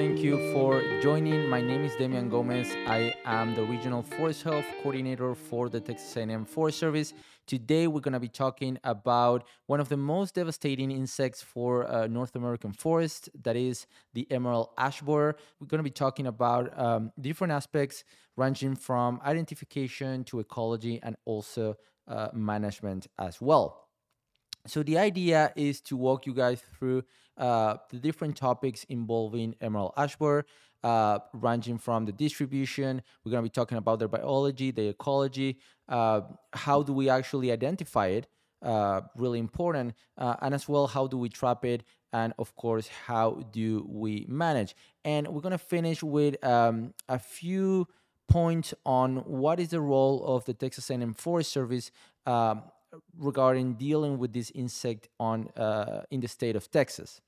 Thank 0.00 0.20
you 0.20 0.38
for 0.54 0.82
joining. 1.02 1.46
My 1.50 1.60
name 1.60 1.84
is 1.84 1.92
Demian 1.92 2.30
Gomez. 2.30 2.74
I 2.86 3.14
am 3.26 3.54
the 3.54 3.62
Regional 3.64 4.00
Forest 4.00 4.44
Health 4.44 4.64
Coordinator 4.82 5.34
for 5.34 5.68
the 5.68 5.78
Texas 5.78 6.16
A&M 6.16 6.46
Forest 6.46 6.78
Service. 6.78 7.12
Today, 7.46 7.86
we're 7.86 8.00
going 8.00 8.14
to 8.14 8.18
be 8.18 8.26
talking 8.26 8.78
about 8.82 9.44
one 9.66 9.78
of 9.78 9.90
the 9.90 9.98
most 9.98 10.36
devastating 10.36 10.90
insects 10.90 11.42
for 11.42 11.86
uh, 11.86 12.06
North 12.06 12.34
American 12.34 12.72
forest, 12.72 13.28
that 13.42 13.56
is 13.56 13.86
the 14.14 14.26
emerald 14.30 14.70
ash 14.78 15.02
borer. 15.02 15.36
We're 15.60 15.66
going 15.66 15.80
to 15.80 15.84
be 15.84 15.90
talking 15.90 16.26
about 16.26 16.80
um, 16.80 17.12
different 17.20 17.52
aspects 17.52 18.02
ranging 18.38 18.76
from 18.76 19.20
identification 19.22 20.24
to 20.24 20.40
ecology 20.40 20.98
and 21.02 21.14
also 21.26 21.76
uh, 22.08 22.28
management 22.32 23.06
as 23.18 23.38
well. 23.42 23.90
So 24.66 24.82
the 24.82 24.96
idea 24.96 25.52
is 25.56 25.80
to 25.82 25.96
walk 25.96 26.26
you 26.26 26.34
guys 26.34 26.62
through 26.78 27.04
uh, 27.40 27.78
the 27.90 27.98
different 27.98 28.36
topics 28.36 28.84
involving 28.84 29.54
emerald 29.60 29.92
ash 29.96 30.14
borer, 30.16 30.44
uh, 30.84 31.18
ranging 31.32 31.78
from 31.78 32.04
the 32.04 32.12
distribution. 32.12 33.02
We're 33.24 33.32
going 33.32 33.42
to 33.42 33.50
be 33.50 33.52
talking 33.60 33.78
about 33.78 33.98
their 33.98 34.08
biology, 34.08 34.70
the 34.70 34.88
ecology. 34.88 35.58
Uh, 35.88 36.20
how 36.52 36.82
do 36.82 36.92
we 36.92 37.08
actually 37.08 37.50
identify 37.50 38.08
it? 38.08 38.26
Uh, 38.62 39.00
really 39.16 39.38
important, 39.38 39.94
uh, 40.18 40.36
and 40.42 40.54
as 40.54 40.68
well, 40.68 40.86
how 40.86 41.06
do 41.06 41.16
we 41.16 41.30
trap 41.30 41.64
it? 41.64 41.82
And 42.12 42.34
of 42.38 42.54
course, 42.56 42.88
how 43.06 43.42
do 43.52 43.86
we 43.88 44.26
manage? 44.28 44.76
And 45.02 45.26
we're 45.28 45.40
going 45.40 45.52
to 45.52 45.58
finish 45.58 46.02
with 46.02 46.44
um, 46.44 46.92
a 47.08 47.18
few 47.18 47.88
points 48.28 48.74
on 48.84 49.16
what 49.18 49.60
is 49.60 49.68
the 49.68 49.80
role 49.80 50.22
of 50.26 50.44
the 50.44 50.52
Texas 50.52 50.90
A&M 50.90 51.14
Forest 51.14 51.52
Service 51.52 51.90
um, 52.26 52.64
regarding 53.18 53.74
dealing 53.74 54.18
with 54.18 54.32
this 54.32 54.50
insect 54.54 55.08
on 55.18 55.48
uh, 55.56 56.02
in 56.10 56.20
the 56.20 56.28
state 56.28 56.56
of 56.56 56.70
Texas. 56.70 57.22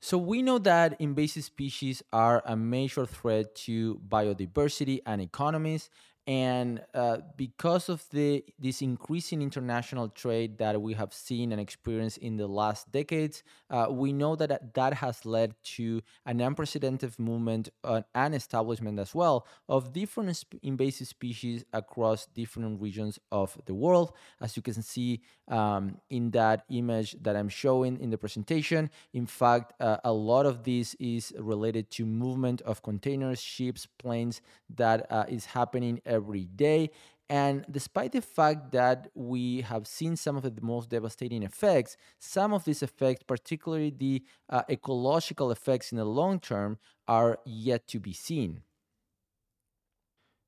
So 0.00 0.16
we 0.16 0.42
know 0.42 0.58
that 0.58 1.00
invasive 1.00 1.44
species 1.44 2.02
are 2.12 2.42
a 2.46 2.56
major 2.56 3.04
threat 3.04 3.54
to 3.66 4.00
biodiversity 4.08 5.00
and 5.04 5.20
economies, 5.20 5.90
and 6.28 6.82
uh, 6.92 7.16
because 7.38 7.88
of 7.88 8.04
the 8.10 8.44
this 8.58 8.82
increasing 8.82 9.40
international 9.40 10.10
trade 10.10 10.58
that 10.58 10.80
we 10.80 10.92
have 10.92 11.14
seen 11.14 11.52
and 11.52 11.60
experienced 11.60 12.18
in 12.18 12.36
the 12.36 12.46
last 12.46 12.92
decades, 12.92 13.42
uh, 13.70 13.86
we 13.88 14.12
know 14.12 14.36
that 14.36 14.74
that 14.74 14.92
has 14.92 15.24
led 15.24 15.54
to 15.62 16.02
an 16.26 16.42
unprecedented 16.42 17.18
movement 17.18 17.70
uh, 17.82 18.02
and 18.14 18.34
establishment 18.34 18.98
as 18.98 19.14
well 19.14 19.46
of 19.70 19.94
different 19.94 20.36
sp- 20.36 20.60
invasive 20.62 21.08
species 21.08 21.64
across 21.72 22.26
different 22.26 22.78
regions 22.78 23.18
of 23.32 23.56
the 23.64 23.74
world. 23.74 24.12
As 24.38 24.54
you 24.54 24.60
can 24.60 24.82
see 24.82 25.22
um, 25.48 25.96
in 26.10 26.30
that 26.32 26.64
image 26.68 27.16
that 27.22 27.36
I'm 27.36 27.48
showing 27.48 27.98
in 28.00 28.10
the 28.10 28.18
presentation, 28.18 28.90
in 29.14 29.24
fact, 29.24 29.72
uh, 29.80 29.96
a 30.04 30.12
lot 30.12 30.44
of 30.44 30.64
this 30.64 30.94
is 31.00 31.32
related 31.38 31.90
to 31.92 32.04
movement 32.04 32.60
of 32.62 32.82
containers, 32.82 33.40
ships, 33.40 33.86
planes 33.86 34.42
that 34.76 35.10
uh, 35.10 35.24
is 35.26 35.46
happening 35.46 36.02
every 36.04 36.17
day. 36.56 36.90
And 37.30 37.66
despite 37.70 38.12
the 38.12 38.22
fact 38.22 38.72
that 38.72 39.08
we 39.14 39.60
have 39.60 39.86
seen 39.86 40.16
some 40.16 40.36
of 40.36 40.42
the 40.42 40.62
most 40.62 40.88
devastating 40.88 41.42
effects, 41.42 41.96
some 42.18 42.54
of 42.54 42.64
these 42.64 42.82
effects, 42.82 43.22
particularly 43.22 43.90
the 43.90 44.22
uh, 44.48 44.62
ecological 44.70 45.50
effects 45.50 45.92
in 45.92 45.98
the 45.98 46.06
long 46.06 46.40
term, 46.40 46.78
are 47.06 47.38
yet 47.44 47.86
to 47.88 48.00
be 48.00 48.14
seen. 48.14 48.62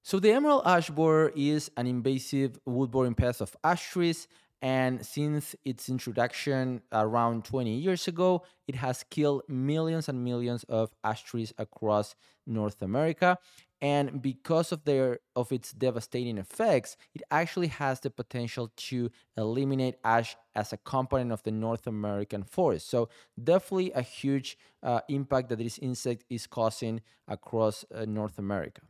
So, 0.03 0.19
the 0.19 0.33
emerald 0.33 0.63
ash 0.65 0.89
borer 0.89 1.31
is 1.37 1.71
an 1.77 1.87
invasive 1.87 2.59
wood-boring 2.65 3.15
pest 3.15 3.43
of 3.43 3.55
ash 3.63 3.91
trees 3.91 4.27
and 4.63 5.05
since 5.05 5.57
its 5.65 5.89
introduction 5.89 6.83
around 6.93 7.45
20 7.45 7.75
years 7.77 8.07
ago, 8.09 8.43
it 8.69 8.75
has 8.75 9.05
killed 9.09 9.43
millions 9.49 10.09
and 10.09 10.23
millions 10.23 10.65
of 10.65 10.91
ash 11.03 11.23
trees 11.23 11.53
across 11.57 12.15
North 12.47 12.83
America. 12.83 13.39
And 13.83 14.21
because 14.21 14.73
of 14.73 14.85
their 14.85 15.21
of 15.35 15.53
its 15.53 15.73
devastating 15.73 16.37
effects, 16.37 16.97
it 17.15 17.23
actually 17.31 17.69
has 17.69 18.01
the 18.01 18.11
potential 18.11 18.71
to 18.77 19.11
eliminate 19.39 19.95
ash 20.05 20.37
as 20.55 20.73
a 20.73 20.77
component 20.77 21.33
of 21.33 21.43
the 21.45 21.51
North 21.51 21.87
American 21.87 22.43
forest. 22.43 22.91
So 22.91 23.09
definitely 23.43 23.93
a 23.93 24.03
huge 24.03 24.59
uh, 24.83 25.01
impact 25.09 25.49
that 25.49 25.59
this 25.59 25.79
insect 25.79 26.25
is 26.29 26.47
causing 26.47 27.01
across 27.27 27.85
uh, 27.95 28.05
North 28.05 28.39
America. 28.39 28.83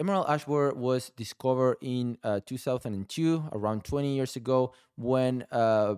Emerald 0.00 0.26
ash 0.28 0.44
borer 0.44 0.74
was 0.74 1.10
discovered 1.16 1.76
in 1.80 2.18
uh, 2.22 2.40
2002, 2.44 3.44
around 3.52 3.84
20 3.84 4.14
years 4.14 4.36
ago, 4.36 4.72
when 4.96 5.44
uh, 5.52 5.94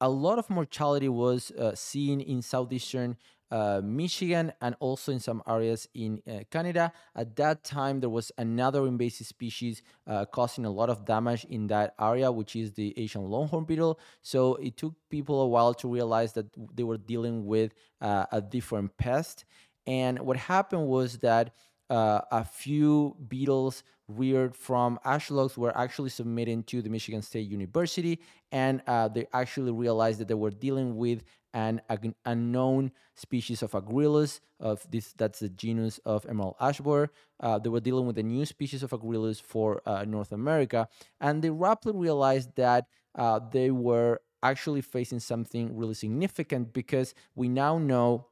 a 0.00 0.08
lot 0.08 0.38
of 0.38 0.48
mortality 0.50 1.08
was 1.08 1.50
uh, 1.52 1.74
seen 1.74 2.20
in 2.20 2.42
southeastern 2.42 3.16
uh, 3.50 3.80
Michigan 3.82 4.52
and 4.60 4.76
also 4.80 5.12
in 5.12 5.20
some 5.20 5.42
areas 5.46 5.88
in 5.94 6.22
uh, 6.28 6.40
Canada. 6.50 6.92
At 7.14 7.36
that 7.36 7.64
time, 7.64 8.00
there 8.00 8.10
was 8.10 8.30
another 8.38 8.86
invasive 8.86 9.26
species 9.26 9.82
uh, 10.06 10.24
causing 10.26 10.64
a 10.64 10.70
lot 10.70 10.90
of 10.90 11.04
damage 11.04 11.44
in 11.44 11.66
that 11.68 11.94
area, 12.00 12.30
which 12.30 12.56
is 12.56 12.72
the 12.72 12.94
Asian 12.96 13.22
longhorn 13.22 13.64
beetle. 13.64 13.98
So 14.22 14.54
it 14.56 14.76
took 14.76 14.94
people 15.10 15.40
a 15.42 15.48
while 15.48 15.74
to 15.74 15.88
realize 15.88 16.32
that 16.34 16.46
they 16.74 16.84
were 16.84 16.98
dealing 16.98 17.46
with 17.46 17.72
a 18.00 18.40
different 18.40 18.96
pest. 18.96 19.44
And 19.86 20.18
what 20.20 20.36
happened 20.36 20.86
was 20.86 21.18
that 21.18 21.52
uh, 21.90 22.20
a 22.30 22.44
few 22.44 23.16
beetles 23.28 23.82
reared 24.16 24.56
from 24.56 24.98
ash 25.04 25.30
logs 25.30 25.56
were 25.56 25.76
actually 25.76 26.10
submitted 26.10 26.66
to 26.68 26.82
the 26.82 26.90
Michigan 26.90 27.22
State 27.22 27.48
University, 27.48 28.20
and 28.52 28.82
uh, 28.86 29.08
they 29.08 29.26
actually 29.32 29.72
realized 29.72 30.20
that 30.20 30.28
they 30.28 30.34
were 30.34 30.50
dealing 30.50 30.96
with 30.96 31.22
an, 31.52 31.80
an 31.88 32.14
unknown 32.24 32.92
species 33.14 33.62
of 33.62 33.72
Agrilus 33.72 34.40
of 34.60 34.86
this 34.90 35.12
that's 35.14 35.40
the 35.40 35.48
genus 35.48 35.98
of 36.04 36.24
emerald 36.26 36.54
ash 36.60 36.78
borer. 36.80 37.10
Uh, 37.40 37.58
they 37.58 37.68
were 37.68 37.80
dealing 37.80 38.06
with 38.06 38.18
a 38.18 38.22
new 38.22 38.44
species 38.46 38.82
of 38.82 38.90
Agrilus 38.90 39.40
for 39.40 39.82
uh, 39.86 40.04
North 40.04 40.32
America, 40.32 40.88
and 41.20 41.42
they 41.42 41.50
rapidly 41.50 41.98
realized 42.00 42.54
that 42.56 42.86
uh, 43.16 43.40
they 43.52 43.70
were 43.70 44.20
actually 44.42 44.80
facing 44.80 45.20
something 45.20 45.76
really 45.76 45.94
significant 45.94 46.72
because 46.72 47.14
we 47.34 47.48
now 47.48 47.78
know 47.78 48.26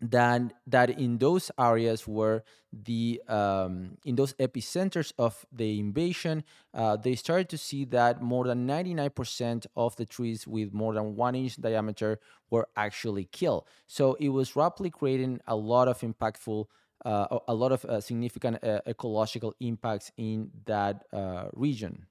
that 0.00 0.52
that 0.66 0.90
in 0.90 1.18
those 1.18 1.50
areas 1.58 2.06
where 2.06 2.44
the 2.72 3.22
um, 3.28 3.96
in 4.04 4.16
those 4.16 4.34
epicenters 4.34 5.12
of 5.18 5.46
the 5.52 5.78
invasion, 5.78 6.44
uh, 6.74 6.96
they 6.96 7.14
started 7.14 7.48
to 7.48 7.58
see 7.58 7.84
that 7.86 8.20
more 8.22 8.44
than 8.46 8.66
99% 8.66 9.66
of 9.76 9.96
the 9.96 10.04
trees 10.04 10.46
with 10.46 10.74
more 10.74 10.92
than 10.92 11.16
one 11.16 11.34
inch 11.34 11.56
diameter 11.56 12.20
were 12.50 12.68
actually 12.76 13.24
killed. 13.24 13.66
So 13.86 14.14
it 14.14 14.28
was 14.28 14.54
rapidly 14.56 14.90
creating 14.90 15.40
a 15.46 15.56
lot 15.56 15.88
of 15.88 16.00
impactful, 16.00 16.66
uh, 17.04 17.38
a 17.48 17.54
lot 17.54 17.72
of 17.72 17.84
uh, 17.86 18.00
significant 18.00 18.62
uh, 18.62 18.80
ecological 18.86 19.54
impacts 19.60 20.12
in 20.18 20.50
that 20.66 21.04
uh, 21.12 21.46
region. 21.54 22.06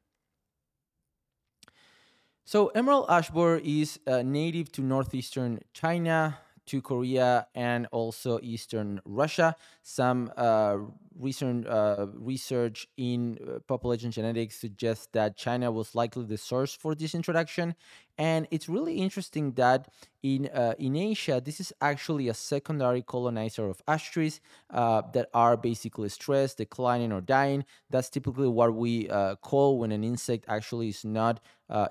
So 2.44 2.68
emerald 2.70 3.06
ash 3.10 3.30
borer 3.32 3.60
is 3.64 4.00
uh, 4.06 4.22
native 4.22 4.72
to 4.74 4.82
northeastern 4.82 5.62
China, 5.74 6.38
to 6.68 6.82
Korea 6.82 7.48
and 7.56 7.88
also 7.92 8.40
Eastern 8.42 9.02
Russia. 9.06 9.56
Some 9.84 10.32
uh, 10.36 10.78
recent 11.18 11.68
uh, 11.68 12.08
research 12.14 12.88
in 12.98 13.38
uh, 13.40 13.60
population 13.60 14.12
genetics 14.12 14.56
suggests 14.58 15.08
that 15.14 15.38
China 15.38 15.72
was 15.72 15.96
likely 15.96 16.26
the 16.26 16.38
source 16.38 16.74
for 16.74 16.96
this 16.96 17.16
introduction. 17.16 17.76
And 18.18 18.48
it's 18.50 18.70
really 18.70 18.96
interesting 18.96 19.54
that 19.54 19.90
in 20.24 20.48
uh, 20.54 20.74
in 20.80 20.96
Asia, 20.96 21.42
this 21.44 21.60
is 21.60 21.74
actually 21.82 22.30
a 22.30 22.34
secondary 22.34 23.02
colonizer 23.02 23.68
of 23.68 23.82
ash 23.88 24.12
trees 24.12 24.40
uh, 24.70 25.02
that 25.14 25.30
are 25.34 25.58
basically 25.58 26.10
stressed, 26.10 26.58
declining, 26.58 27.12
or 27.12 27.22
dying. 27.22 27.66
That's 27.90 28.10
typically 28.10 28.48
what 28.48 28.74
we 28.74 29.10
uh, 29.10 29.36
call 29.36 29.80
when 29.80 29.92
an 29.92 30.04
insect 30.04 30.46
actually 30.48 30.90
is 30.90 31.04
not 31.04 31.42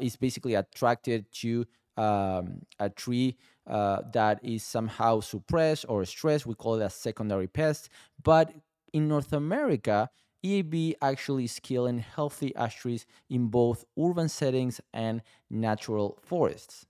is 0.01 0.17
basically 0.17 0.55
attracted 0.55 1.31
to 1.43 1.67
um, 1.97 2.63
a 2.79 2.91
tree 2.91 3.37
uh, 3.67 4.03
that 4.13 4.41
is 4.45 4.63
somehow 4.63 5.21
suppressed 5.21 5.87
or 5.89 6.05
stressed. 6.05 6.47
We 6.47 6.55
call 6.55 6.81
it 6.81 6.85
a 6.85 6.91
secondary 6.91 7.47
pest. 7.49 7.89
But 8.23 8.53
in 8.93 9.09
North 9.09 9.33
America, 9.33 10.11
EAB 10.43 10.95
actually 11.01 11.45
is 11.45 11.59
killing 11.59 11.99
healthy 11.99 12.55
ash 12.57 12.77
trees 12.77 13.07
in 13.31 13.49
both 13.49 13.85
urban 13.99 14.29
settings 14.29 14.81
and 14.93 15.23
natural 15.51 16.19
forests. 16.23 16.87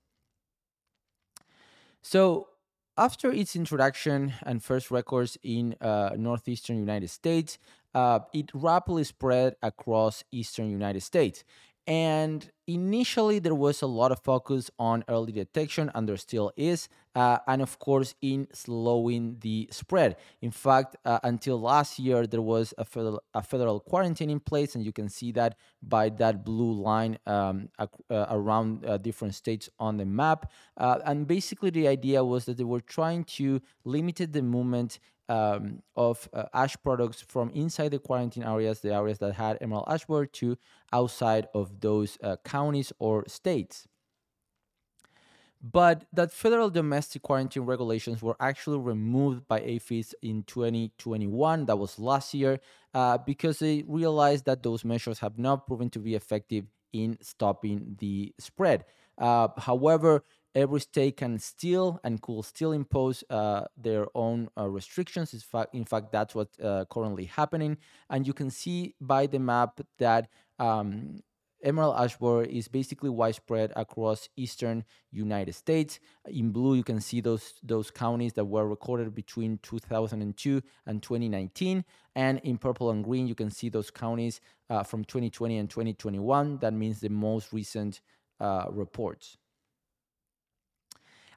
So, 2.01 2.49
after 2.97 3.31
its 3.31 3.55
introduction 3.55 4.33
and 4.43 4.63
first 4.63 4.89
records 4.89 5.37
in 5.43 5.75
uh, 5.81 6.11
northeastern 6.17 6.77
United 6.77 7.09
States, 7.09 7.57
uh, 7.93 8.19
it 8.33 8.51
rapidly 8.53 9.03
spread 9.03 9.55
across 9.61 10.23
eastern 10.31 10.69
United 10.69 11.01
States. 11.01 11.43
And 11.87 12.49
initially, 12.65 13.37
there 13.37 13.53
was 13.53 13.83
a 13.83 13.87
lot 13.87 14.11
of 14.11 14.19
focus 14.19 14.71
on 14.79 15.03
early 15.07 15.31
detection, 15.31 15.91
and 15.93 16.09
there 16.09 16.17
still 16.17 16.51
is, 16.57 16.89
uh, 17.13 17.37
and 17.47 17.61
of 17.61 17.77
course, 17.77 18.15
in 18.23 18.47
slowing 18.53 19.37
the 19.41 19.69
spread. 19.71 20.15
In 20.41 20.49
fact, 20.49 20.95
uh, 21.05 21.19
until 21.21 21.61
last 21.61 21.99
year, 21.99 22.25
there 22.25 22.41
was 22.41 22.73
a 22.79 22.85
federal, 22.85 23.21
a 23.35 23.43
federal, 23.43 23.79
quarantine 23.79 24.31
in 24.31 24.39
place, 24.39 24.73
and 24.73 24.83
you 24.83 24.91
can 24.91 25.09
see 25.09 25.31
that 25.33 25.57
by 25.83 26.09
that 26.09 26.43
blue 26.43 26.73
line 26.73 27.19
um, 27.27 27.69
uh, 27.77 27.85
around 28.09 28.83
uh, 28.83 28.97
different 28.97 29.35
states 29.35 29.69
on 29.79 29.97
the 29.97 30.05
map. 30.05 30.51
Uh, 30.77 30.97
and 31.05 31.27
basically, 31.27 31.69
the 31.69 31.87
idea 31.87 32.25
was 32.25 32.45
that 32.45 32.57
they 32.57 32.63
were 32.63 32.81
trying 32.81 33.23
to 33.25 33.61
limit 33.83 34.15
the 34.33 34.41
movement 34.41 34.97
um, 35.29 35.81
of 35.95 36.29
uh, 36.33 36.45
ash 36.53 36.75
products 36.83 37.21
from 37.21 37.49
inside 37.51 37.89
the 37.91 37.99
quarantine 37.99 38.43
areas, 38.43 38.81
the 38.81 38.93
areas 38.93 39.19
that 39.19 39.33
had 39.33 39.57
emerald 39.61 39.85
ash 39.87 40.05
borer, 40.05 40.25
to 40.25 40.57
outside 40.93 41.47
of 41.53 41.79
those 41.81 42.17
uh, 42.23 42.37
counties 42.43 42.93
or 42.99 43.27
states. 43.27 43.87
But 45.61 46.05
that 46.13 46.31
federal 46.31 46.69
domestic 46.69 47.23
quarantine 47.23 47.63
regulations 47.63 48.21
were 48.21 48.35
actually 48.39 48.77
removed 48.77 49.47
by 49.47 49.61
APHIS 49.61 50.13
in 50.21 50.43
2021, 50.43 51.65
that 51.65 51.77
was 51.77 51.97
last 51.97 52.33
year, 52.35 52.59
uh, 52.93 53.17
because 53.17 53.59
they 53.59 53.83
realized 53.87 54.45
that 54.45 54.61
those 54.61 54.85
measures 54.85 55.19
have 55.19 55.39
not 55.39 55.65
proven 55.65 55.89
to 55.91 55.99
be 55.99 56.13
effective 56.13 56.65
in 56.93 57.17
stopping 57.21 57.95
the 57.99 58.33
spread. 58.37 58.85
Uh, 59.17 59.47
however, 59.57 60.23
every 60.55 60.79
state 60.79 61.17
can 61.17 61.37
still 61.37 61.99
and 62.03 62.21
could 62.21 62.45
still 62.45 62.71
impose 62.71 63.23
uh, 63.29 63.65
their 63.77 64.07
own 64.15 64.47
uh, 64.57 64.67
restrictions. 64.67 65.33
In 65.33 65.39
fact, 65.41 65.75
in 65.75 65.85
fact, 65.85 66.11
that's 66.11 66.33
what's 66.33 66.57
uh, 66.59 66.85
currently 66.89 67.25
happening. 67.25 67.77
And 68.09 68.25
you 68.25 68.33
can 68.33 68.49
see 68.49 68.95
by 69.01 69.27
the 69.27 69.39
map 69.39 69.81
that 69.99 70.29
um, 70.57 71.19
emerald 71.61 71.95
ash 71.97 72.15
borer 72.15 72.43
is 72.43 72.67
basically 72.67 73.09
widespread 73.09 73.73
across 73.75 74.29
eastern 74.37 74.85
United 75.11 75.53
States. 75.53 75.99
In 76.25 76.51
blue, 76.51 76.75
you 76.75 76.83
can 76.83 77.01
see 77.01 77.19
those 77.19 77.53
those 77.61 77.91
counties 77.91 78.33
that 78.33 78.45
were 78.45 78.67
recorded 78.67 79.13
between 79.13 79.59
2002 79.63 80.61
and 80.85 81.03
2019, 81.03 81.83
and 82.15 82.39
in 82.39 82.57
purple 82.57 82.91
and 82.91 83.03
green, 83.03 83.27
you 83.27 83.35
can 83.35 83.51
see 83.51 83.69
those 83.69 83.91
counties 83.91 84.39
uh, 84.69 84.83
from 84.83 85.03
2020 85.03 85.57
and 85.57 85.69
2021. 85.69 86.59
That 86.59 86.73
means 86.73 87.01
the 87.01 87.09
most 87.09 87.51
recent 87.51 87.99
uh, 88.39 88.67
reports. 88.69 89.37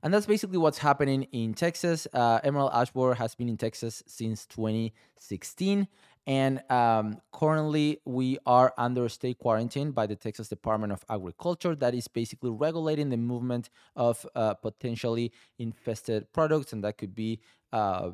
And 0.03 0.13
that's 0.13 0.27
basically 0.27 0.59
what's 0.59 0.79
happening 0.79 1.25
in 1.33 1.55
Texas. 1.55 2.07
Uh, 2.13 2.41
Emerald 2.45 2.71
ash 2.73 2.91
borer 2.91 3.15
has 3.15 3.35
been 3.35 3.49
in 3.49 3.57
Texas 3.57 4.03
since 4.07 4.47
2016. 4.47 5.89
And 6.27 6.61
um, 6.71 7.23
currently, 7.33 8.01
we 8.05 8.37
are 8.45 8.75
under 8.77 9.09
state 9.09 9.39
quarantine 9.39 9.93
by 9.93 10.07
the 10.07 10.15
Texas 10.15 10.49
Department 10.49 10.93
of 10.93 11.03
Agriculture 11.09 11.75
that 11.77 11.95
is 11.95 12.07
basically 12.07 12.51
regulating 12.51 13.09
the 13.09 13.17
movement 13.17 13.71
of 13.97 14.27
uh, 14.35 14.53
potentially 14.53 15.33
infested 15.59 16.31
products. 16.35 16.75
And 16.75 16.85
that 16.85 16.99
could 16.99 17.15
be 17.15 17.41
uh, 17.73 18.11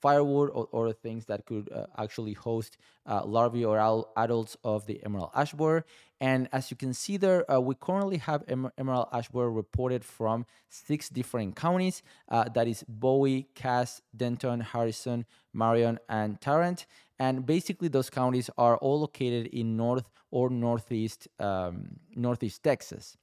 firewood 0.00 0.50
or 0.52 0.92
things 0.92 1.26
that 1.26 1.44
could 1.46 1.70
uh, 1.72 1.86
actually 1.98 2.32
host 2.32 2.78
uh, 3.06 3.24
larvae 3.24 3.64
or 3.64 3.78
adults 4.16 4.56
of 4.64 4.86
the 4.86 5.02
emerald 5.04 5.30
ash 5.34 5.52
borer. 5.52 5.84
And 6.20 6.48
as 6.52 6.70
you 6.70 6.76
can 6.76 6.94
see 6.94 7.16
there, 7.18 7.50
uh, 7.50 7.60
we 7.60 7.74
currently 7.74 8.16
have 8.18 8.42
em- 8.48 8.70
emerald 8.78 9.08
ash 9.12 9.28
borer 9.28 9.50
reported 9.50 10.04
from 10.04 10.46
six 10.70 11.08
different 11.10 11.56
counties. 11.56 12.02
Uh, 12.28 12.44
that 12.54 12.66
is 12.66 12.84
Bowie, 12.88 13.48
Cass, 13.54 14.00
Denton, 14.16 14.60
Harrison, 14.60 15.26
Marion, 15.52 15.98
and 16.08 16.40
Tarrant. 16.40 16.86
And 17.18 17.44
basically, 17.44 17.88
those 17.88 18.08
counties 18.08 18.48
are 18.56 18.76
all 18.78 19.00
located 19.00 19.48
in 19.48 19.76
north 19.76 20.08
or 20.30 20.50
northeast 20.50 21.28
um, 21.38 21.98
northeast 22.14 22.62
Texas. 22.62 23.16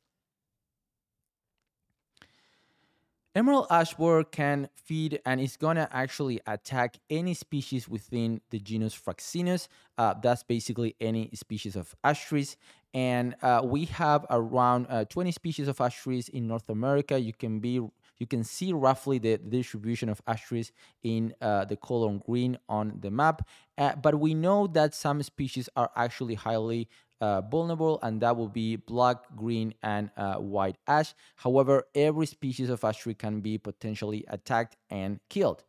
Emerald 3.35 3.65
ash 3.71 3.95
borer 3.95 4.23
can 4.23 4.69
feed 4.75 5.19
and 5.25 5.41
is 5.41 5.57
gonna 5.57 5.87
actually 5.91 6.39
attack 6.45 6.97
any 7.09 7.33
species 7.33 7.89
within 7.89 8.39
the 8.51 8.59
genus 8.59 8.95
Fraxinus. 8.95 9.67
Uh, 9.97 10.13
that's 10.21 10.43
basically 10.43 10.95
any 11.01 11.31
species 11.33 11.75
of 11.75 11.95
ash 12.03 12.27
trees. 12.27 12.57
And 12.93 13.35
uh, 13.41 13.61
we 13.63 13.85
have 13.85 14.25
around 14.29 14.87
uh, 14.89 15.05
20 15.05 15.31
species 15.31 15.67
of 15.67 15.81
ash 15.81 16.01
trees 16.01 16.29
in 16.29 16.47
North 16.47 16.69
America. 16.69 17.19
You 17.19 17.33
can 17.33 17.59
be 17.59 17.81
you 18.19 18.27
can 18.27 18.43
see 18.43 18.71
roughly 18.71 19.17
the, 19.17 19.37
distribution 19.37 20.07
of 20.07 20.21
ash 20.27 20.45
trees 20.45 20.71
in 21.03 21.33
uh, 21.41 21.65
the 21.65 21.75
color 21.75 22.17
green 22.25 22.57
on 22.69 22.99
the 23.01 23.11
map. 23.11 23.47
Uh, 23.77 23.95
but 23.95 24.19
we 24.19 24.33
know 24.33 24.67
that 24.67 24.93
some 24.93 25.21
species 25.23 25.67
are 25.75 25.89
actually 25.95 26.35
highly 26.35 26.87
uh, 27.21 27.41
vulnerable, 27.41 27.99
and 28.03 28.21
that 28.21 28.35
will 28.35 28.49
be 28.49 28.75
black, 28.75 29.17
green, 29.35 29.73
and 29.81 30.09
uh, 30.17 30.35
white 30.35 30.77
ash. 30.87 31.13
However, 31.37 31.85
every 31.95 32.25
species 32.25 32.69
of 32.69 32.83
ash 32.83 32.99
tree 32.99 33.13
can 33.13 33.39
be 33.41 33.57
potentially 33.57 34.25
attacked 34.27 34.75
and 34.89 35.19
killed. 35.29 35.63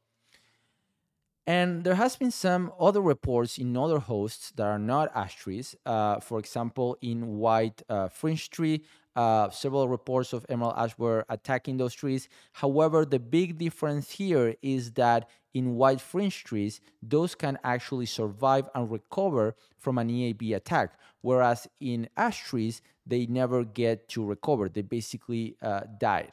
And 1.46 1.84
there 1.84 1.94
has 1.94 2.16
been 2.16 2.30
some 2.30 2.72
other 2.80 3.02
reports 3.02 3.58
in 3.58 3.76
other 3.76 3.98
hosts 3.98 4.50
that 4.56 4.66
are 4.66 4.78
not 4.78 5.14
ash 5.14 5.36
trees. 5.36 5.76
Uh, 5.84 6.18
for 6.20 6.38
example, 6.38 6.96
in 7.02 7.36
white 7.36 7.82
uh, 7.88 8.08
fringe 8.08 8.48
tree, 8.48 8.82
uh, 9.14 9.50
several 9.50 9.86
reports 9.88 10.32
of 10.32 10.46
emerald 10.48 10.74
ash 10.76 10.96
were 10.96 11.26
attacking 11.28 11.76
those 11.76 11.92
trees. 11.92 12.28
However, 12.52 13.04
the 13.04 13.18
big 13.18 13.58
difference 13.58 14.10
here 14.10 14.54
is 14.62 14.92
that 14.92 15.28
in 15.52 15.76
white 15.76 16.00
fringe 16.00 16.44
trees, 16.44 16.80
those 17.02 17.34
can 17.34 17.58
actually 17.62 18.06
survive 18.06 18.68
and 18.74 18.90
recover 18.90 19.54
from 19.78 19.98
an 19.98 20.08
EAB 20.08 20.56
attack, 20.56 20.98
whereas 21.20 21.68
in 21.78 22.08
ash 22.16 22.42
trees, 22.42 22.80
they 23.06 23.26
never 23.26 23.64
get 23.64 24.08
to 24.08 24.24
recover. 24.24 24.70
They 24.70 24.82
basically 24.82 25.56
uh, 25.60 25.82
died. 26.00 26.32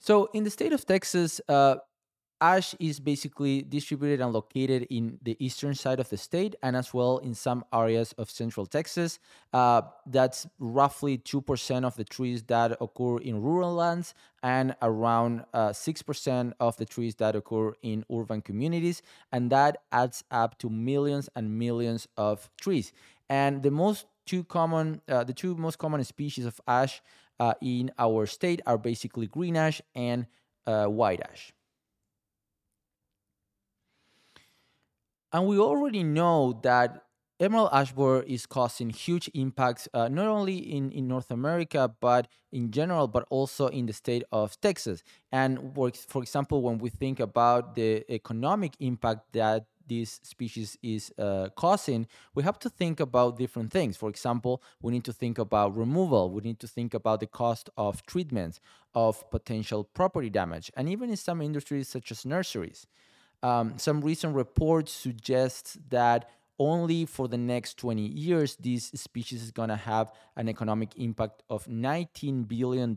So, 0.00 0.30
in 0.32 0.44
the 0.44 0.50
state 0.50 0.72
of 0.72 0.86
Texas, 0.86 1.42
uh, 1.46 1.76
ash 2.40 2.74
is 2.78 3.00
basically 3.00 3.62
distributed 3.62 4.20
and 4.20 4.32
located 4.32 4.86
in 4.90 5.18
the 5.22 5.36
eastern 5.44 5.74
side 5.74 6.00
of 6.00 6.08
the 6.08 6.16
state 6.16 6.54
and 6.62 6.76
as 6.76 6.94
well 6.94 7.18
in 7.18 7.34
some 7.34 7.64
areas 7.72 8.12
of 8.18 8.30
central 8.30 8.66
Texas. 8.66 9.18
Uh, 9.52 9.82
that's 10.06 10.46
roughly 10.58 11.18
2% 11.18 11.84
of 11.84 11.96
the 11.96 12.04
trees 12.04 12.42
that 12.44 12.76
occur 12.80 13.18
in 13.18 13.42
rural 13.42 13.74
lands 13.74 14.14
and 14.42 14.74
around 14.82 15.44
uh, 15.52 15.68
6% 15.68 16.52
of 16.60 16.76
the 16.76 16.86
trees 16.86 17.14
that 17.16 17.36
occur 17.36 17.72
in 17.82 18.04
urban 18.12 18.40
communities. 18.40 19.02
And 19.32 19.50
that 19.50 19.82
adds 19.92 20.24
up 20.30 20.58
to 20.60 20.70
millions 20.70 21.28
and 21.36 21.58
millions 21.58 22.08
of 22.16 22.50
trees. 22.60 22.92
And 23.28 23.62
the 23.62 23.70
most 23.70 24.06
two 24.26 24.44
common, 24.44 25.02
uh, 25.08 25.24
the 25.24 25.34
two 25.34 25.54
most 25.56 25.78
common 25.78 26.02
species 26.04 26.46
of 26.46 26.60
ash 26.66 27.02
uh, 27.38 27.54
in 27.60 27.90
our 27.98 28.26
state 28.26 28.60
are 28.66 28.78
basically 28.78 29.26
green 29.26 29.56
ash 29.56 29.80
and 29.94 30.26
uh, 30.66 30.86
white 30.86 31.20
ash. 31.20 31.52
And 35.32 35.46
we 35.46 35.58
already 35.58 36.02
know 36.02 36.58
that 36.62 37.04
emerald 37.38 37.70
ash 37.72 37.92
borer 37.92 38.22
is 38.22 38.46
causing 38.46 38.90
huge 38.90 39.30
impacts 39.34 39.88
uh, 39.94 40.08
not 40.08 40.26
only 40.26 40.58
in, 40.58 40.90
in 40.92 41.08
North 41.08 41.30
America, 41.30 41.92
but 42.00 42.28
in 42.52 42.70
general, 42.70 43.08
but 43.08 43.26
also 43.30 43.68
in 43.68 43.86
the 43.86 43.92
state 43.92 44.24
of 44.32 44.60
Texas. 44.60 45.02
And 45.32 45.72
for, 45.74 46.22
example, 46.22 46.62
when 46.62 46.78
we 46.78 46.90
think 46.90 47.20
about 47.20 47.74
the 47.74 48.04
economic 48.12 48.74
impact 48.80 49.32
that 49.32 49.66
this 49.86 50.20
species 50.22 50.76
is 50.82 51.12
uh, 51.18 51.48
causing, 51.56 52.06
we 52.34 52.42
have 52.42 52.58
to 52.60 52.68
think 52.68 53.00
about 53.00 53.38
different 53.38 53.72
things. 53.72 53.96
For 53.96 54.08
example, 54.08 54.62
we 54.82 54.92
need 54.92 55.04
to 55.04 55.12
think 55.12 55.38
about 55.38 55.76
removal, 55.76 56.30
we 56.30 56.42
need 56.42 56.60
to 56.60 56.68
think 56.68 56.94
about 56.94 57.20
the 57.20 57.26
cost 57.26 57.70
of 57.76 58.04
treatments, 58.06 58.60
of 58.94 59.28
potential 59.30 59.84
property 59.84 60.30
damage, 60.30 60.70
and 60.76 60.88
even 60.88 61.10
in 61.10 61.16
some 61.16 61.40
industries 61.40 61.88
such 61.88 62.12
as 62.12 62.24
nurseries. 62.24 62.86
Um, 63.42 63.74
some 63.78 64.00
recent 64.00 64.34
reports 64.34 64.92
suggest 64.92 65.78
that 65.90 66.28
only 66.58 67.06
for 67.06 67.26
the 67.26 67.38
next 67.38 67.78
20 67.78 68.02
years, 68.02 68.56
this 68.56 68.86
species 68.94 69.42
is 69.42 69.50
going 69.50 69.70
to 69.70 69.76
have 69.76 70.12
an 70.36 70.48
economic 70.48 70.96
impact 70.96 71.42
of 71.48 71.64
$19 71.66 72.46
billion 72.46 72.94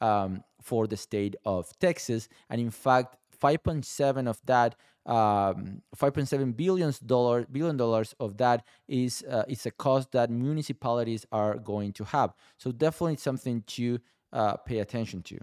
um, 0.00 0.44
for 0.62 0.86
the 0.86 0.96
state 0.96 1.34
of 1.44 1.76
Texas. 1.80 2.28
And 2.48 2.60
in 2.60 2.70
fact, 2.70 3.16
5.7 3.42 4.28
of 4.28 4.40
that, 4.46 4.76
um, 5.06 5.82
5.7 5.96 6.56
billion 6.56 6.92
dollars 7.06 7.46
billion 7.50 7.76
dollars 7.76 8.14
of 8.20 8.36
that 8.36 8.64
is 8.88 9.24
uh, 9.30 9.44
is 9.48 9.64
a 9.64 9.70
cost 9.70 10.12
that 10.12 10.30
municipalities 10.30 11.24
are 11.32 11.56
going 11.56 11.92
to 11.94 12.04
have. 12.04 12.34
So 12.58 12.72
definitely 12.72 13.16
something 13.16 13.62
to 13.68 13.98
uh, 14.32 14.56
pay 14.58 14.80
attention 14.80 15.22
to. 15.22 15.38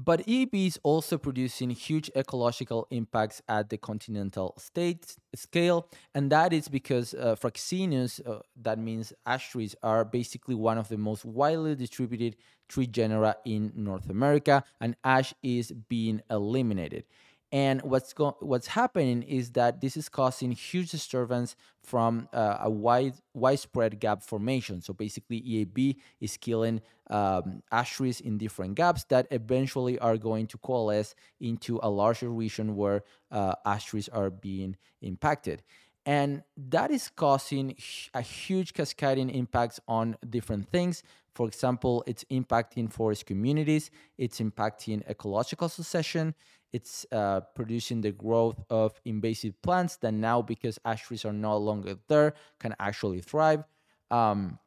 But 0.00 0.28
EB 0.28 0.54
is 0.54 0.78
also 0.84 1.18
producing 1.18 1.70
huge 1.70 2.08
ecological 2.14 2.86
impacts 2.92 3.42
at 3.48 3.68
the 3.68 3.78
continental 3.78 4.54
state 4.56 5.16
scale, 5.34 5.88
and 6.14 6.30
that 6.30 6.52
is 6.52 6.68
because 6.68 7.14
uh, 7.14 7.34
Fraxinus, 7.34 8.24
uh, 8.24 8.38
that 8.62 8.78
means 8.78 9.12
ash 9.26 9.50
trees, 9.50 9.74
are 9.82 10.04
basically 10.04 10.54
one 10.54 10.78
of 10.78 10.88
the 10.88 10.98
most 10.98 11.24
widely 11.24 11.74
distributed 11.74 12.36
tree 12.68 12.86
genera 12.86 13.38
in 13.44 13.72
North 13.74 14.08
America, 14.08 14.62
and 14.80 14.94
ash 15.02 15.34
is 15.42 15.72
being 15.88 16.22
eliminated. 16.30 17.02
And 17.50 17.80
what's 17.80 18.12
go- 18.12 18.36
what's 18.40 18.66
happening 18.66 19.22
is 19.22 19.52
that 19.52 19.80
this 19.80 19.96
is 19.96 20.10
causing 20.10 20.52
huge 20.52 20.90
disturbance 20.90 21.56
from 21.82 22.28
uh, 22.32 22.58
a 22.60 22.70
wide 22.70 23.14
widespread 23.32 23.98
gap 24.00 24.22
formation. 24.22 24.82
So 24.82 24.92
basically, 24.92 25.40
EAB 25.40 25.96
is 26.20 26.36
killing 26.36 26.82
um, 27.08 27.62
ash 27.72 27.96
trees 27.96 28.20
in 28.20 28.36
different 28.36 28.74
gaps 28.74 29.04
that 29.04 29.28
eventually 29.30 29.98
are 29.98 30.18
going 30.18 30.46
to 30.48 30.58
coalesce 30.58 31.14
into 31.40 31.80
a 31.82 31.88
larger 31.88 32.28
region 32.28 32.76
where 32.76 33.02
uh, 33.30 33.54
ash 33.64 33.86
trees 33.86 34.08
are 34.10 34.28
being 34.28 34.76
impacted. 35.00 35.62
And 36.04 36.42
that 36.56 36.90
is 36.90 37.10
causing 37.14 37.76
a 38.14 38.22
huge 38.22 38.72
cascading 38.72 39.28
impacts 39.30 39.78
on 39.86 40.16
different 40.30 40.68
things. 40.68 41.02
For 41.34 41.46
example, 41.46 42.02
it's 42.06 42.24
impacting 42.30 42.90
forest 42.90 43.26
communities, 43.26 43.90
it's 44.16 44.40
impacting 44.40 45.08
ecological 45.08 45.68
succession, 45.68 46.34
it's 46.72 47.06
uh, 47.12 47.40
producing 47.54 48.00
the 48.00 48.12
growth 48.12 48.62
of 48.70 49.00
invasive 49.04 49.60
plants 49.62 49.96
that 49.96 50.12
now, 50.12 50.42
because 50.42 50.78
ash 50.84 51.02
trees 51.02 51.24
are 51.24 51.32
no 51.32 51.56
longer 51.56 51.96
there, 52.08 52.34
can 52.60 52.74
actually 52.78 53.20
thrive. 53.20 53.64
Um, 54.10 54.58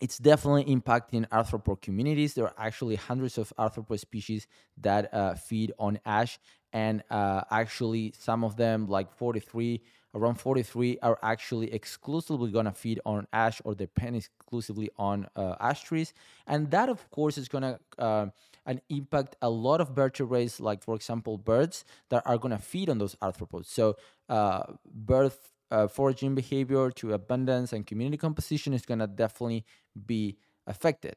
it's 0.00 0.16
definitely 0.16 0.64
impacting 0.74 1.28
arthropod 1.28 1.82
communities. 1.82 2.34
There 2.34 2.46
are 2.46 2.54
actually 2.56 2.96
hundreds 2.96 3.36
of 3.36 3.52
arthropod 3.58 4.00
species 4.00 4.46
that 4.78 5.12
uh, 5.12 5.34
feed 5.34 5.72
on 5.78 5.98
ash, 6.06 6.38
and 6.72 7.02
uh, 7.10 7.42
actually, 7.50 8.14
some 8.18 8.42
of 8.44 8.56
them, 8.56 8.86
like 8.86 9.12
43, 9.12 9.82
around 10.14 10.36
43 10.36 10.98
are 11.02 11.18
actually 11.22 11.72
exclusively 11.72 12.50
going 12.50 12.64
to 12.64 12.72
feed 12.72 13.00
on 13.04 13.26
ash 13.32 13.60
or 13.64 13.74
depend 13.74 14.16
exclusively 14.16 14.90
on 14.96 15.26
uh, 15.36 15.54
ash 15.60 15.82
trees 15.84 16.12
and 16.46 16.70
that 16.70 16.88
of 16.88 17.08
course 17.10 17.38
is 17.38 17.48
going 17.48 17.62
to 17.62 17.78
uh, 17.98 18.26
and 18.66 18.80
impact 18.88 19.36
a 19.42 19.50
lot 19.50 19.80
of 19.80 19.90
vertebrates 19.90 20.60
like 20.60 20.82
for 20.82 20.94
example 20.94 21.38
birds 21.38 21.84
that 22.10 22.22
are 22.26 22.38
going 22.38 22.52
to 22.52 22.58
feed 22.62 22.88
on 22.88 22.98
those 22.98 23.14
arthropods 23.16 23.66
so 23.66 23.96
uh, 24.28 24.62
bird 24.84 25.32
uh, 25.70 25.86
foraging 25.86 26.34
behavior 26.34 26.90
to 26.90 27.12
abundance 27.12 27.72
and 27.72 27.86
community 27.86 28.16
composition 28.16 28.72
is 28.72 28.82
going 28.84 28.98
to 28.98 29.06
definitely 29.06 29.64
be 30.06 30.36
affected 30.66 31.14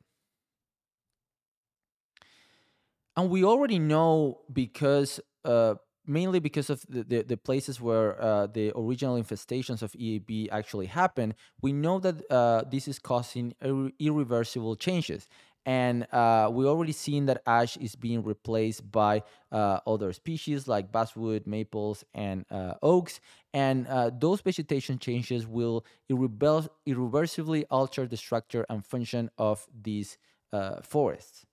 and 3.16 3.30
we 3.30 3.44
already 3.44 3.80
know 3.80 4.42
because 4.52 5.20
uh, 5.46 5.76
mainly 6.06 6.40
because 6.40 6.70
of 6.70 6.84
the, 6.90 7.04
the, 7.04 7.22
the 7.24 7.38
places 7.38 7.80
where 7.80 8.22
uh, 8.22 8.48
the 8.48 8.72
original 8.76 9.22
infestations 9.22 9.82
of 9.82 9.96
EAB 9.96 10.50
actually 10.52 10.88
happened, 10.88 11.36
we 11.62 11.72
know 11.72 12.00
that 12.00 12.30
uh, 12.32 12.64
this 12.70 12.88
is 12.88 13.00
causing 13.00 13.54
irre- 13.64 13.92
irreversible 14.00 14.76
changes. 14.76 15.28
And 15.66 16.06
uh, 16.12 16.50
we 16.52 16.66
already 16.66 16.92
seen 16.92 17.26
that 17.28 17.42
ash 17.48 17.78
is 17.78 17.96
being 17.96 18.22
replaced 18.22 18.92
by 18.92 19.24
uh, 19.52 19.80
other 19.88 20.12
species 20.12 20.68
like 20.68 20.92
basswood, 20.92 21.48
maples, 21.48 22.04
and 22.14 22.46
uh, 22.52 22.74
oaks. 22.82 23.22
And 23.54 23.88
uh, 23.88 24.12
those 24.14 24.42
vegetation 24.42 25.00
changes 25.00 25.48
will 25.48 25.86
irrever- 26.10 26.68
irreversibly 26.86 27.66
alter 27.72 28.06
the 28.06 28.18
structure 28.18 28.66
and 28.70 28.86
function 28.86 29.30
of 29.38 29.66
these 29.82 30.18
forests. 30.84 31.46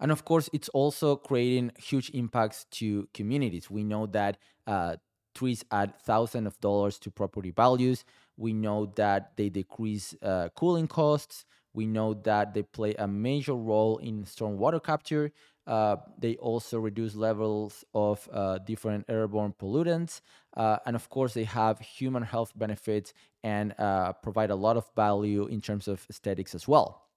And 0.00 0.12
of 0.12 0.24
course, 0.24 0.48
it's 0.52 0.68
also 0.70 1.16
creating 1.16 1.72
huge 1.78 2.10
impacts 2.10 2.64
to 2.72 3.08
communities. 3.14 3.70
We 3.70 3.82
know 3.82 4.06
that 4.06 4.38
uh, 4.66 4.96
trees 5.34 5.64
add 5.70 5.98
thousands 6.00 6.46
of 6.46 6.60
dollars 6.60 6.98
to 7.00 7.10
property 7.10 7.50
values. 7.50 8.04
We 8.38 8.54
know 8.54 8.86
that 8.96 9.36
they 9.36 9.50
decrease 9.50 10.14
uh, 10.22 10.48
cooling 10.56 10.88
costs. 10.88 11.44
We 11.74 11.86
know 11.86 12.14
that 12.14 12.54
they 12.54 12.62
play 12.62 12.94
a 12.94 13.06
major 13.06 13.54
role 13.54 13.98
in 13.98 14.24
storm 14.24 14.58
water 14.58 14.80
capture. 14.80 15.32
Uh, 15.66 15.96
they 16.18 16.36
also 16.36 16.78
reduce 16.78 17.14
levels 17.14 17.84
of 17.92 18.26
uh, 18.32 18.58
different 18.58 19.04
airborne 19.08 19.52
pollutants. 19.52 20.22
Uh, 20.56 20.78
and 20.86 20.96
of 20.96 21.10
course, 21.10 21.34
they 21.34 21.44
have 21.44 21.80
human 21.80 22.22
health 22.22 22.52
benefits 22.56 23.12
and 23.44 23.74
uh, 23.78 24.14
provide 24.14 24.50
a 24.50 24.56
lot 24.56 24.76
of 24.78 24.90
value 24.96 25.46
in 25.46 25.60
terms 25.60 25.88
of 25.88 26.06
aesthetics 26.08 26.54
as 26.54 26.66
well. 26.66 27.10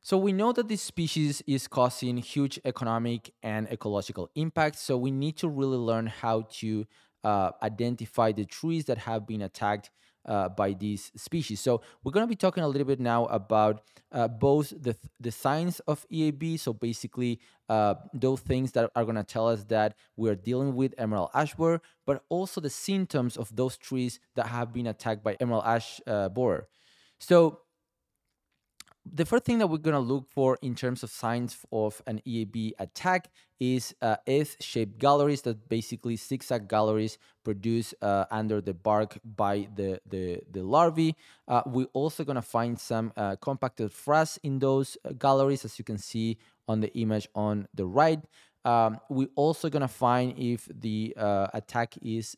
So 0.00 0.16
we 0.16 0.32
know 0.32 0.52
that 0.52 0.68
this 0.68 0.82
species 0.82 1.42
is 1.46 1.66
causing 1.68 2.16
huge 2.18 2.58
economic 2.64 3.34
and 3.42 3.68
ecological 3.68 4.30
impacts. 4.36 4.80
So 4.80 4.96
we 4.96 5.10
need 5.10 5.36
to 5.38 5.48
really 5.48 5.76
learn 5.76 6.06
how 6.06 6.42
to 6.60 6.86
uh, 7.24 7.50
identify 7.62 8.32
the 8.32 8.44
trees 8.44 8.84
that 8.86 8.98
have 8.98 9.26
been 9.26 9.42
attacked 9.42 9.90
uh, 10.26 10.48
by 10.48 10.72
these 10.74 11.10
species. 11.16 11.60
So 11.60 11.80
we're 12.04 12.12
going 12.12 12.24
to 12.24 12.28
be 12.28 12.36
talking 12.36 12.62
a 12.62 12.68
little 12.68 12.86
bit 12.86 13.00
now 13.00 13.24
about 13.26 13.82
uh, 14.12 14.28
both 14.28 14.70
the 14.70 14.96
the 15.18 15.32
signs 15.32 15.80
of 15.80 16.06
EAB. 16.12 16.60
So 16.60 16.72
basically, 16.72 17.40
uh, 17.68 17.94
those 18.12 18.40
things 18.40 18.72
that 18.72 18.90
are 18.94 19.04
going 19.04 19.16
to 19.16 19.24
tell 19.24 19.48
us 19.48 19.64
that 19.64 19.94
we 20.16 20.28
are 20.28 20.34
dealing 20.34 20.74
with 20.74 20.94
emerald 20.98 21.30
ash 21.34 21.54
borer, 21.54 21.80
but 22.06 22.22
also 22.28 22.60
the 22.60 22.70
symptoms 22.70 23.36
of 23.36 23.54
those 23.54 23.76
trees 23.76 24.20
that 24.36 24.46
have 24.46 24.72
been 24.72 24.86
attacked 24.86 25.24
by 25.24 25.36
emerald 25.40 25.64
ash 25.64 26.00
uh, 26.06 26.28
borer. 26.28 26.68
So 27.18 27.60
the 29.10 29.24
first 29.24 29.44
thing 29.44 29.58
that 29.58 29.66
we're 29.68 29.78
going 29.78 29.94
to 29.94 30.00
look 30.00 30.28
for 30.28 30.58
in 30.62 30.74
terms 30.74 31.02
of 31.02 31.10
signs 31.10 31.56
of 31.72 32.02
an 32.06 32.20
EAB 32.26 32.72
attack 32.78 33.30
is 33.60 33.94
uh, 34.02 34.16
S-shaped 34.26 34.98
galleries 34.98 35.42
that 35.42 35.68
basically 35.68 36.16
zigzag 36.16 36.68
galleries 36.68 37.18
produced 37.44 37.94
uh, 38.02 38.24
under 38.30 38.60
the 38.60 38.74
bark 38.74 39.18
by 39.24 39.68
the, 39.74 40.00
the, 40.08 40.40
the 40.50 40.62
larvae. 40.62 41.16
Uh, 41.46 41.62
we're 41.66 41.86
also 41.92 42.24
to 42.36 42.42
find 42.42 42.78
some 42.78 43.12
uh, 43.16 43.36
compacted 43.36 43.90
frass 43.90 44.38
in 44.42 44.58
those 44.58 44.96
uh, 45.04 45.12
galleries, 45.18 45.64
as 45.64 45.78
you 45.78 45.84
can 45.84 45.98
see 45.98 46.38
on 46.68 46.80
the 46.80 46.92
image 46.98 47.28
on 47.34 47.66
the 47.74 47.86
right. 47.86 48.20
Um, 48.64 49.00
we're 49.08 49.28
also 49.34 49.70
to 49.82 49.88
find 49.88 50.38
if 50.38 50.68
the 50.68 51.14
uh, 51.16 51.48
attack 51.54 51.94
is 52.02 52.36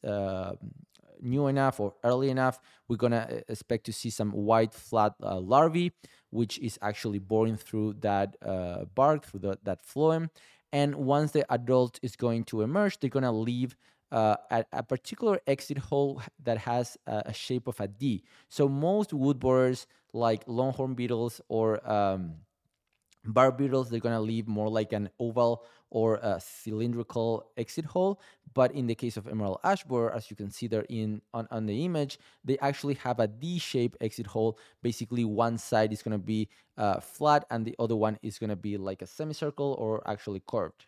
new 1.23 1.49
enough 1.49 1.81
or 1.81 1.93
early 2.03 2.31
enough. 2.31 2.61
We're 2.89 2.97
to 3.13 3.45
expect 3.49 3.85
to 3.87 3.93
see 3.93 4.11
some 4.11 4.31
white 4.31 4.73
flat 4.73 5.15
larvae 5.21 5.93
which 6.31 6.59
is 6.59 6.79
actually 6.81 7.19
boring 7.19 7.57
through 7.57 7.95
that 8.01 8.37
uh, 8.45 8.85
bark, 8.95 9.25
through 9.27 9.41
the, 9.41 9.59
that 9.65 9.85
phloem. 9.85 10.31
And 10.73 10.95
once 10.95 11.33
the 11.33 11.51
adult 11.53 11.99
is 12.03 12.17
going 12.17 12.45
to 12.45 12.63
emerge, 12.63 12.99
they're 12.99 13.11
going 13.11 13.25
to 13.25 13.33
leave 13.33 13.77
uh, 14.13 14.37
at 14.51 14.67
a 14.73 14.83
particular 14.83 15.41
exit 15.47 15.79
hole 15.79 16.23
that 16.43 16.59
has 16.59 16.97
a, 17.07 17.33
shape 17.33 17.67
of 17.67 17.81
a 17.81 17.89
D. 17.89 18.25
So 18.49 18.69
most 18.69 19.13
wood 19.13 19.39
borers, 19.39 19.87
like 20.13 20.43
longhorn 20.47 20.95
beetles 20.95 21.41
or 21.49 21.89
um, 21.89 22.35
bark 23.25 23.59
beetles, 23.59 23.91
they're 23.91 24.01
going 24.01 24.15
to 24.15 24.21
leave 24.21 24.49
more 24.49 24.69
like 24.69 24.93
an 24.93 25.11
oval 25.19 25.65
or 25.91 26.17
a 26.17 26.41
cylindrical 26.41 27.51
exit 27.57 27.85
hole. 27.85 28.21
But 28.55 28.73
in 28.73 28.87
the 28.87 28.95
case 28.95 29.17
of 29.17 29.27
emerald 29.29 29.59
ash 29.65 29.85
borer, 29.85 30.13
as 30.15 30.31
you 30.31 30.37
can 30.37 30.51
see 30.51 30.67
there 30.67 30.87
in 30.89 31.23
on, 31.35 31.47
on 31.51 31.67
the 31.67 31.85
image, 31.85 32.19
they 32.45 32.59
actually 32.59 32.95
have 32.95 33.21
a 33.21 33.27
D-shaped 33.27 33.97
exit 34.01 34.27
hole. 34.27 34.59
Basically, 34.83 35.25
one 35.25 35.59
side 35.59 35.93
is 35.93 36.03
going 36.03 36.19
to 36.19 36.25
be 36.25 36.49
uh, 36.77 37.01
flat 37.01 37.45
and 37.51 37.65
the 37.65 37.77
other 37.79 37.97
one 37.97 38.19
is 38.23 38.39
going 38.39 38.51
to 38.51 38.57
be 38.57 38.77
like 38.77 39.03
a 39.03 39.07
semicircle 39.07 39.77
or 39.79 40.03
actually 40.09 40.43
curved. 40.49 40.87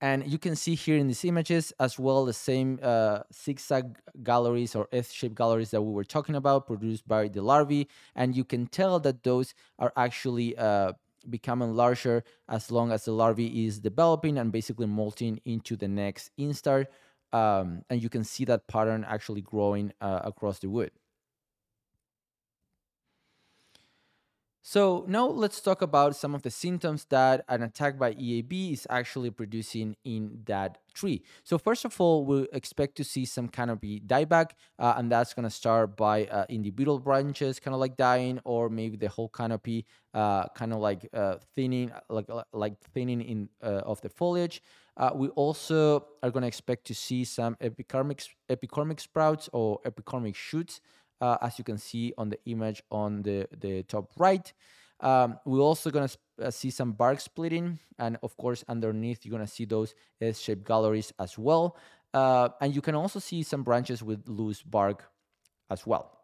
And 0.00 0.26
you 0.26 0.38
can 0.38 0.56
see 0.56 0.74
here 0.74 0.96
in 0.96 1.08
these 1.08 1.24
images 1.26 1.74
as 1.78 1.98
well 1.98 2.24
the 2.24 2.32
same 2.32 2.78
uh, 2.82 3.20
zigzag 3.34 3.98
galleries 4.22 4.74
or 4.74 4.88
S-shaped 4.92 5.34
galleries 5.34 5.72
that 5.72 5.82
we 5.82 5.92
were 5.92 6.04
talking 6.04 6.34
about 6.34 6.66
produced 6.66 7.06
by 7.06 7.28
the 7.28 7.42
larvae. 7.42 7.86
And 8.14 8.34
you 8.34 8.44
can 8.44 8.66
tell 8.66 8.98
that 9.00 9.22
those 9.24 9.54
are 9.78 9.92
actually 9.96 10.56
uh, 10.56 10.92
becoming 11.28 11.74
larger 11.74 12.24
as 12.48 12.70
long 12.70 12.92
as 12.92 13.04
the 13.04 13.12
larvae 13.12 13.66
is 13.66 13.78
developing 13.78 14.38
and 14.38 14.50
basically 14.50 14.86
molting 14.86 15.38
into 15.44 15.76
the 15.76 15.88
next 15.88 16.30
instar. 16.38 16.86
Um, 17.32 17.82
and 17.90 18.02
you 18.02 18.08
can 18.08 18.24
see 18.24 18.46
that 18.46 18.66
pattern 18.68 19.04
actually 19.06 19.42
growing 19.42 19.92
uh, 20.00 20.20
across 20.24 20.60
the 20.60 20.70
wood. 20.70 20.92
So 24.62 25.04
now 25.08 25.26
let's 25.26 25.60
talk 25.60 25.80
about 25.80 26.16
some 26.16 26.34
of 26.34 26.42
the 26.42 26.50
symptoms 26.50 27.06
that 27.08 27.44
an 27.48 27.62
attack 27.62 27.98
by 27.98 28.12
EAB 28.12 28.74
is 28.74 28.86
actually 28.90 29.30
producing 29.30 29.96
in 30.04 30.42
that 30.44 30.78
tree. 30.92 31.22
So 31.44 31.56
first 31.56 31.86
of 31.86 31.98
all, 31.98 32.26
we 32.26 32.46
expect 32.52 32.96
to 32.96 33.04
see 33.04 33.24
some 33.24 33.48
canopy 33.48 34.00
dieback, 34.00 34.50
uh, 34.78 34.94
and 34.98 35.10
that's 35.10 35.32
going 35.32 35.44
to 35.44 35.50
start 35.50 35.96
by 35.96 36.26
uh, 36.26 36.44
individual 36.50 36.98
branches 36.98 37.58
kind 37.58 37.74
of 37.74 37.80
like 37.80 37.96
dying, 37.96 38.38
or 38.44 38.68
maybe 38.68 38.98
the 38.98 39.08
whole 39.08 39.30
canopy 39.30 39.86
uh, 40.12 40.46
kind 40.48 40.74
of 40.74 40.80
like 40.80 41.08
uh, 41.14 41.36
thinning, 41.54 41.90
like 42.10 42.26
like 42.52 42.78
thinning 42.92 43.22
in 43.22 43.48
uh, 43.62 43.80
of 43.86 44.02
the 44.02 44.10
foliage. 44.10 44.62
Uh, 44.96 45.10
we 45.14 45.28
also 45.28 46.04
are 46.22 46.30
going 46.30 46.42
to 46.42 46.48
expect 46.48 46.86
to 46.86 46.94
see 46.94 47.24
some 47.24 47.56
epicormic 47.62 48.28
epicormic 48.50 49.00
sprouts 49.00 49.48
or 49.54 49.80
epicormic 49.86 50.34
shoots 50.34 50.82
uh, 51.20 51.38
as 51.42 51.58
you 51.58 51.64
can 51.64 51.78
see 51.78 52.12
on 52.16 52.30
the 52.30 52.38
image 52.46 52.82
on 52.90 53.22
the, 53.22 53.46
the 53.58 53.82
top 53.84 54.10
right. 54.18 54.52
Um, 55.00 55.38
we're 55.44 55.60
also 55.60 55.90
going 55.90 56.08
to 56.08 56.46
uh, 56.46 56.50
see 56.50 56.70
some 56.70 56.92
bark 56.92 57.20
splitting, 57.20 57.78
and 57.98 58.18
of 58.22 58.36
course, 58.36 58.64
underneath, 58.68 59.24
you're 59.24 59.30
going 59.30 59.46
to 59.46 59.52
see 59.52 59.64
those 59.64 59.94
S-shaped 60.20 60.66
galleries 60.66 61.12
as 61.18 61.38
well. 61.38 61.76
Uh, 62.12 62.50
and 62.60 62.74
you 62.74 62.82
can 62.82 62.94
also 62.94 63.18
see 63.18 63.42
some 63.42 63.62
branches 63.62 64.02
with 64.02 64.28
loose 64.28 64.62
bark 64.62 65.10
as 65.70 65.86
well. 65.86 66.18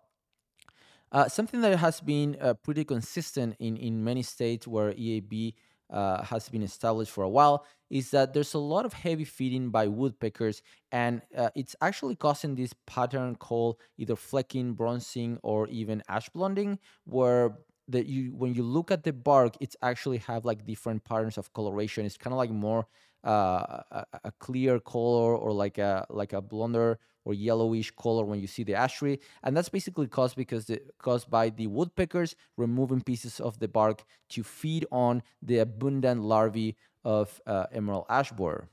Uh, 1.13 1.29
something 1.29 1.61
that 1.61 1.79
has 1.79 2.01
been 2.01 2.37
uh, 2.41 2.53
pretty 2.55 2.85
consistent 2.85 3.57
in, 3.61 3.77
in 3.77 4.03
many 4.03 4.23
states 4.23 4.67
where 4.67 4.93
EAB 4.93 5.55
uh, 5.91 6.23
has 6.25 6.49
been 6.49 6.63
established 6.63 7.11
for 7.13 7.25
a 7.25 7.29
while 7.29 7.65
is 7.91 8.11
that 8.11 8.35
there's 8.35 8.55
a 8.55 8.59
lot 8.59 8.85
of 8.85 8.93
heavy 8.93 9.25
feeding 9.25 9.71
by 9.71 9.87
woodpeckers, 9.87 10.61
and 10.91 11.23
uh, 11.37 11.51
it's 11.55 11.77
actually 11.81 12.17
causing 12.17 12.55
this 12.57 12.73
pattern 12.87 13.37
called 13.37 13.77
either 13.97 14.17
flecking, 14.17 14.73
bronzing, 14.75 15.39
or 15.43 15.69
even 15.69 16.03
ash 16.09 16.29
blonding, 16.31 16.79
where 17.05 17.59
that 17.89 18.07
you 18.07 18.35
when 18.35 18.55
you 18.55 18.65
look 18.65 18.91
at 18.91 19.05
the 19.05 19.13
bark, 19.13 19.55
it's 19.61 19.77
actually 19.83 20.19
have 20.19 20.45
like 20.45 20.67
different 20.67 21.05
patterns 21.05 21.39
of 21.39 21.53
coloration. 21.53 22.05
It's 22.05 22.17
kind 22.17 22.35
of 22.35 22.39
like 22.39 22.51
more 22.51 22.87
uh, 23.25 23.83
a, 23.91 24.07
a 24.25 24.33
clear 24.41 24.81
color 24.81 25.37
or 25.37 25.53
like 25.53 25.79
a 25.79 26.07
like 26.11 26.33
a 26.33 26.43
blonder 26.43 26.99
or 27.27 27.35
yellowish 27.35 27.91
color 27.91 28.25
when 28.25 28.41
you 28.41 28.47
see 28.47 28.63
the 28.63 28.75
ash 28.75 28.99
tree, 28.99 29.19
and 29.43 29.55
that's 29.57 29.69
basically 29.69 30.07
caused 30.07 30.37
because 30.37 30.67
the, 30.67 30.81
caused 30.99 31.29
by 31.29 31.51
the 31.51 31.67
woodpeckers 31.67 32.37
removing 32.57 33.03
pieces 33.03 33.41
of 33.41 33.59
the 33.59 33.69
bark 33.69 34.05
to 34.31 34.43
feed 34.43 34.87
on 34.91 35.23
the 35.43 35.59
abundant 35.59 36.23
larvae 36.23 36.77
of 37.05 37.43
uh, 37.47 37.67
emerald 37.73 38.07
ash 38.09 38.33
borer. 38.33 38.69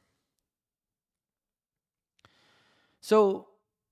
So 3.01 3.48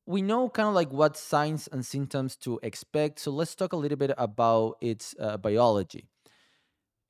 we 0.06 0.22
know 0.22 0.50
kind 0.50 0.70
of 0.70 0.74
like 0.74 0.92
what 0.94 1.18
signs 1.18 1.68
and 1.68 1.86
symptoms 1.86 2.36
to 2.38 2.60
expect. 2.64 3.20
So 3.20 3.32
let's 3.32 3.56
talk 3.56 3.74
a 3.74 3.78
little 3.78 3.98
bit 3.98 4.12
about 4.18 4.78
its 4.82 5.16
uh, 5.20 5.38
biology. 5.38 6.06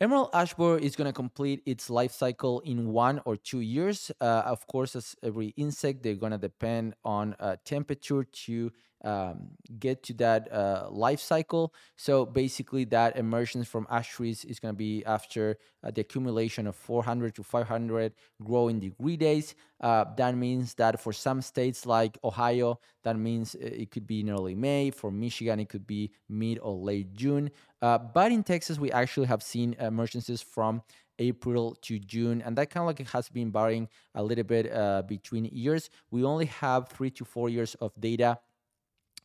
Emerald 0.02 0.32
ash 0.34 0.56
borer 0.56 0.80
is 0.80 0.96
going 0.96 1.06
to 1.06 1.14
complete 1.14 1.62
its 1.68 1.88
life 1.88 2.12
cycle 2.12 2.60
in 2.62 2.92
one 2.92 3.22
or 3.24 3.38
two 3.38 3.60
years. 3.60 4.12
Uh, 4.20 4.42
of 4.48 4.66
course, 4.66 4.96
as 4.96 5.16
every 5.22 5.50
insect, 5.58 6.02
they're 6.02 6.16
going 6.16 6.32
to 6.32 6.40
depend 6.40 6.96
on 7.06 7.36
uh, 7.40 7.56
temperature 7.66 8.24
to 8.24 8.72
um, 9.04 9.50
get 9.80 10.04
to 10.04 10.14
that 10.14 10.52
uh, 10.52 10.88
life 10.92 11.20
cycle. 11.20 11.74
So 11.96 12.26
basically, 12.26 12.86
that 12.86 13.18
emergence 13.18 13.68
from 13.68 13.88
ash 13.90 14.10
trees 14.10 14.46
is 14.46 14.60
going 14.60 14.74
to 14.74 14.78
be 14.78 15.04
after 15.06 15.58
uh, 15.84 15.92
the 15.92 16.02
accumulation 16.02 16.68
of 16.68 16.76
400 16.76 17.36
to 17.36 17.44
500 17.44 18.14
growing 18.44 18.80
degree 18.80 19.18
days. 19.18 19.56
Uh, 19.80 20.06
that 20.18 20.36
means 20.36 20.76
that 20.76 21.00
for 21.00 21.12
some 21.14 21.42
states 21.42 21.86
like 21.86 22.18
Ohio, 22.24 22.80
that 23.04 23.18
means 23.18 23.56
uh, 23.56 23.60
it 23.62 23.92
could 23.92 24.06
be 24.06 24.20
in 24.20 24.30
early 24.30 24.56
May. 24.56 24.92
For 24.92 25.12
Michigan, 25.12 25.60
it 25.60 25.70
could 25.70 25.88
be 25.88 26.12
mid 26.30 26.60
or 26.60 26.76
late 26.76 27.14
June. 27.14 27.50
Uh, 27.82 27.98
but 27.98 28.32
in 28.32 28.44
Texas, 28.44 28.78
we 28.78 28.92
actually 28.92 29.28
have 29.28 29.42
seen 29.42 29.76
emergencies 29.80 30.42
from 30.42 30.84
April 31.18 31.76
to 31.82 32.00
June, 32.00 32.42
and 32.42 32.58
that 32.58 32.70
kind 32.70 32.82
of 32.82 32.88
like 32.88 33.08
has 33.08 33.30
been 33.30 33.52
varying 33.52 33.88
a 34.16 34.24
little 34.24 34.44
bit 34.44 34.72
uh, 34.72 35.04
between 35.04 35.46
years. 35.46 35.90
We 36.10 36.24
only 36.24 36.46
have 36.46 36.90
three 36.90 37.12
to 37.12 37.26
four 37.26 37.50
years 37.50 37.76
of 37.76 37.92
data 38.00 38.40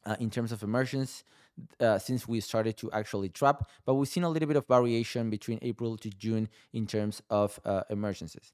uh, 0.07 0.17
in 0.21 0.31
terms 0.31 0.53
of 0.53 0.63
emergence 0.63 1.25
uh, 1.81 1.99
since 1.99 2.29
we 2.29 2.41
started 2.41 2.77
to 2.79 2.91
actually 2.93 3.29
trap, 3.29 3.69
but 3.85 3.95
we've 3.95 4.09
seen 4.09 4.23
a 4.23 4.29
little 4.29 4.47
bit 4.47 4.57
of 4.57 4.67
variation 4.67 5.31
between 5.31 5.59
April 5.63 5.97
to 5.97 6.11
June 6.11 6.49
in 6.73 6.87
terms 6.87 7.23
of 7.31 7.59
uh, 7.65 7.83
emergencies. 7.91 8.53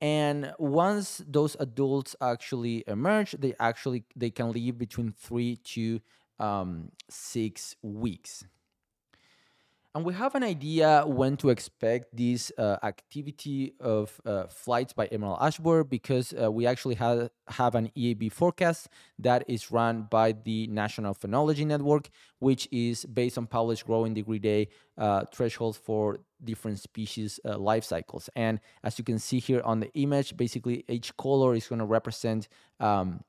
And 0.00 0.52
once 0.58 1.22
those 1.26 1.56
adults 1.60 2.14
actually 2.20 2.84
emerge, 2.86 3.32
they 3.32 3.54
actually 3.58 4.04
they 4.14 4.30
can 4.30 4.52
live 4.52 4.76
between 4.78 5.12
three 5.12 5.56
to 5.56 6.00
um, 6.38 6.90
six 7.08 7.76
weeks 7.82 8.44
and 9.94 10.04
we 10.04 10.12
have 10.14 10.34
an 10.34 10.42
idea 10.42 11.04
when 11.06 11.36
to 11.36 11.50
expect 11.50 12.08
this 12.16 12.50
uh, 12.58 12.78
activity 12.82 13.74
of 13.78 14.20
uh, 14.26 14.44
flights 14.48 14.92
by 14.92 15.06
Emerald 15.06 15.38
ash 15.40 15.58
borer 15.58 15.84
because 15.84 16.34
uh, 16.34 16.50
we 16.50 16.66
actually 16.66 16.96
have, 16.96 17.30
have 17.46 17.76
an 17.76 17.92
EAB 17.96 18.32
forecast 18.32 18.88
that 19.20 19.44
is 19.46 19.70
run 19.70 20.08
by 20.10 20.32
the 20.32 20.66
National 20.66 21.14
Phenology 21.14 21.64
Network, 21.64 22.10
which 22.40 22.66
is 22.72 23.04
based 23.04 23.38
on 23.38 23.46
published 23.46 23.86
growing 23.86 24.14
degree 24.14 24.40
day 24.40 24.66
uh, 24.98 25.24
thresholds 25.32 25.78
for 25.78 26.18
different 26.42 26.80
species 26.80 27.38
uh, 27.44 27.56
life 27.56 27.84
cycles. 27.84 28.28
And 28.34 28.58
as 28.82 28.98
you 28.98 29.04
can 29.04 29.20
see 29.20 29.38
here 29.38 29.62
on 29.64 29.78
the 29.78 29.92
image, 29.94 30.36
basically 30.36 30.84
each 30.88 31.16
color 31.16 31.54
is 31.54 31.68
going 31.68 31.78
to 31.78 31.84
represent 31.84 32.48
um, 32.80 33.20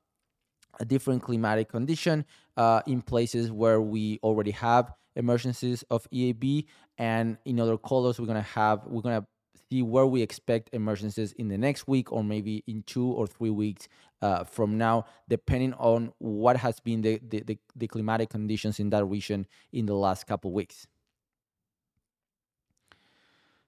a 0.80 0.84
different 0.84 1.22
climatic 1.22 1.68
condition 1.68 2.24
uh, 2.56 2.82
in 2.86 3.02
places 3.02 3.50
where 3.50 3.80
we 3.80 4.18
already 4.22 4.50
have 4.52 4.92
emergencies 5.14 5.82
of 5.90 6.06
EAB, 6.10 6.66
and 6.98 7.38
in 7.44 7.58
other 7.60 7.78
colors 7.78 8.20
we're 8.20 8.26
gonna 8.26 8.42
have 8.42 8.84
we're 8.86 9.02
gonna 9.02 9.26
see 9.70 9.82
where 9.82 10.06
we 10.06 10.22
expect 10.22 10.70
emergencies 10.72 11.32
in 11.32 11.48
the 11.48 11.58
next 11.58 11.88
week 11.88 12.12
or 12.12 12.22
maybe 12.22 12.62
in 12.66 12.82
two 12.82 13.06
or 13.06 13.26
three 13.26 13.50
weeks 13.50 13.88
uh, 14.22 14.44
from 14.44 14.78
now, 14.78 15.04
depending 15.28 15.74
on 15.74 16.12
what 16.18 16.56
has 16.56 16.80
been 16.80 17.02
the, 17.02 17.20
the, 17.28 17.40
the, 17.40 17.58
the 17.74 17.86
climatic 17.86 18.30
conditions 18.30 18.78
in 18.78 18.90
that 18.90 19.04
region 19.04 19.46
in 19.72 19.86
the 19.86 19.94
last 19.94 20.26
couple 20.26 20.52
weeks. 20.52 20.86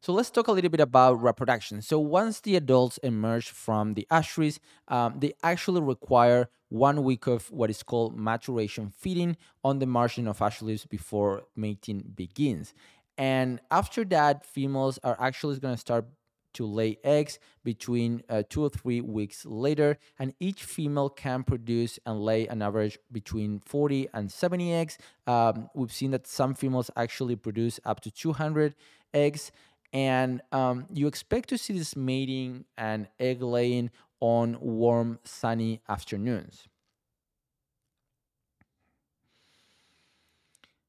So 0.00 0.12
let's 0.12 0.30
talk 0.30 0.46
a 0.46 0.52
little 0.52 0.70
bit 0.70 0.80
about 0.80 1.14
reproduction. 1.14 1.82
So 1.82 1.98
once 1.98 2.40
the 2.40 2.54
adults 2.54 2.98
emerge 2.98 3.50
from 3.50 3.94
the 3.94 4.06
trees, 4.22 4.60
um, 4.86 5.18
they 5.18 5.32
actually 5.42 5.80
require 5.80 6.48
one 6.68 7.02
week 7.02 7.26
of 7.26 7.50
what 7.50 7.68
is 7.68 7.82
called 7.82 8.16
maturation 8.16 8.92
feeding 8.96 9.36
on 9.64 9.80
the 9.80 9.86
margin 9.86 10.28
of 10.28 10.40
ash 10.40 10.62
leaves 10.62 10.86
before 10.86 11.42
mating 11.56 12.12
begins. 12.14 12.74
And 13.16 13.60
after 13.72 14.04
that, 14.06 14.46
females 14.46 15.00
are 15.02 15.16
actually 15.18 15.58
going 15.58 15.74
to 15.74 15.80
start 15.80 16.06
to 16.54 16.64
lay 16.64 16.98
eggs 17.02 17.40
between 17.64 18.22
uh, 18.28 18.42
two 18.48 18.62
or 18.62 18.70
three 18.70 19.00
weeks 19.00 19.44
later, 19.44 19.98
and 20.18 20.32
each 20.40 20.64
female 20.64 21.08
can 21.10 21.42
produce 21.42 21.98
and 22.06 22.20
lay 22.20 22.46
an 22.46 22.62
average 22.62 22.98
between 23.10 23.58
40 23.58 24.08
and 24.14 24.30
70 24.30 24.72
eggs. 24.72 24.98
Um, 25.26 25.68
we've 25.74 25.92
seen 25.92 26.12
that 26.12 26.26
some 26.26 26.54
females 26.54 26.90
actually 26.96 27.36
produce 27.36 27.80
up 27.84 28.00
to 28.00 28.10
200 28.10 28.74
eggs 29.12 29.50
and 29.92 30.42
um, 30.52 30.86
you 30.92 31.06
expect 31.06 31.48
to 31.50 31.58
see 31.58 31.76
this 31.76 31.96
mating 31.96 32.64
and 32.76 33.08
egg 33.18 33.42
laying 33.42 33.90
on 34.20 34.58
warm, 34.60 35.18
sunny 35.24 35.80
afternoons. 35.88 36.68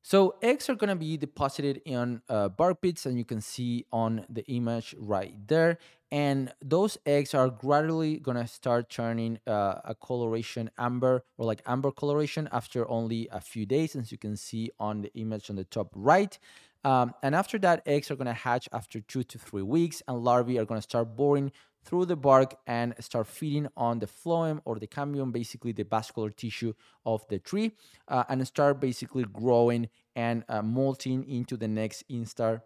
So 0.09 0.37
eggs 0.41 0.67
are 0.69 0.73
going 0.73 0.89
to 0.89 0.95
be 0.95 1.17
deposited 1.17 1.83
in 1.85 2.23
uh, 2.27 2.49
bark 2.49 2.81
pits, 2.81 3.05
and 3.05 3.15
you 3.15 3.23
can 3.23 3.41
see 3.41 3.85
on 3.91 4.25
the 4.27 4.43
image 4.47 4.95
right 4.97 5.35
there. 5.47 5.77
And 6.11 6.51
those 6.65 6.97
eggs 7.05 7.35
are 7.35 7.51
gradually 7.51 8.17
going 8.17 8.37
to 8.37 8.47
start 8.47 8.89
turning 8.89 9.37
uh, 9.45 9.81
a 9.85 9.93
coloration 9.93 10.71
amber 10.79 11.23
or 11.37 11.45
like 11.45 11.61
amber 11.67 11.91
coloration 11.91 12.49
after 12.51 12.89
only 12.89 13.27
a 13.31 13.39
few 13.39 13.67
days, 13.67 13.95
as 13.95 14.11
you 14.11 14.17
can 14.17 14.35
see 14.35 14.71
on 14.79 15.01
the 15.01 15.13
image 15.13 15.51
on 15.51 15.57
the 15.57 15.63
top 15.63 15.91
right. 15.93 16.39
Um, 16.83 17.13
and 17.21 17.35
after 17.35 17.59
that, 17.59 17.83
eggs 17.85 18.09
are 18.09 18.15
going 18.15 18.27
to 18.27 18.33
hatch 18.33 18.69
after 18.71 19.01
two 19.01 19.23
to 19.23 19.37
three 19.37 19.61
weeks, 19.61 20.01
and 20.07 20.23
larvae 20.23 20.57
are 20.57 20.65
going 20.65 20.77
to 20.77 20.83
start 20.83 21.15
boring 21.15 21.51
through 21.83 22.05
the 22.05 22.15
bark 22.15 22.55
and 22.67 22.93
start 22.99 23.27
feeding 23.27 23.67
on 23.75 23.99
the 23.99 24.05
phloem 24.05 24.59
or 24.65 24.79
the 24.79 24.87
cambium, 24.87 25.31
basically 25.31 25.71
the 25.71 25.83
vascular 25.83 26.29
tissue 26.29 26.73
of 27.05 27.25
the 27.29 27.39
tree, 27.39 27.71
uh, 28.07 28.23
and 28.29 28.45
start 28.47 28.79
basically 28.79 29.23
growing 29.23 29.89
and 30.15 30.43
uh, 30.49 30.61
molting 30.61 31.27
into 31.29 31.57
the 31.57 31.67
next 31.67 32.03
instar. 32.09 32.61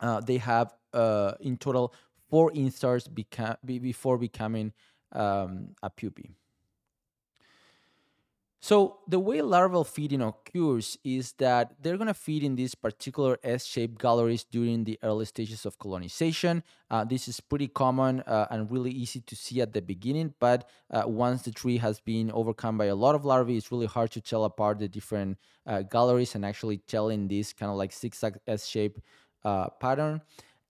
Uh, 0.00 0.20
they 0.20 0.38
have 0.38 0.74
uh, 0.92 1.32
in 1.40 1.56
total 1.56 1.94
four 2.28 2.50
instars 2.52 3.08
beca- 3.08 3.56
before 3.64 4.18
becoming 4.18 4.72
um, 5.12 5.74
a 5.82 5.90
pupae. 5.90 6.30
So 8.64 8.98
the 9.08 9.18
way 9.18 9.42
larval 9.42 9.82
feeding 9.82 10.22
occurs 10.22 10.96
is 11.02 11.32
that 11.38 11.82
they're 11.82 11.96
going 11.96 12.06
to 12.06 12.14
feed 12.14 12.44
in 12.44 12.54
these 12.54 12.76
particular 12.76 13.36
S-shaped 13.42 14.00
galleries 14.00 14.44
during 14.44 14.84
the 14.84 15.00
early 15.02 15.24
stages 15.24 15.66
of 15.66 15.80
colonization. 15.80 16.62
Uh, 16.88 17.02
this 17.02 17.26
is 17.26 17.40
pretty 17.40 17.66
common 17.66 18.20
uh, 18.20 18.46
and 18.52 18.70
really 18.70 18.92
easy 18.92 19.20
to 19.22 19.34
see 19.34 19.60
at 19.60 19.72
the 19.72 19.82
beginning, 19.82 20.32
but 20.38 20.70
uh, 20.92 21.02
once 21.06 21.42
the 21.42 21.50
tree 21.50 21.78
has 21.78 21.98
been 21.98 22.30
overcome 22.30 22.78
by 22.78 22.84
a 22.84 22.94
lot 22.94 23.16
of 23.16 23.24
larvae, 23.24 23.56
it's 23.56 23.72
really 23.72 23.86
hard 23.86 24.12
to 24.12 24.20
tell 24.20 24.44
apart 24.44 24.78
the 24.78 24.86
different 24.86 25.38
uh, 25.66 25.82
galleries 25.82 26.36
and 26.36 26.44
actually 26.44 26.78
tell 26.78 27.08
in 27.08 27.26
this 27.26 27.52
kind 27.52 27.68
of 27.68 27.76
like 27.76 27.92
zigzag 27.92 28.38
S-shaped 28.46 29.00
uh, 29.44 29.70
pattern. 29.80 30.22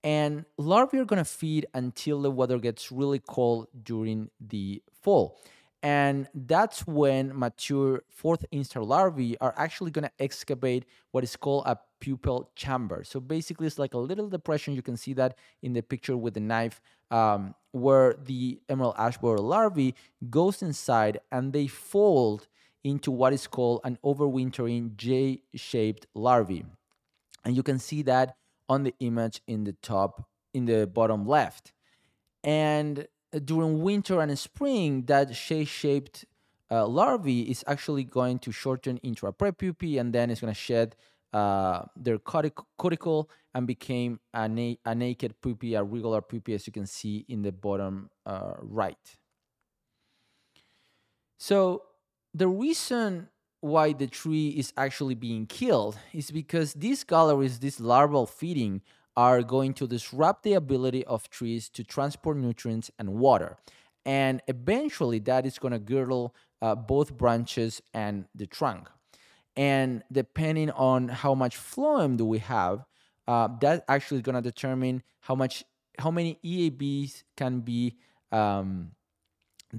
And 0.03 0.47
larvae 0.57 0.99
are 0.99 1.05
going 1.05 1.23
to 1.23 1.27
feed 1.27 1.67
until 1.75 2.23
the 2.23 2.31
weather 2.31 2.59
gets 2.59 2.91
really 2.91 3.19
cold 3.19 3.69
during 3.83 4.31
the 4.41 4.83
fall. 5.03 5.39
And 5.83 6.29
that's 6.33 6.87
when 6.87 7.37
mature 7.37 8.03
fourth 8.09 8.45
instar 8.53 8.87
larvae 8.87 9.37
are 9.41 9.53
actually 9.57 9.91
going 9.91 10.05
to 10.05 10.13
excavate 10.21 10.85
what 11.11 11.25
is 11.25 11.35
called 11.35 11.65
a 11.67 11.77
pupal 12.01 12.47
chamber. 12.55 13.03
So 13.05 13.19
basically, 13.19 13.67
it's 13.67 13.81
like 13.81 13.95
a 13.95 13.99
little 13.99 14.29
depression. 14.29 14.75
You 14.75 14.83
can 14.83 14.97
see 14.97 15.13
that 15.15 15.37
in 15.61 15.73
the 15.73 15.83
picture 15.83 16.17
with 16.17 16.35
the 16.35 16.41
knife, 16.41 16.81
um, 17.11 17.55
where 17.73 18.15
the 18.15 18.61
emerald 18.69 18.95
ash 18.97 19.19
borer 19.19 19.39
larvae 19.39 19.95
goes 20.31 20.63
inside 20.63 21.19
and 21.33 21.53
they 21.53 21.67
fold 21.67 22.47
into 22.85 23.11
what 23.11 23.33
is 23.33 23.47
called 23.47 23.81
an 23.85 23.99
overwintering 24.05 24.97
J-shaped 24.97 26.07
larvae. 26.15 26.65
And 27.45 27.57
you 27.57 27.63
can 27.63 27.79
see 27.79 28.03
that 28.03 28.37
on 28.69 28.85
the 28.85 28.95
image 29.01 29.41
in 29.49 29.65
the 29.65 29.73
top, 29.83 30.29
in 30.55 30.67
the 30.67 30.87
bottom 30.87 31.27
left. 31.27 31.73
And 32.45 33.07
during 33.41 33.83
winter 33.83 34.21
and 34.21 34.39
spring, 34.39 35.05
that 35.07 35.33
J-shaped 35.33 36.25
uh, 36.71 36.87
larvae 36.87 37.43
is 37.43 37.65
actually 37.67 38.05
going 38.05 38.39
to 38.41 38.53
shorten 38.53 38.99
into 39.03 39.27
a 39.27 39.33
prepupae 39.33 40.01
and 40.01 40.13
then 40.13 40.31
it's 40.31 40.41
going 40.41 40.53
to 40.53 40.59
shed 40.59 40.97
uh, 41.33 41.83
their 41.97 42.19
cuticle 42.19 43.31
and 43.55 43.67
became 43.67 44.21
a, 44.35 44.49
na- 44.49 44.75
a, 44.85 44.95
naked 44.95 45.35
pupae, 45.41 45.75
a 45.75 45.83
regular 45.83 46.21
pupae, 46.21 46.55
as 46.55 46.67
you 46.67 46.73
can 46.73 46.87
see 46.87 47.25
in 47.29 47.43
the 47.43 47.53
bottom 47.53 48.11
uh, 48.27 48.55
right. 48.61 49.17
So 51.39 51.83
the 52.35 52.49
reason 52.49 53.29
why 53.61 53.93
the 53.93 54.07
tree 54.07 54.49
is 54.49 54.73
actually 54.77 55.15
being 55.15 55.47
killed 55.47 55.97
is 56.13 56.31
because 56.31 56.75
these 56.75 57.05
galleries, 57.05 57.61
this 57.61 57.81
larval 57.81 58.27
feeding, 58.27 58.83
are 59.17 59.43
going 59.43 59.75
to 59.75 59.87
disrupt 59.87 60.43
the 60.43 60.55
ability 60.55 61.05
of 61.05 61.29
trees 61.29 61.69
to 61.71 61.85
transport 61.85 62.37
nutrients 62.37 62.91
and 62.99 63.15
water. 63.15 63.57
And 64.05 64.43
eventually, 64.49 65.19
that 65.21 65.47
is 65.47 65.59
going 65.59 65.73
to 65.73 65.79
girdle 65.79 66.35
uh, 66.61 66.75
both 66.75 67.17
branches 67.17 67.83
and 67.95 68.25
the 68.35 68.47
trunk. 68.47 68.89
And 69.57 70.03
depending 70.11 70.71
on 70.71 71.09
how 71.09 71.35
much 71.35 71.57
phloem 71.57 72.17
do 72.17 72.25
we 72.25 72.39
have, 72.39 72.85
uh, 73.29 73.49
that 73.61 73.85
actually 73.89 74.19
is 74.19 74.23
going 74.23 74.35
to 74.35 74.43
determine 74.43 75.03
how 75.21 75.35
much, 75.35 75.65
how 75.99 76.11
many 76.11 76.39
EABs 76.45 77.23
can 77.37 77.61
be 77.61 77.97
um, 78.33 78.93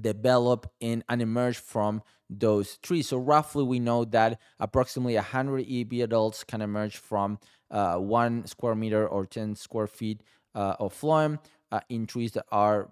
develop 0.00 0.70
in 0.80 1.04
and 1.08 1.20
emerge 1.20 1.58
from 1.58 2.02
those 2.30 2.78
trees. 2.78 3.08
So 3.08 3.18
roughly, 3.18 3.64
we 3.64 3.78
know 3.78 4.04
that 4.06 4.40
approximately 4.58 5.14
100 5.16 5.66
EAB 5.66 6.02
adults 6.02 6.44
can 6.44 6.62
emerge 6.62 6.96
from 6.96 7.38
uh, 7.74 7.96
one 7.96 8.46
square 8.46 8.74
meter 8.74 9.06
or 9.06 9.26
10 9.26 9.56
square 9.56 9.86
feet 9.86 10.22
uh, 10.54 10.76
of 10.78 10.98
phloem 10.98 11.38
uh, 11.72 11.80
in 11.88 12.06
trees 12.06 12.32
that 12.32 12.46
are 12.50 12.88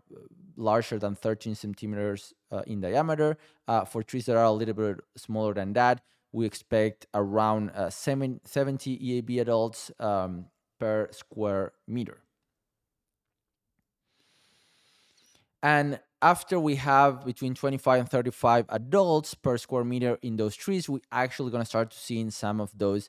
larger 0.57 0.99
than 0.99 1.15
13 1.15 1.55
centimeters 1.55 2.35
uh, 2.51 2.63
in 2.67 2.81
diameter. 2.81 3.39
Uh, 3.69 3.85
for 3.85 4.03
trees 4.03 4.27
that 4.27 4.37
are 4.37 4.45
a 4.45 4.51
little 4.51 4.75
bit 4.75 4.99
smaller 5.17 5.55
than 5.55 5.73
that, 5.73 6.03
we 6.33 6.45
expect 6.45 7.07
around 7.15 7.71
uh, 7.71 7.91
70 7.91 8.43
EAB 8.99 9.41
adults 9.41 9.91
um, 10.01 10.47
per 10.79 11.09
square 11.13 11.73
meter. 11.87 12.19
And 15.63 16.01
after 16.21 16.59
we 16.59 16.77
have 16.77 17.25
between 17.25 17.55
25 17.55 18.01
and 18.01 18.09
35 18.09 18.67
adults 18.69 19.35
per 19.35 19.57
square 19.59 19.85
meter 19.85 20.19
in 20.23 20.37
those 20.37 20.57
trees, 20.57 20.89
we 20.89 21.01
actually 21.13 21.51
going 21.51 21.63
to 21.63 21.69
start 21.69 21.93
to 21.93 21.99
seeing 21.99 22.31
some 22.31 22.61
of 22.61 22.77
those 22.77 23.09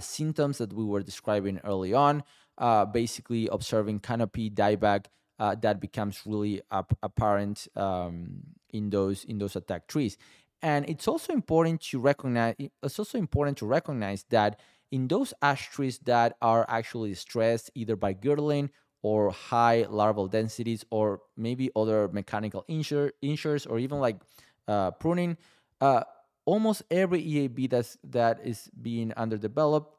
symptoms 0.00 0.58
that 0.58 0.72
we 0.72 0.84
were 0.84 1.02
describing 1.02 1.60
early 1.64 1.94
on. 1.94 2.22
Uh, 2.58 2.84
basically, 2.84 3.48
observing 3.50 3.98
canopy 4.00 4.50
dieback 4.50 5.06
uh, 5.38 5.54
that 5.62 5.80
becomes 5.80 6.20
really 6.26 6.60
ap- 6.70 6.98
apparent 7.02 7.66
um, 7.74 8.42
in 8.70 8.90
those 8.90 9.24
in 9.24 9.38
those 9.38 9.56
attack 9.56 9.86
trees. 9.86 10.18
And 10.62 10.86
it's 10.88 11.08
also 11.08 11.32
important 11.32 11.80
to 11.90 11.98
recognize. 11.98 12.54
It's 12.58 12.98
also 12.98 13.16
important 13.16 13.56
to 13.58 13.66
recognize 13.66 14.24
that 14.28 14.60
in 14.92 15.08
those 15.08 15.32
ash 15.40 15.70
trees 15.70 15.98
that 16.00 16.36
are 16.42 16.66
actually 16.68 17.14
stressed 17.14 17.70
either 17.74 17.96
by 17.96 18.12
girdling 18.12 18.70
or 19.02 19.30
high 19.30 19.86
larval 19.88 20.26
densities 20.26 20.84
or 20.90 21.20
maybe 21.36 21.70
other 21.74 22.08
mechanical 22.08 22.64
insure, 22.68 23.12
insures 23.22 23.64
or 23.64 23.78
even 23.78 23.98
like 23.98 24.20
uh, 24.68 24.90
pruning 24.90 25.38
uh, 25.80 26.02
almost 26.50 26.82
every 26.90 27.20
eab 27.20 27.58
that's 27.70 27.96
that 28.02 28.40
is 28.44 28.68
being 28.88 29.12
underdeveloped 29.24 29.90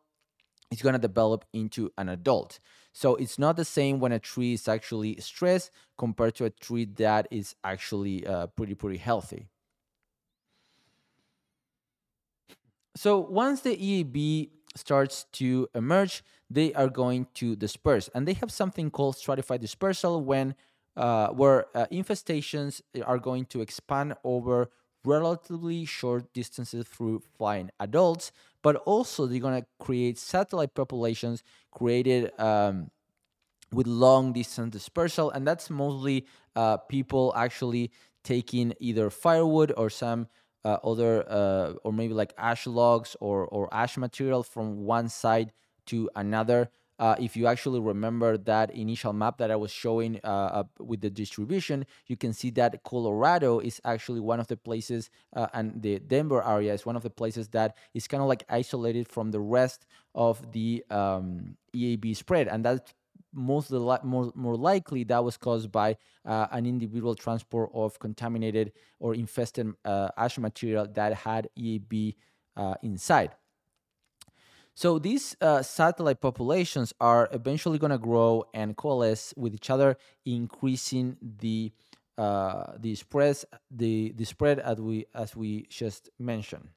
is 0.71 0.81
going 0.81 0.93
to 0.93 0.99
develop 0.99 1.45
into 1.53 1.91
an 1.97 2.09
adult 2.09 2.59
so 2.93 3.15
it's 3.15 3.37
not 3.39 3.55
the 3.55 3.65
same 3.65 3.99
when 3.99 4.11
a 4.11 4.19
tree 4.19 4.53
is 4.53 4.67
actually 4.67 5.15
stressed 5.19 5.71
compared 5.97 6.33
to 6.35 6.43
a 6.45 6.49
tree 6.49 6.85
that 6.85 7.27
is 7.31 7.55
actually 7.63 8.17
uh, 8.27 8.47
pretty 8.47 8.75
pretty 8.75 8.97
healthy 8.97 9.47
so 12.95 13.19
once 13.19 13.61
the 13.61 13.73
eab 13.73 14.49
starts 14.75 15.25
to 15.33 15.67
emerge, 15.73 16.23
they 16.49 16.73
are 16.73 16.89
going 16.89 17.27
to 17.35 17.55
disperse. 17.55 18.09
And 18.13 18.27
they 18.27 18.33
have 18.33 18.51
something 18.51 18.91
called 18.91 19.15
stratified 19.15 19.61
dispersal 19.61 20.23
when 20.23 20.55
uh, 20.97 21.29
where 21.29 21.65
uh, 21.73 21.85
infestations 21.91 22.81
are 23.05 23.17
going 23.17 23.45
to 23.45 23.61
expand 23.61 24.13
over 24.25 24.69
relatively 25.05 25.85
short 25.85 26.31
distances 26.33 26.85
through 26.87 27.21
flying 27.37 27.69
adults, 27.79 28.31
but 28.61 28.75
also 28.77 29.25
they're 29.25 29.39
going 29.39 29.61
to 29.61 29.67
create 29.79 30.17
satellite 30.17 30.73
populations 30.75 31.43
created 31.71 32.31
um, 32.39 32.91
with 33.71 33.87
long 33.87 34.33
distance 34.33 34.71
dispersal. 34.71 35.31
And 35.31 35.47
that's 35.47 35.69
mostly 35.69 36.25
uh, 36.55 36.77
people 36.77 37.33
actually 37.35 37.91
taking 38.23 38.73
either 38.79 39.09
firewood 39.09 39.73
or 39.77 39.89
some 39.89 40.27
uh, 40.63 40.77
other 40.83 41.25
uh, 41.27 41.73
or 41.83 41.91
maybe 41.91 42.13
like 42.13 42.33
ash 42.37 42.67
logs 42.67 43.15
or 43.19 43.45
or 43.47 43.73
ash 43.73 43.97
material 43.97 44.43
from 44.43 44.83
one 44.85 45.09
side 45.09 45.53
to 45.87 46.09
another. 46.15 46.69
Uh, 47.01 47.15
if 47.19 47.35
you 47.35 47.47
actually 47.47 47.79
remember 47.79 48.37
that 48.37 48.69
initial 48.75 49.11
map 49.11 49.39
that 49.39 49.49
I 49.49 49.55
was 49.55 49.71
showing 49.71 50.19
uh, 50.23 50.63
with 50.79 51.01
the 51.01 51.09
distribution, 51.09 51.87
you 52.05 52.15
can 52.15 52.31
see 52.31 52.51
that 52.51 52.83
Colorado 52.83 53.57
is 53.59 53.81
actually 53.83 54.19
one 54.19 54.39
of 54.39 54.45
the 54.45 54.55
places, 54.55 55.09
uh, 55.35 55.47
and 55.51 55.81
the 55.81 55.97
Denver 55.97 56.43
area 56.47 56.71
is 56.75 56.85
one 56.85 56.95
of 56.95 57.01
the 57.01 57.09
places 57.09 57.47
that 57.49 57.75
is 57.95 58.07
kind 58.07 58.21
of 58.21 58.29
like 58.29 58.43
isolated 58.49 59.07
from 59.07 59.31
the 59.31 59.39
rest 59.39 59.87
of 60.13 60.51
the 60.51 60.85
um, 60.91 61.57
EAB 61.75 62.15
spread, 62.15 62.47
and 62.47 62.63
that's 62.63 62.93
most 63.33 63.71
li- 63.71 63.97
more, 64.03 64.31
more 64.35 64.55
likely 64.55 65.03
that 65.05 65.23
was 65.23 65.37
caused 65.37 65.71
by 65.71 65.97
uh, 66.23 66.45
an 66.51 66.67
individual 66.67 67.15
transport 67.15 67.71
of 67.73 67.97
contaminated 67.97 68.73
or 68.99 69.15
infested 69.15 69.73
uh, 69.85 70.09
ash 70.17 70.37
material 70.37 70.87
that 70.93 71.15
had 71.15 71.49
EAB 71.57 72.15
uh, 72.55 72.75
inside. 72.83 73.31
So 74.73 74.99
these 74.99 75.35
uh, 75.41 75.61
satellite 75.61 76.21
populations 76.21 76.93
are 76.99 77.29
eventually 77.31 77.77
going 77.77 77.91
to 77.91 77.97
grow 77.97 78.45
and 78.53 78.75
coalesce 78.75 79.33
with 79.37 79.53
each 79.53 79.69
other, 79.69 79.97
increasing 80.25 81.17
the 81.21 81.71
uh, 82.17 82.73
the 82.79 82.95
spread 82.95 83.37
the 83.69 84.13
the 84.15 84.25
spread 84.25 84.59
as 84.59 84.79
we 84.79 85.05
as 85.13 85.35
we 85.35 85.63
just 85.69 86.09
mentioned. 86.19 86.69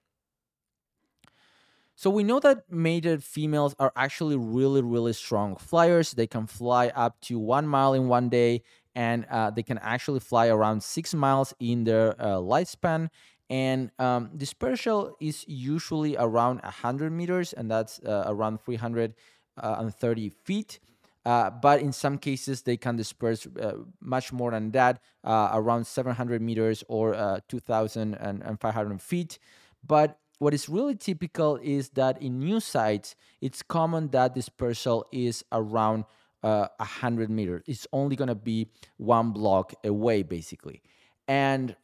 So 1.96 2.10
we 2.10 2.24
know 2.24 2.40
that 2.40 2.70
mated 2.70 3.22
females 3.22 3.74
are 3.78 3.92
actually 3.94 4.36
really, 4.36 4.82
really 4.82 5.12
strong 5.12 5.56
flyers. 5.56 6.10
They 6.12 6.26
can 6.26 6.46
fly 6.46 6.88
up 6.88 7.20
to 7.22 7.38
one 7.38 7.68
mile 7.68 7.94
in 7.94 8.08
one 8.08 8.28
day, 8.28 8.62
and 8.96 9.24
uh, 9.30 9.50
they 9.50 9.62
can 9.62 9.78
actually 9.78 10.18
fly 10.18 10.48
around 10.48 10.82
six 10.82 11.14
miles 11.14 11.54
in 11.60 11.84
their 11.84 12.20
uh, 12.20 12.38
lifespan. 12.38 13.10
And 13.50 13.90
um, 13.98 14.30
dispersal 14.36 15.16
is 15.20 15.44
usually 15.46 16.16
around 16.16 16.60
100 16.62 17.12
meters, 17.12 17.52
and 17.52 17.70
that's 17.70 18.00
uh, 18.00 18.24
around 18.26 18.60
330 18.62 19.14
uh, 19.60 20.30
feet. 20.44 20.80
Uh, 21.26 21.50
but 21.50 21.80
in 21.80 21.92
some 21.92 22.18
cases, 22.18 22.62
they 22.62 22.76
can 22.76 22.96
disperse 22.96 23.46
uh, 23.60 23.72
much 24.00 24.32
more 24.32 24.50
than 24.50 24.70
that, 24.72 25.00
around 25.24 25.86
700 25.86 26.42
meters 26.42 26.84
or 26.88 27.40
2,500 27.48 29.02
feet. 29.02 29.38
But 29.86 30.18
what 30.38 30.52
is 30.52 30.68
really 30.68 30.96
typical 30.96 31.56
is 31.62 31.90
that 31.90 32.20
in 32.20 32.38
new 32.38 32.60
sites, 32.60 33.14
it's 33.40 33.62
common 33.62 34.08
that 34.08 34.34
dispersal 34.34 35.06
is 35.12 35.44
around 35.52 36.04
uh, 36.42 36.68
100 36.76 37.30
meters. 37.30 37.62
It's 37.66 37.86
only 37.92 38.16
going 38.16 38.28
to 38.28 38.34
be 38.34 38.68
one 38.98 39.30
block 39.30 39.72
away, 39.84 40.22
basically. 40.22 40.82
And 41.26 41.74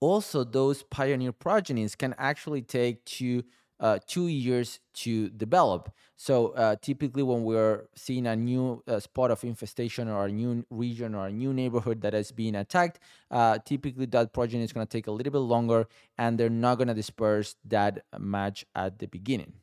also, 0.00 0.44
those 0.44 0.82
pioneer 0.82 1.32
progenies 1.32 1.96
can 1.96 2.14
actually 2.18 2.62
take 2.62 3.04
to 3.04 3.44
uh, 3.78 3.98
two 4.06 4.28
years 4.28 4.80
to 4.92 5.30
develop. 5.30 5.90
So 6.16 6.48
uh, 6.48 6.76
typically, 6.82 7.22
when 7.22 7.44
we're 7.44 7.88
seeing 7.94 8.26
a 8.26 8.36
new 8.36 8.82
uh, 8.86 9.00
spot 9.00 9.30
of 9.30 9.42
infestation 9.42 10.08
or 10.08 10.26
a 10.26 10.32
new 10.32 10.64
region 10.70 11.14
or 11.14 11.28
a 11.28 11.32
new 11.32 11.52
neighborhood 11.54 12.02
that 12.02 12.12
is 12.12 12.30
being 12.30 12.56
attacked, 12.56 13.00
uh, 13.30 13.58
typically 13.64 14.06
that 14.06 14.32
progeny 14.32 14.64
is 14.64 14.72
going 14.72 14.86
to 14.86 14.90
take 14.90 15.06
a 15.06 15.10
little 15.10 15.32
bit 15.32 15.38
longer, 15.38 15.86
and 16.18 16.38
they're 16.38 16.50
not 16.50 16.76
going 16.76 16.88
to 16.88 16.94
disperse 16.94 17.56
that 17.64 18.04
much 18.18 18.66
at 18.74 18.98
the 18.98 19.06
beginning. 19.06 19.54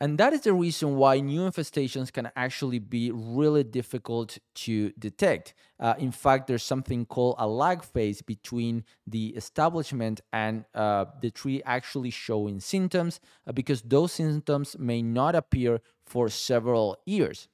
And 0.00 0.16
that 0.18 0.32
is 0.32 0.42
the 0.42 0.52
reason 0.52 0.96
why 0.96 1.18
new 1.18 1.40
infestations 1.40 2.12
can 2.12 2.30
actually 2.36 2.78
be 2.78 3.10
really 3.10 3.64
difficult 3.64 4.38
to 4.56 4.92
detect. 4.98 5.54
Uh, 5.80 5.94
in 5.98 6.12
fact, 6.12 6.46
there's 6.46 6.62
something 6.62 7.04
called 7.04 7.34
a 7.38 7.48
lag 7.48 7.82
phase 7.82 8.22
between 8.22 8.84
the 9.06 9.28
establishment 9.28 10.20
and 10.32 10.64
uh, 10.74 11.06
the 11.20 11.32
tree 11.32 11.62
actually 11.64 12.10
showing 12.10 12.60
symptoms 12.60 13.18
uh, 13.46 13.52
because 13.52 13.82
those 13.82 14.12
symptoms 14.12 14.76
may 14.78 15.02
not 15.02 15.34
appear 15.34 15.80
for 16.06 16.28
several 16.28 16.96
years. 17.04 17.48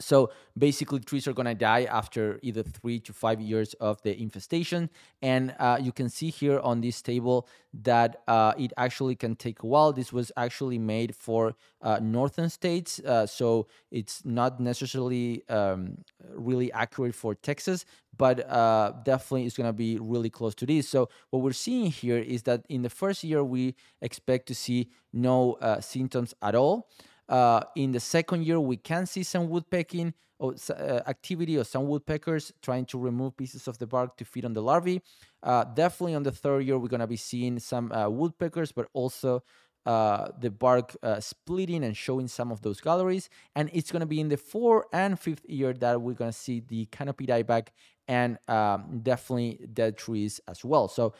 So 0.00 0.30
basically 0.56 1.00
trees 1.00 1.26
are 1.28 1.32
going 1.32 1.46
to 1.46 1.54
die 1.54 1.84
after 1.84 2.38
either 2.42 2.62
three 2.62 2.98
to 3.00 3.12
five 3.12 3.40
years 3.40 3.74
of 3.74 4.00
the 4.02 4.20
infestation. 4.20 4.90
And 5.20 5.54
uh, 5.58 5.78
you 5.80 5.92
can 5.92 6.08
see 6.08 6.30
here 6.30 6.58
on 6.60 6.80
this 6.80 7.02
table 7.02 7.46
that 7.82 8.22
uh, 8.26 8.54
it 8.58 8.72
actually 8.76 9.16
can 9.16 9.36
take 9.36 9.62
a 9.62 9.66
while. 9.66 9.92
This 9.92 10.12
was 10.12 10.32
actually 10.36 10.78
made 10.78 11.14
for 11.14 11.54
uh, 11.82 11.98
northern 12.00 12.48
states 12.48 13.00
uh, 13.00 13.26
so 13.26 13.66
it's 13.90 14.24
not 14.24 14.60
necessarily 14.60 15.42
um, 15.48 15.98
really 16.34 16.72
accurate 16.72 17.14
for 17.14 17.34
texas 17.34 17.84
but 18.16 18.48
uh, 18.48 18.92
definitely 19.04 19.46
it's 19.46 19.56
going 19.56 19.68
to 19.68 19.72
be 19.72 19.98
really 19.98 20.30
close 20.30 20.54
to 20.56 20.66
this. 20.66 20.88
So 20.88 21.08
what 21.30 21.42
we're 21.42 21.52
seeing 21.52 21.90
here 21.90 22.18
is 22.18 22.42
that 22.42 22.64
in 22.68 22.82
the 22.82 22.90
first 22.90 23.24
year 23.24 23.42
we 23.42 23.74
expect 24.00 24.46
to 24.48 24.54
see 24.54 24.90
no 25.12 25.54
uh, 25.54 25.80
symptoms 25.80 26.34
at 26.42 26.54
all 26.54 26.88
uh, 27.28 27.62
in 27.76 27.92
the 27.92 28.00
second 28.00 28.44
year, 28.44 28.60
we 28.60 28.76
can 28.76 29.06
see 29.06 29.22
some 29.22 29.48
woodpecking 29.48 30.14
or 30.38 30.54
uh, 30.70 31.00
activity 31.06 31.56
of 31.56 31.66
some 31.66 31.86
woodpeckers 31.86 32.52
trying 32.62 32.84
to 32.84 32.98
remove 32.98 33.36
pieces 33.36 33.68
of 33.68 33.78
the 33.78 33.86
bark 33.86 34.16
to 34.16 34.24
feed 34.24 34.44
on 34.44 34.52
the 34.52 34.62
larvae. 34.62 35.00
Uh, 35.42 35.64
definitely 35.64 36.14
on 36.14 36.24
the 36.24 36.32
third 36.32 36.64
year, 36.64 36.78
we're 36.78 36.88
going 36.88 37.00
to 37.00 37.06
be 37.06 37.16
seeing 37.16 37.58
some 37.60 37.92
uh, 37.92 38.08
woodpeckers, 38.08 38.72
but 38.72 38.88
also 38.92 39.42
uh, 39.86 40.28
the 40.40 40.50
bark 40.50 40.96
uh, 41.02 41.20
splitting 41.20 41.84
and 41.84 41.96
showing 41.96 42.26
some 42.26 42.50
of 42.50 42.60
those 42.62 42.80
galleries. 42.80 43.30
And 43.54 43.70
it's 43.72 43.92
going 43.92 44.00
to 44.00 44.06
be 44.06 44.20
in 44.20 44.28
the 44.28 44.36
fourth 44.36 44.86
and 44.92 45.18
fifth 45.18 45.48
year 45.48 45.72
that 45.74 46.00
we're 46.00 46.14
going 46.14 46.32
to 46.32 46.36
see 46.36 46.60
the 46.60 46.86
canopy 46.86 47.26
dieback 47.26 47.68
and 48.08 48.36
um, 48.48 49.00
definitely 49.02 49.60
dead 49.72 49.96
trees 49.96 50.40
as 50.48 50.64
well. 50.64 50.88
So, 50.88 51.14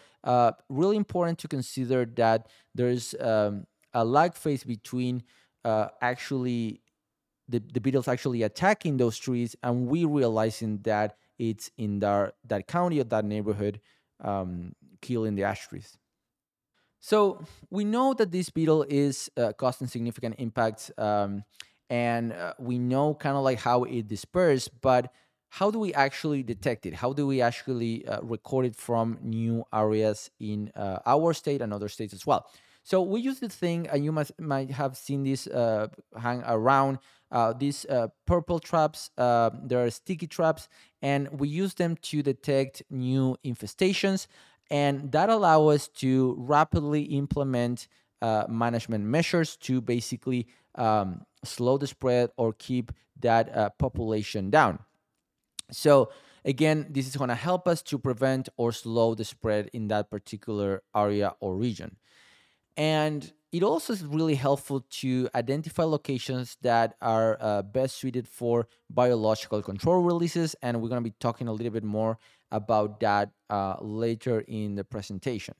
really 0.68 0.96
important 0.96 1.38
to 1.40 1.48
consider 1.48 2.04
that 2.16 2.48
there's 2.74 3.14
um, 3.20 3.66
a 3.94 4.04
lag 4.04 4.34
phase 4.34 4.64
between 4.64 5.22
uh, 5.64 5.88
actually 6.00 6.80
the, 7.48 7.62
the 7.72 7.80
beetles 7.80 8.08
actually 8.08 8.42
attacking 8.42 8.96
those 8.96 9.18
trees 9.18 9.56
and 9.62 9.86
we 9.86 10.04
realizing 10.04 10.78
that 10.82 11.16
it's 11.38 11.70
in 11.76 11.98
that, 12.00 12.34
that 12.46 12.66
county 12.66 13.00
or 13.00 13.04
that 13.04 13.24
neighborhood 13.24 13.80
um, 14.20 14.74
killing 15.00 15.34
the 15.34 15.44
ash 15.44 15.66
trees 15.68 15.98
so 17.00 17.44
we 17.70 17.84
know 17.84 18.14
that 18.14 18.30
this 18.30 18.48
beetle 18.48 18.84
is 18.88 19.30
uh, 19.36 19.52
causing 19.52 19.88
significant 19.88 20.36
impacts 20.38 20.90
um, 20.98 21.44
and 21.90 22.32
uh, 22.32 22.54
we 22.58 22.78
know 22.78 23.14
kind 23.14 23.36
of 23.36 23.42
like 23.42 23.58
how 23.58 23.84
it 23.84 24.08
disperses 24.08 24.68
but 24.68 25.12
how 25.52 25.70
do 25.70 25.78
we 25.78 25.92
actually 25.92 26.42
detect 26.42 26.86
it? 26.86 26.94
How 26.94 27.12
do 27.12 27.26
we 27.26 27.42
actually 27.42 28.06
uh, 28.06 28.22
record 28.22 28.64
it 28.64 28.74
from 28.74 29.18
new 29.20 29.66
areas 29.70 30.30
in 30.40 30.72
uh, 30.74 31.00
our 31.04 31.34
state 31.34 31.60
and 31.60 31.74
other 31.74 31.90
states 31.90 32.14
as 32.14 32.26
well 32.26 32.46
so 32.82 33.02
we 33.02 33.20
use 33.20 33.40
the 33.40 33.48
thing, 33.48 33.86
and 33.88 34.04
you 34.04 34.12
must 34.12 34.32
might 34.38 34.70
have 34.70 34.96
seen 34.96 35.22
this 35.22 35.46
uh, 35.46 35.88
hang 36.18 36.42
around. 36.46 36.98
Uh, 37.30 37.52
these 37.52 37.86
uh, 37.86 38.08
purple 38.26 38.58
traps, 38.58 39.10
uh, 39.16 39.50
there 39.64 39.82
are 39.82 39.90
sticky 39.90 40.26
traps, 40.26 40.68
and 41.00 41.28
we 41.40 41.48
use 41.48 41.74
them 41.74 41.96
to 42.02 42.22
detect 42.22 42.82
new 42.90 43.36
infestations, 43.44 44.26
and 44.70 45.12
that 45.12 45.30
allow 45.30 45.68
us 45.68 45.88
to 45.88 46.34
rapidly 46.38 47.02
implement 47.02 47.88
uh, 48.20 48.44
management 48.48 49.04
measures 49.04 49.56
to 49.56 49.80
basically 49.80 50.46
um, 50.74 51.24
slow 51.44 51.78
the 51.78 51.86
spread 51.86 52.30
or 52.36 52.52
keep 52.52 52.92
that 53.20 53.54
uh, 53.56 53.70
population 53.78 54.50
down. 54.50 54.78
So 55.70 56.10
again, 56.44 56.86
this 56.90 57.06
is 57.06 57.16
going 57.16 57.28
to 57.28 57.34
help 57.34 57.66
us 57.66 57.82
to 57.82 57.98
prevent 57.98 58.48
or 58.56 58.72
slow 58.72 59.14
the 59.14 59.24
spread 59.24 59.70
in 59.72 59.88
that 59.88 60.10
particular 60.10 60.82
area 60.94 61.34
or 61.40 61.56
region. 61.56 61.96
And 62.76 63.32
it 63.52 63.62
also 63.62 63.92
is 63.92 64.04
really 64.04 64.34
helpful 64.34 64.80
to 65.02 65.28
identify 65.34 65.82
locations 65.82 66.56
that 66.62 66.94
are 67.02 67.36
uh, 67.40 67.62
best 67.62 67.96
suited 67.96 68.26
for 68.26 68.66
biological 68.88 69.62
control 69.62 70.02
releases. 70.02 70.56
And 70.62 70.80
we're 70.80 70.88
going 70.88 71.02
to 71.02 71.10
be 71.10 71.14
talking 71.20 71.48
a 71.48 71.52
little 71.52 71.72
bit 71.72 71.84
more 71.84 72.18
about 72.50 73.00
that 73.00 73.30
uh, 73.50 73.76
later 73.80 74.40
in 74.48 74.74
the 74.74 74.84
presentation. 74.84 75.54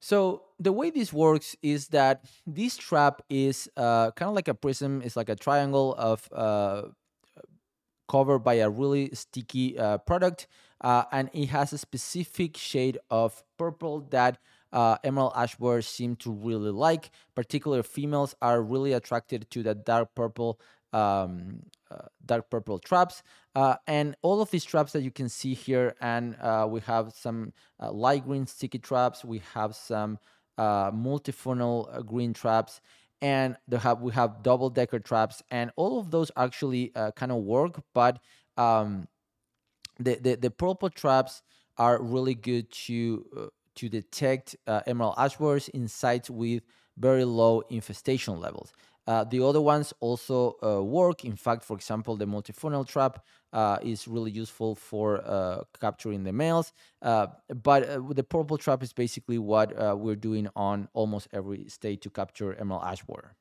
So 0.00 0.42
the 0.58 0.72
way 0.72 0.90
this 0.90 1.12
works 1.12 1.54
is 1.62 1.88
that 1.88 2.24
this 2.46 2.76
trap 2.76 3.22
is 3.30 3.70
uh, 3.76 4.10
kind 4.12 4.28
of 4.28 4.34
like 4.34 4.48
a 4.48 4.54
prism. 4.54 5.00
It's 5.04 5.16
like 5.16 5.28
a 5.28 5.36
triangle 5.36 5.94
of 5.96 6.28
uh, 6.32 6.82
covered 8.08 8.40
by 8.40 8.54
a 8.54 8.68
really 8.68 9.10
sticky 9.14 9.78
uh, 9.78 9.98
product 9.98 10.48
uh, 10.82 11.04
and 11.12 11.30
it 11.32 11.46
has 11.46 11.72
a 11.72 11.78
specific 11.78 12.56
shade 12.56 12.98
of 13.10 13.42
purple 13.58 14.00
that 14.10 14.38
uh, 14.72 14.96
emerald 15.04 15.32
ash 15.36 15.54
borers 15.56 15.86
seem 15.86 16.16
to 16.16 16.30
really 16.30 16.70
like. 16.70 17.10
Particular 17.34 17.82
females 17.82 18.34
are 18.42 18.62
really 18.62 18.92
attracted 18.92 19.50
to 19.50 19.62
the 19.62 19.74
dark 19.74 20.14
purple, 20.14 20.60
um, 20.92 21.62
uh, 21.90 22.06
dark 22.24 22.50
purple 22.50 22.78
traps. 22.78 23.22
Uh, 23.54 23.76
and 23.86 24.16
all 24.22 24.40
of 24.40 24.50
these 24.50 24.64
traps 24.64 24.92
that 24.92 25.02
you 25.02 25.10
can 25.10 25.28
see 25.28 25.54
here, 25.54 25.94
and 26.00 26.36
uh, 26.40 26.66
we 26.68 26.80
have 26.80 27.12
some 27.12 27.52
uh, 27.80 27.92
light 27.92 28.24
green 28.24 28.46
sticky 28.46 28.78
traps. 28.78 29.24
We 29.24 29.42
have 29.54 29.74
some 29.74 30.18
multifunnel 30.58 32.06
green 32.06 32.32
traps 32.32 32.80
and 33.22 33.56
have 33.72 34.00
we 34.00 34.12
have 34.12 34.42
double 34.42 34.68
decker 34.68 34.98
traps 34.98 35.42
and 35.50 35.70
all 35.76 35.98
of 35.98 36.10
those 36.10 36.30
actually 36.36 36.92
uh, 36.94 37.10
kind 37.12 37.32
of 37.32 37.38
work 37.38 37.80
but 37.94 38.18
um, 38.56 39.08
the, 40.04 40.16
the, 40.16 40.36
the 40.36 40.50
purple 40.50 40.90
traps 40.90 41.42
are 41.78 42.00
really 42.02 42.34
good 42.34 42.70
to 42.70 43.24
uh, 43.36 43.46
to 43.74 43.88
detect 43.88 44.54
uh, 44.66 44.80
emerald 44.86 45.14
ash 45.16 45.36
borers 45.36 45.68
in 45.68 45.88
sites 45.88 46.28
with 46.28 46.62
very 46.98 47.24
low 47.24 47.62
infestation 47.70 48.38
levels. 48.38 48.72
Uh, 49.06 49.24
the 49.24 49.44
other 49.44 49.60
ones 49.60 49.92
also 49.98 50.56
uh, 50.62 50.82
work. 50.82 51.24
In 51.24 51.34
fact, 51.34 51.64
for 51.64 51.74
example, 51.74 52.16
the 52.16 52.26
multifunnel 52.26 52.86
trap 52.86 53.24
uh, 53.52 53.78
is 53.82 54.06
really 54.06 54.30
useful 54.30 54.74
for 54.76 55.26
uh, 55.26 55.62
capturing 55.80 56.22
the 56.22 56.32
males. 56.32 56.72
but 57.00 58.14
the 58.14 58.22
purple 58.22 58.58
trap 58.58 58.82
is 58.82 58.92
basically 58.92 59.38
what 59.38 59.74
we're 59.98 60.14
doing 60.16 60.48
on 60.54 60.88
almost 60.92 61.28
every 61.32 61.68
state 61.68 62.00
to 62.02 62.10
capture 62.10 62.54
emerald 62.60 62.84
ash 62.84 63.02
borer. 63.02 63.34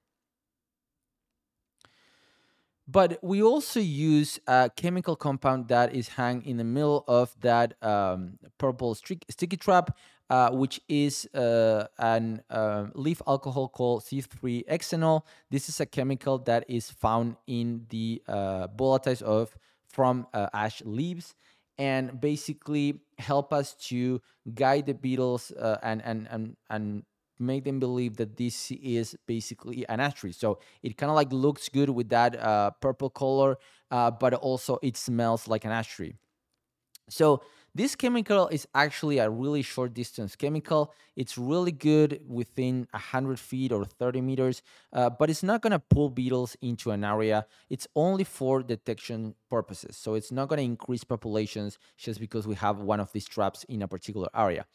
But 2.91 3.19
we 3.21 3.41
also 3.41 3.79
use 3.79 4.37
a 4.47 4.69
chemical 4.75 5.15
compound 5.15 5.69
that 5.69 5.95
is 5.95 6.09
hung 6.09 6.43
in 6.43 6.57
the 6.57 6.65
middle 6.65 7.05
of 7.07 7.33
that 7.39 7.81
um, 7.81 8.37
purple 8.57 8.95
sticky 8.95 9.55
trap, 9.55 9.95
uh, 10.29 10.51
which 10.51 10.81
is 10.89 11.25
uh, 11.33 11.87
an 11.99 12.41
uh, 12.49 12.87
leaf 12.93 13.21
alcohol 13.25 13.69
called 13.69 14.03
Z3-hexenol. 14.03 15.21
This 15.49 15.69
is 15.69 15.79
a 15.79 15.85
chemical 15.85 16.39
that 16.39 16.65
is 16.67 16.91
found 16.91 17.37
in 17.47 17.85
the 17.89 18.21
uh, 18.27 18.67
volatiles 18.75 19.21
of 19.21 19.55
from 19.87 20.27
uh, 20.33 20.47
ash 20.53 20.81
leaves 20.83 21.35
and 21.77 22.19
basically 22.19 22.99
help 23.17 23.53
us 23.53 23.73
to 23.73 24.21
guide 24.53 24.85
the 24.87 24.93
beetles 24.93 25.51
uh, 25.51 25.77
and, 25.81 26.01
and, 26.03 26.27
and, 26.29 26.57
and 26.69 27.03
make 27.41 27.63
them 27.63 27.79
believe 27.79 28.17
that 28.17 28.37
this 28.37 28.71
is 28.71 29.15
basically 29.27 29.87
an 29.89 29.99
ash 29.99 30.13
tree. 30.15 30.31
So 30.31 30.59
it 30.83 30.97
kind 30.97 31.09
of 31.09 31.15
like 31.15 31.31
looks 31.33 31.69
good 31.69 31.89
with 31.89 32.09
that 32.09 32.39
uh, 32.39 32.71
purple 32.79 33.09
color, 33.09 33.57
uh, 33.89 34.11
but 34.11 34.33
also 34.35 34.77
it 34.81 34.97
smells 34.97 35.47
like 35.47 35.65
an 35.65 35.71
ash 35.71 35.95
tree. 35.95 36.15
So 37.09 37.41
this 37.73 37.95
chemical 37.95 38.49
is 38.49 38.67
actually 38.75 39.19
a 39.19 39.29
really 39.29 39.61
short 39.61 39.93
distance 39.93 40.35
chemical. 40.35 40.93
It's 41.15 41.37
really 41.37 41.71
good 41.71 42.21
within 42.27 42.85
100 42.91 43.39
feet 43.39 43.71
or 43.71 43.85
30 43.85 44.19
meters, 44.19 44.61
uh, 44.91 45.09
but 45.09 45.29
it's 45.29 45.41
not 45.41 45.61
going 45.61 45.71
to 45.71 45.79
pull 45.79 46.09
beetles 46.09 46.57
into 46.61 46.91
an 46.91 47.05
area. 47.05 47.45
It's 47.69 47.87
only 47.95 48.25
for 48.25 48.61
detection 48.61 49.35
purposes. 49.49 49.95
So 49.95 50.15
it's 50.15 50.33
not 50.33 50.49
going 50.49 50.57
to 50.57 50.65
increase 50.65 51.05
populations 51.05 51.77
just 51.97 52.19
because 52.19 52.45
we 52.45 52.55
have 52.55 52.79
one 52.79 52.99
of 52.99 53.11
these 53.13 53.25
traps 53.25 53.63
in 53.69 53.81
a 53.81 53.87
particular 53.87 54.27
area. 54.35 54.65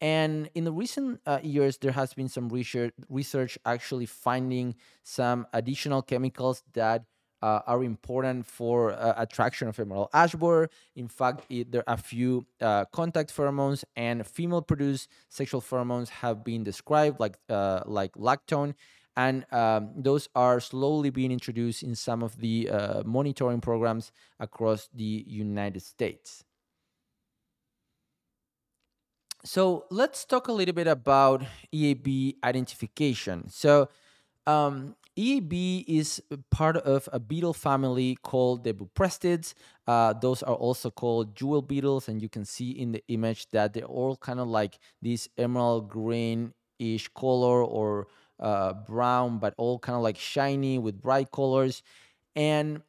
And 0.00 0.48
in 0.54 0.64
the 0.64 0.72
recent 0.72 1.20
uh, 1.26 1.40
years, 1.42 1.76
there 1.78 1.92
has 1.92 2.14
been 2.14 2.28
some 2.28 2.48
research, 2.48 2.92
research 3.08 3.58
actually 3.66 4.06
finding 4.06 4.74
some 5.02 5.46
additional 5.52 6.00
chemicals 6.00 6.62
that 6.72 7.04
uh, 7.42 7.60
are 7.66 7.82
important 7.84 8.46
for 8.46 8.92
uh, 8.92 9.14
attraction 9.16 9.68
of 9.68 9.78
emerald 9.78 10.08
ash 10.12 10.34
borer. 10.34 10.70
In 10.96 11.08
fact, 11.08 11.44
it, 11.50 11.72
there 11.72 11.84
are 11.86 11.94
a 11.94 11.98
few 11.98 12.46
uh, 12.60 12.84
contact 12.86 13.34
pheromones 13.34 13.84
and 13.96 14.26
female-produced 14.26 15.08
sexual 15.28 15.60
pheromones 15.60 16.08
have 16.08 16.44
been 16.44 16.64
described, 16.64 17.20
like 17.20 17.38
uh, 17.48 17.80
like 17.86 18.12
lactone, 18.12 18.74
and 19.16 19.44
um, 19.52 19.90
those 19.96 20.28
are 20.34 20.60
slowly 20.60 21.10
being 21.10 21.32
introduced 21.32 21.82
in 21.82 21.94
some 21.94 22.22
of 22.22 22.38
the 22.38 22.68
uh, 22.70 23.02
monitoring 23.04 23.60
programs 23.60 24.12
across 24.38 24.88
the 24.94 25.24
United 25.26 25.82
States. 25.82 26.44
So 29.44 29.86
let's 29.90 30.24
talk 30.24 30.48
a 30.48 30.52
little 30.52 30.74
bit 30.74 30.86
about 30.86 31.42
EAB 31.72 32.36
identification. 32.44 33.48
So 33.48 33.88
um, 34.46 34.96
EAB 35.18 35.84
is 35.88 36.22
part 36.50 36.76
of 36.76 37.08
a 37.12 37.18
beetle 37.18 37.54
family 37.54 38.18
called 38.22 38.64
the 38.64 38.74
Buprestids. 38.74 39.54
Uh, 39.86 40.12
those 40.12 40.42
are 40.42 40.54
also 40.54 40.90
called 40.90 41.34
jewel 41.34 41.62
beetles, 41.62 42.08
and 42.08 42.20
you 42.20 42.28
can 42.28 42.44
see 42.44 42.70
in 42.70 42.92
the 42.92 43.02
image 43.08 43.48
that 43.50 43.72
they're 43.72 43.84
all 43.84 44.16
kind 44.16 44.40
of 44.40 44.48
like 44.48 44.78
this 45.00 45.28
emerald 45.38 45.88
green-ish 45.88 47.08
color 47.08 47.64
or 47.64 48.08
uh, 48.38 48.74
brown, 48.74 49.38
but 49.38 49.54
all 49.56 49.78
kind 49.78 49.96
of 49.96 50.02
like 50.02 50.18
shiny 50.18 50.78
with 50.78 51.00
bright 51.00 51.30
colors. 51.30 51.82
And 52.36 52.82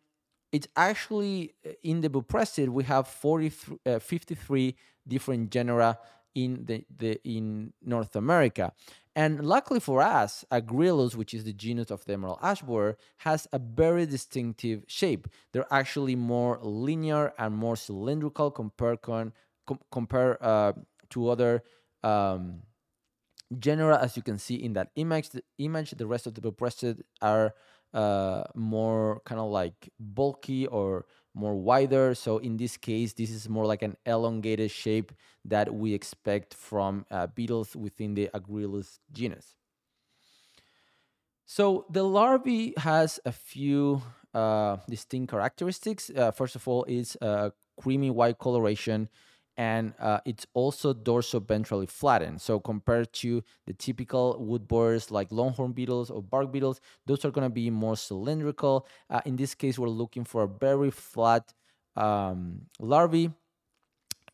it's 0.51 0.67
actually 0.75 1.53
uh, 1.65 1.71
in 1.81 2.01
the 2.01 2.09
Buprestid, 2.09 2.69
we 2.69 2.83
have 2.83 3.07
43, 3.07 3.77
uh, 3.85 3.99
53 3.99 4.75
different 5.07 5.49
genera 5.49 5.97
in 6.35 6.65
the, 6.65 6.85
the 6.95 7.19
in 7.23 7.73
North 7.81 8.15
America. 8.15 8.73
And 9.15 9.45
luckily 9.45 9.81
for 9.81 10.01
us, 10.01 10.45
Agrilus, 10.51 11.15
which 11.15 11.33
is 11.33 11.43
the 11.43 11.51
genus 11.51 11.91
of 11.91 12.05
the 12.05 12.13
emerald 12.13 12.39
ash 12.41 12.61
borer, 12.61 12.97
has 13.17 13.47
a 13.51 13.59
very 13.59 14.05
distinctive 14.05 14.85
shape. 14.87 15.27
They're 15.51 15.71
actually 15.71 16.15
more 16.15 16.59
linear 16.61 17.33
and 17.37 17.53
more 17.55 17.75
cylindrical 17.75 18.51
compared 18.51 19.01
con, 19.01 19.33
com, 19.67 19.79
compare 19.91 20.41
uh, 20.41 20.73
to 21.09 21.29
other 21.29 21.63
um, 22.03 22.61
genera. 23.59 23.99
As 24.01 24.15
you 24.15 24.23
can 24.23 24.37
see 24.37 24.55
in 24.55 24.73
that 24.73 24.91
image, 24.95 25.31
the 25.31 25.43
image, 25.57 25.91
the 25.91 26.07
rest 26.07 26.25
of 26.25 26.35
the 26.35 26.41
Buprestid 26.41 27.01
are 27.21 27.53
uh, 27.93 28.43
more 28.55 29.21
kind 29.25 29.41
of 29.41 29.51
like 29.51 29.89
bulky 29.99 30.67
or 30.67 31.05
more 31.33 31.55
wider. 31.55 32.13
So 32.15 32.37
in 32.37 32.57
this 32.57 32.77
case, 32.77 33.13
this 33.13 33.29
is 33.29 33.47
more 33.47 33.65
like 33.65 33.81
an 33.81 33.95
elongated 34.05 34.71
shape 34.71 35.11
that 35.45 35.73
we 35.73 35.93
expect 35.93 36.53
from 36.53 37.05
uh, 37.09 37.27
beetles 37.27 37.75
within 37.75 38.13
the 38.13 38.29
Agrilus 38.33 38.99
genus. 39.11 39.55
So 41.45 41.85
the 41.89 42.03
larvae 42.03 42.73
has 42.77 43.19
a 43.25 43.31
few 43.31 44.01
uh, 44.33 44.77
distinct 44.89 45.31
characteristics. 45.31 46.09
Uh, 46.15 46.31
first 46.31 46.55
of 46.55 46.67
all, 46.67 46.85
is 46.85 47.17
creamy 47.79 48.09
white 48.09 48.37
coloration 48.37 49.09
and 49.57 49.93
uh, 49.99 50.19
it's 50.25 50.45
also 50.53 50.93
dorsoventrally 50.93 51.89
flattened. 51.89 52.41
So 52.41 52.59
compared 52.59 53.13
to 53.13 53.43
the 53.67 53.73
typical 53.73 54.37
wood 54.39 54.67
borers 54.67 55.11
like 55.11 55.31
longhorn 55.31 55.73
beetles 55.73 56.09
or 56.09 56.21
bark 56.21 56.51
beetles, 56.51 56.79
those 57.05 57.25
are 57.25 57.31
going 57.31 57.45
to 57.45 57.53
be 57.53 57.69
more 57.69 57.95
cylindrical. 57.95 58.87
Uh, 59.09 59.21
in 59.25 59.35
this 59.35 59.53
case, 59.53 59.77
we're 59.77 59.89
looking 59.89 60.23
for 60.23 60.43
a 60.43 60.47
very 60.47 60.91
flat 60.91 61.53
um, 61.95 62.61
larvae. 62.79 63.31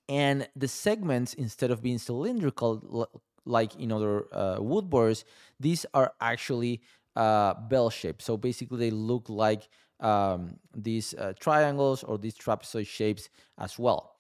And 0.09 0.47
the 0.55 0.67
segments, 0.67 1.33
instead 1.33 1.71
of 1.71 1.81
being 1.81 1.97
cylindrical 1.97 3.09
like 3.45 3.75
in 3.75 3.91
other 3.91 4.25
uh, 4.33 4.57
wood 4.59 4.89
borers, 4.89 5.25
these 5.59 5.85
are 5.93 6.13
actually 6.21 6.81
uh, 7.15 7.53
bell 7.55 7.89
shaped. 7.89 8.21
So 8.21 8.37
basically, 8.37 8.77
they 8.77 8.91
look 8.91 9.29
like 9.29 9.67
um, 9.99 10.59
these 10.75 11.13
uh, 11.13 11.33
triangles 11.39 12.03
or 12.03 12.17
these 12.17 12.35
trapezoid 12.35 12.87
shapes 12.87 13.29
as 13.57 13.77
well. 13.79 14.16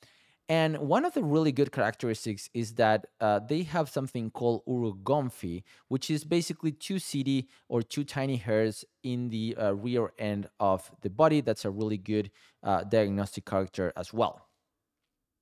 And 0.49 0.77
one 0.77 1.03
of 1.03 1.13
the 1.13 1.23
really 1.23 1.51
good 1.51 1.73
characteristics 1.73 2.49
is 2.53 2.75
that 2.75 3.07
uh, 3.19 3.39
they 3.39 3.63
have 3.63 3.89
something 3.89 4.31
called 4.31 4.65
urogomphi, 4.65 5.63
which 5.89 6.09
is 6.09 6.23
basically 6.23 6.71
two 6.71 6.95
setae 6.95 7.47
or 7.67 7.81
two 7.81 8.05
tiny 8.05 8.37
hairs 8.37 8.85
in 9.03 9.29
the 9.29 9.57
uh, 9.57 9.73
rear 9.73 10.13
end 10.17 10.47
of 10.59 10.89
the 11.01 11.09
body. 11.09 11.41
That's 11.41 11.65
a 11.65 11.69
really 11.69 11.97
good 11.97 12.31
uh, 12.63 12.85
diagnostic 12.85 13.45
character 13.45 13.91
as 13.97 14.13
well. 14.13 14.47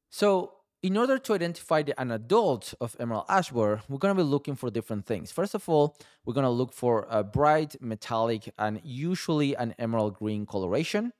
So, 0.09 0.53
in 0.81 0.97
order 0.97 1.17
to 1.17 1.33
identify 1.33 1.81
the, 1.81 1.99
an 1.99 2.11
adult 2.11 2.75
of 2.79 2.95
emerald 2.99 3.25
ash 3.27 3.49
borer, 3.49 3.81
we're 3.89 3.97
going 3.97 4.15
to 4.15 4.23
be 4.23 4.27
looking 4.27 4.55
for 4.55 4.69
different 4.69 5.05
things. 5.05 5.31
First 5.31 5.55
of 5.55 5.67
all, 5.67 5.97
we're 6.25 6.35
going 6.35 6.45
to 6.45 6.49
look 6.49 6.73
for 6.73 7.07
a 7.09 7.23
bright, 7.23 7.75
metallic, 7.81 8.53
and 8.59 8.79
usually 8.83 9.55
an 9.55 9.73
emerald 9.79 10.15
green 10.15 10.45
coloration. 10.45 11.11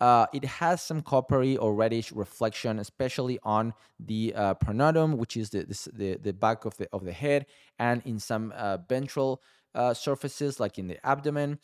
Uh, 0.00 0.26
it 0.32 0.44
has 0.44 0.80
some 0.80 1.02
coppery 1.02 1.56
or 1.56 1.74
reddish 1.74 2.10
reflection, 2.12 2.78
especially 2.78 3.38
on 3.42 3.74
the 3.98 4.32
uh, 4.34 4.54
pronotum, 4.54 5.16
which 5.16 5.36
is 5.36 5.50
the, 5.50 5.64
the, 5.92 6.16
the 6.16 6.32
back 6.32 6.64
of 6.64 6.76
the 6.78 6.88
of 6.92 7.04
the 7.04 7.12
head, 7.12 7.46
and 7.78 8.02
in 8.06 8.18
some 8.18 8.52
uh, 8.56 8.78
ventral 8.88 9.42
uh, 9.74 9.92
surfaces, 9.92 10.58
like 10.58 10.78
in 10.78 10.88
the 10.88 11.04
abdomen. 11.06 11.58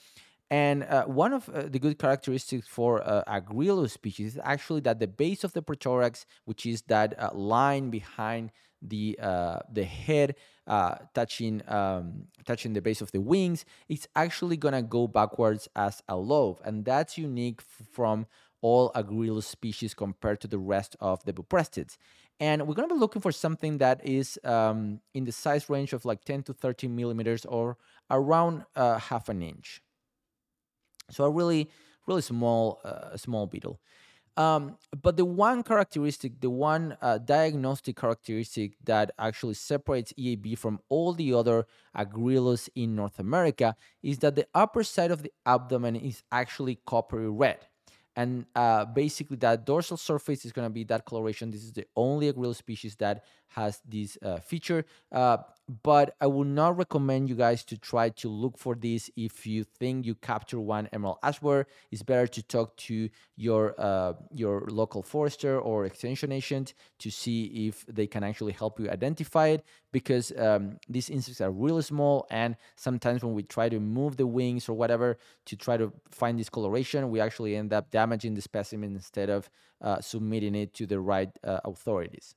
And 0.49 0.85
uh, 0.85 1.07
one 1.07 1.33
of 1.33 1.49
uh, 1.49 1.63
the 1.63 1.81
good 1.81 1.99
characteristics 1.99 2.69
for 2.69 3.03
uh, 3.03 3.25
Agrilus 3.27 3.91
species 3.91 4.35
is 4.35 4.41
actually 4.45 4.81
that 4.83 5.01
the 5.01 5.09
base 5.09 5.43
of 5.43 5.53
the 5.55 5.63
prothorax, 5.63 6.25
which 6.45 6.67
is 6.67 6.83
that 6.83 7.37
line 7.37 7.91
behind 7.91 8.53
the 8.89 9.19
the 9.73 9.85
head, 9.85 10.37
uh, 10.67 10.97
touching 11.15 11.63
um, 11.69 12.29
touching 12.45 12.73
the 12.73 12.81
base 12.81 13.01
of 13.01 13.13
the 13.13 13.21
wings, 13.21 13.65
it's 13.89 14.09
actually 14.15 14.57
gonna 14.57 14.83
go 14.83 15.07
backwards 15.07 15.69
as 15.77 16.03
a 16.09 16.17
lobe, 16.17 16.61
and 16.65 16.85
that's 16.85 17.19
unique 17.19 17.61
from 17.61 18.27
all 18.63 18.91
Agrilus 18.95 19.45
species 19.45 19.95
compared 19.95 20.41
to 20.41 20.49
the 20.49 20.59
rest 20.59 20.97
of 21.01 21.25
the 21.25 21.33
Buprestids. 21.33 21.97
And 22.39 22.67
we're 22.67 22.75
gonna 22.75 22.89
be 22.89 22.95
looking 22.95 23.23
for 23.23 23.33
something 23.33 23.79
that 23.79 24.05
is 24.05 24.39
um, 24.45 25.01
in 25.15 25.25
the 25.25 25.33
size 25.33 25.71
range 25.71 25.93
of 25.93 26.05
like 26.05 26.25
10 26.25 26.43
to 26.45 26.53
13 26.53 26.95
millimeters 26.95 27.45
or 27.45 27.79
around 28.11 28.65
uh, 28.75 28.99
half 28.99 29.29
an 29.29 29.43
inch. 29.43 29.81
So 31.11 31.25
a 31.25 31.31
really, 31.31 31.71
really 32.07 32.23
small, 32.23 32.81
uh, 32.85 33.17
small 33.17 33.47
beetle. 33.47 33.81
Um, 34.37 34.77
but 35.03 35.17
the 35.17 35.25
one 35.25 35.63
characteristic, 35.63 36.41
the 36.41 36.51
one 36.51 36.97
uh, 37.01 37.19
diagnostic 37.19 37.97
characteristic 37.97 38.73
that 38.85 39.11
actually 39.19 39.55
separates 39.55 40.13
EAB 40.13 40.59
from 40.59 40.81
all 40.91 41.15
the 41.15 41.33
other 41.33 41.67
Agrilus 41.97 42.69
in 42.75 42.95
North 42.95 43.19
America 43.19 43.75
is 44.03 44.19
that 44.19 44.37
the 44.37 44.47
upper 44.55 44.85
side 44.85 45.11
of 45.11 45.23
the 45.23 45.33
abdomen 45.47 45.97
is 45.97 46.23
actually 46.31 46.79
coppery 46.87 47.31
red. 47.31 47.67
And 48.15 48.47
uh, 48.55 48.87
basically, 48.87 49.37
that 49.39 49.67
dorsal 49.67 49.99
surface 49.99 50.47
is 50.47 50.53
going 50.53 50.65
to 50.65 50.73
be 50.73 50.85
that 50.85 51.05
coloration. 51.05 51.51
This 51.51 51.65
is 51.65 51.73
the 51.73 51.87
only 51.97 52.33
Agrilus 52.33 52.57
species 52.57 52.97
that 52.97 53.25
has 53.49 53.81
this 53.87 54.17
uh, 54.23 54.39
feature. 54.39 54.87
But 55.83 56.15
I 56.21 56.29
would 56.29 56.47
not 56.47 56.77
recommend 56.77 57.29
you 57.29 57.35
guys 57.35 57.65
to 57.65 57.77
try 57.77 58.11
to 58.11 58.29
look 58.29 58.57
for 58.57 58.77
this 58.77 59.11
if 59.17 59.45
you 59.49 59.65
think 59.65 60.07
you 60.07 60.15
capture 60.15 60.61
one 60.61 60.89
emerald 60.93 61.19
ash 61.25 61.41
borer. 61.41 61.67
It's 61.91 62.05
better 62.05 62.29
to 62.29 62.43
talk 62.45 62.77
to 62.77 63.09
your 63.35 63.75
uh, 63.77 64.13
your 64.31 64.65
local 64.69 65.03
forester 65.03 65.59
or 65.59 65.85
extension 65.85 66.31
agent 66.31 66.75
to 67.01 67.11
see 67.11 67.67
if 67.67 67.85
they 67.87 68.07
can 68.07 68.23
actually 68.23 68.53
help 68.53 68.79
you 68.79 68.89
identify 68.89 69.49
it 69.49 69.65
because 69.91 70.33
um, 70.39 70.79
these 70.89 71.11
insects 71.11 71.41
are 71.41 71.51
really 71.51 71.83
small 71.83 72.29
and 72.31 72.57
sometimes 72.77 73.25
when 73.25 73.35
we 73.35 73.43
try 73.43 73.69
to 73.69 73.81
move 73.81 74.17
the 74.17 74.27
wings 74.27 74.69
or 74.69 74.75
whatever 74.75 75.19
to 75.47 75.57
try 75.57 75.77
to 75.77 75.93
find 76.11 76.39
this 76.39 76.49
coloration, 76.49 77.11
we 77.11 77.19
actually 77.21 77.57
end 77.57 77.73
up 77.73 77.91
damaging 77.91 78.35
the 78.35 78.43
specimen 78.43 78.95
instead 78.95 79.31
of 79.31 79.51
uh, 79.81 80.01
submitting 80.01 80.55
it 80.55 80.75
to 80.75 80.87
the 80.87 81.01
right 81.01 81.31
uh, 81.43 81.59
authorities. 81.65 82.37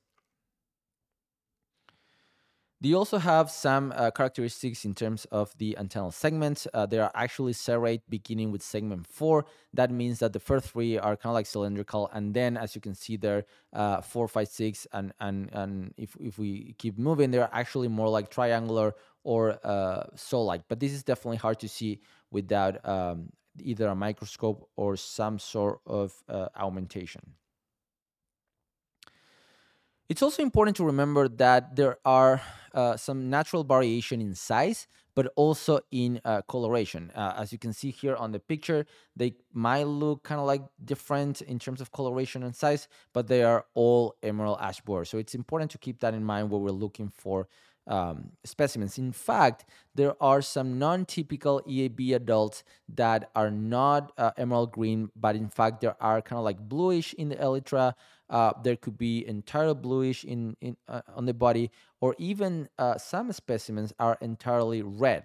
They 2.82 2.94
also 2.94 3.18
have 3.18 3.50
some 3.50 3.92
uh, 3.94 4.10
characteristics 4.10 4.86
in 4.86 4.94
terms 4.94 5.26
of 5.26 5.52
the 5.58 5.76
antennal 5.78 6.14
segments. 6.14 6.66
Uh, 6.72 6.86
they 6.86 6.98
are 6.98 7.10
actually 7.14 7.52
serrate 7.52 8.08
beginning 8.08 8.52
with 8.52 8.62
segment 8.62 9.06
4. 9.06 9.44
That 9.74 9.90
means 9.90 10.20
that 10.20 10.32
the 10.32 10.40
first 10.40 10.70
three 10.70 10.96
are 10.96 11.14
kind 11.14 11.30
of 11.30 11.34
like 11.34 11.44
cylindrical. 11.44 12.08
And 12.14 12.32
then, 12.32 12.56
as 12.56 12.74
you 12.74 12.80
can 12.80 12.94
see 12.94 13.18
there, 13.18 13.44
uh, 13.74 14.00
4, 14.00 14.28
5, 14.28 14.48
6, 14.48 14.86
and, 14.94 15.12
and, 15.20 15.50
and 15.52 15.94
if, 15.98 16.16
if 16.18 16.38
we 16.38 16.74
keep 16.78 16.98
moving, 16.98 17.30
they're 17.30 17.50
actually 17.52 17.88
more 17.88 18.08
like 18.08 18.30
triangular 18.30 18.94
or 19.24 19.58
uh, 19.62 20.04
like. 20.32 20.62
But 20.66 20.80
this 20.80 20.92
is 20.92 21.02
definitely 21.02 21.36
hard 21.36 21.60
to 21.60 21.68
see 21.68 22.00
without 22.30 22.88
um, 22.88 23.28
either 23.62 23.88
a 23.88 23.94
microscope 23.94 24.70
or 24.76 24.96
some 24.96 25.38
sort 25.38 25.80
of 25.86 26.14
uh, 26.30 26.48
augmentation. 26.56 27.34
It's 30.10 30.22
also 30.22 30.42
important 30.42 30.76
to 30.78 30.84
remember 30.84 31.28
that 31.28 31.76
there 31.76 31.98
are 32.04 32.42
uh, 32.74 32.96
some 32.96 33.30
natural 33.30 33.62
variation 33.62 34.20
in 34.20 34.34
size, 34.34 34.88
but 35.14 35.32
also 35.36 35.82
in 35.92 36.20
uh, 36.24 36.42
coloration. 36.48 37.12
Uh, 37.14 37.34
as 37.36 37.52
you 37.52 37.58
can 37.58 37.72
see 37.72 37.92
here 37.92 38.16
on 38.16 38.32
the 38.32 38.40
picture, 38.40 38.86
they 39.14 39.34
might 39.52 39.84
look 39.84 40.24
kind 40.24 40.40
of 40.40 40.48
like 40.48 40.62
different 40.84 41.42
in 41.42 41.60
terms 41.60 41.80
of 41.80 41.92
coloration 41.92 42.42
and 42.42 42.56
size, 42.56 42.88
but 43.12 43.28
they 43.28 43.44
are 43.44 43.66
all 43.74 44.16
emerald 44.24 44.58
ash 44.60 44.80
borer. 44.80 45.04
So 45.04 45.16
it's 45.16 45.36
important 45.36 45.70
to 45.70 45.78
keep 45.78 46.00
that 46.00 46.12
in 46.12 46.24
mind 46.24 46.50
when 46.50 46.60
we're 46.60 46.70
looking 46.70 47.08
for 47.08 47.46
um, 47.90 48.30
specimens. 48.44 48.96
In 48.96 49.12
fact, 49.12 49.66
there 49.94 50.14
are 50.22 50.40
some 50.40 50.78
non-typical 50.78 51.60
EAB 51.68 52.14
adults 52.14 52.62
that 52.94 53.30
are 53.34 53.50
not 53.50 54.12
uh, 54.16 54.30
emerald 54.38 54.72
green, 54.72 55.10
but 55.16 55.34
in 55.36 55.48
fact 55.48 55.80
there 55.80 55.96
are 56.00 56.22
kind 56.22 56.38
of 56.38 56.44
like 56.44 56.58
bluish 56.58 57.12
in 57.14 57.28
the 57.28 57.36
elytra. 57.36 57.94
Uh, 58.30 58.52
there 58.62 58.76
could 58.76 58.96
be 58.96 59.26
entirely 59.26 59.74
bluish 59.74 60.24
in, 60.24 60.56
in 60.60 60.76
uh, 60.86 61.02
on 61.16 61.26
the 61.26 61.34
body, 61.34 61.70
or 62.00 62.14
even 62.16 62.68
uh, 62.78 62.96
some 62.96 63.32
specimens 63.32 63.92
are 63.98 64.16
entirely 64.20 64.82
red. 64.82 65.24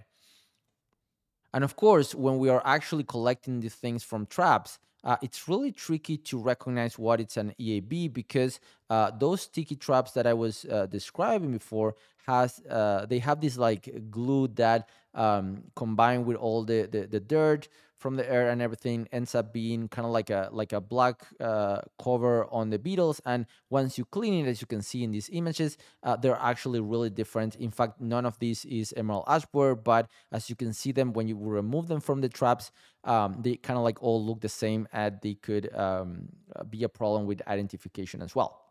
And 1.54 1.64
of 1.64 1.76
course, 1.76 2.16
when 2.16 2.40
we 2.40 2.50
are 2.50 2.64
actually 2.66 3.04
collecting 3.04 3.62
these 3.62 3.76
things 3.76 4.04
from 4.04 4.26
traps, 4.26 4.80
uh, 5.06 5.18
it's 5.22 5.48
really 5.48 5.72
tricky 5.72 6.18
to 6.18 6.40
recognize 6.40 6.98
what 6.98 7.22
it's 7.22 7.38
an 7.38 7.54
EAB 7.62 8.12
because 8.12 8.60
uh, 8.90 9.12
those 9.18 9.42
sticky 9.42 9.76
traps 9.76 10.12
that 10.14 10.26
I 10.26 10.34
was 10.34 10.66
uh, 10.66 10.88
describing 10.88 11.52
before 11.52 11.96
has 12.26 12.60
uh, 12.70 13.06
they 13.06 13.20
have 13.20 13.42
this 13.42 13.58
like 13.58 14.10
glue 14.10 14.48
that 14.50 14.90
um, 15.14 15.64
combined 15.76 16.26
with 16.26 16.38
all 16.38 16.64
the, 16.64 16.88
the, 16.92 17.08
the 17.08 17.20
dirt 17.20 17.68
from 17.98 18.18
the 18.18 18.30
air 18.30 18.50
and 18.50 18.62
everything 18.62 19.08
ends 19.12 19.34
up 19.34 19.54
being 19.54 19.88
kind 19.88 20.06
of 20.06 20.12
like 20.12 20.30
a 20.30 20.50
like 20.52 20.74
a 20.74 20.82
black 20.82 21.26
uh, 21.40 21.80
cover 22.02 22.46
on 22.52 22.70
the 22.70 22.78
beetles 22.78 23.22
and 23.26 23.46
once 23.70 23.98
you 23.98 24.06
clean 24.06 24.46
it 24.46 24.50
as 24.50 24.62
you 24.62 24.68
can 24.68 24.82
see 24.82 25.04
in 25.04 25.12
these 25.12 25.30
images 25.32 25.78
uh, 26.04 26.16
they're 26.16 26.38
actually 26.42 26.80
really 26.80 27.10
different. 27.10 27.56
In 27.56 27.72
fact 27.72 28.02
none 28.02 28.26
of 28.26 28.38
these 28.40 28.66
is 28.66 28.94
emerald 28.98 29.24
ash 29.28 29.46
borer 29.46 29.76
but 29.76 30.08
as 30.32 30.50
you 30.50 30.56
can 30.56 30.74
see 30.74 30.92
them 30.92 31.14
when 31.14 31.28
you 31.28 31.38
remove 31.40 31.88
them 31.88 32.02
from 32.02 32.22
the 32.22 32.30
traps 32.30 32.72
um, 33.06 33.38
they 33.40 33.56
kind 33.56 33.78
of 33.78 33.84
like 33.84 34.04
all 34.04 34.24
look 34.24 34.42
the 34.42 34.50
same 34.50 34.88
and 34.92 35.20
they 35.22 35.36
could 35.36 35.74
um, 35.74 36.28
be 36.70 36.84
a 36.84 36.90
problem 36.90 37.26
with 37.26 37.42
identification 37.48 38.22
as 38.22 38.36
well 38.36 38.65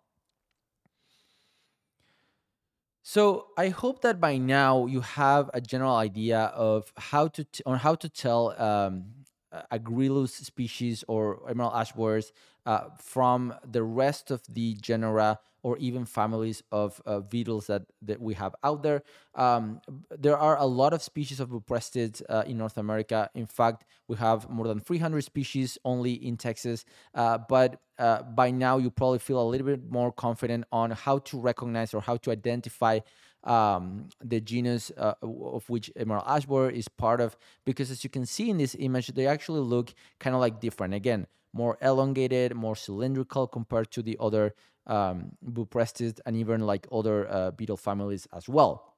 so 3.07 3.48
I 3.59 3.68
hope 3.68 4.00
that 4.00 4.18
by 4.18 4.38
now 4.38 4.86
you 4.86 5.02
have 5.02 5.50
a 5.52 5.61
general 5.61 5.94
idea 5.94 6.44
of 6.57 6.90
how 6.96 7.28
to 7.28 7.44
t- 7.44 7.62
on 7.66 7.78
how 7.78 7.94
to 7.96 8.09
tell 8.09 8.59
um, 8.59 9.05
Agrilus 9.70 10.30
species 10.30 11.05
or 11.07 11.48
emerald 11.48 11.74
ash 11.74 11.92
borers 11.92 12.32
uh, 12.66 12.84
from 12.98 13.54
the 13.64 13.82
rest 13.82 14.30
of 14.30 14.42
the 14.48 14.74
genera 14.74 15.38
or 15.64 15.78
even 15.78 16.04
families 16.04 16.62
of 16.70 17.00
uh, 17.06 17.20
beetles 17.20 17.66
that, 17.66 17.82
that 18.02 18.20
we 18.20 18.34
have 18.34 18.54
out 18.62 18.82
there. 18.82 19.02
Um, 19.34 19.80
there 20.10 20.36
are 20.36 20.58
a 20.58 20.66
lot 20.66 20.92
of 20.92 21.02
species 21.02 21.40
of 21.40 21.48
buprestids 21.48 22.22
uh, 22.28 22.44
in 22.46 22.58
North 22.58 22.76
America. 22.76 23.30
In 23.34 23.46
fact, 23.46 23.86
we 24.06 24.16
have 24.18 24.48
more 24.50 24.68
than 24.68 24.80
300 24.80 25.24
species 25.24 25.78
only 25.84 26.12
in 26.12 26.36
Texas. 26.36 26.84
Uh, 27.14 27.38
but 27.48 27.80
uh, 27.98 28.22
by 28.22 28.50
now, 28.50 28.76
you 28.76 28.90
probably 28.90 29.18
feel 29.18 29.40
a 29.40 29.48
little 29.48 29.66
bit 29.66 29.90
more 29.90 30.12
confident 30.12 30.64
on 30.70 30.90
how 30.90 31.18
to 31.20 31.40
recognize 31.40 31.94
or 31.94 32.02
how 32.02 32.18
to 32.18 32.30
identify 32.30 32.98
um, 33.45 34.09
the 34.22 34.40
genus 34.40 34.90
uh, 34.97 35.14
of 35.22 35.68
which 35.68 35.90
emerald 35.97 36.24
ash 36.26 36.47
borer 36.47 36.70
is 36.70 36.88
part 36.88 37.20
of, 37.20 37.36
because 37.64 37.90
as 37.90 38.03
you 38.05 38.11
can 38.11 38.26
see 38.26 38.51
in 38.51 38.59
this 38.59 38.74
image, 38.78 39.09
they 39.09 39.26
actually 39.26 39.61
look 39.61 39.95
kind 40.18 40.34
of 40.34 40.40
like 40.40 40.61
different. 40.61 40.95
Again, 40.95 41.26
more 41.53 41.78
elongated, 41.80 42.55
more 42.55 42.76
cylindrical 42.76 43.47
compared 43.47 43.90
to 43.92 44.03
the 44.03 44.16
other 44.18 44.55
um, 44.86 45.32
buprestids 45.45 46.20
and 46.26 46.36
even 46.36 46.61
like 46.61 46.86
other 46.90 47.30
uh, 47.30 47.51
beetle 47.53 47.76
families 47.76 48.26
as 48.34 48.49
well. 48.49 48.95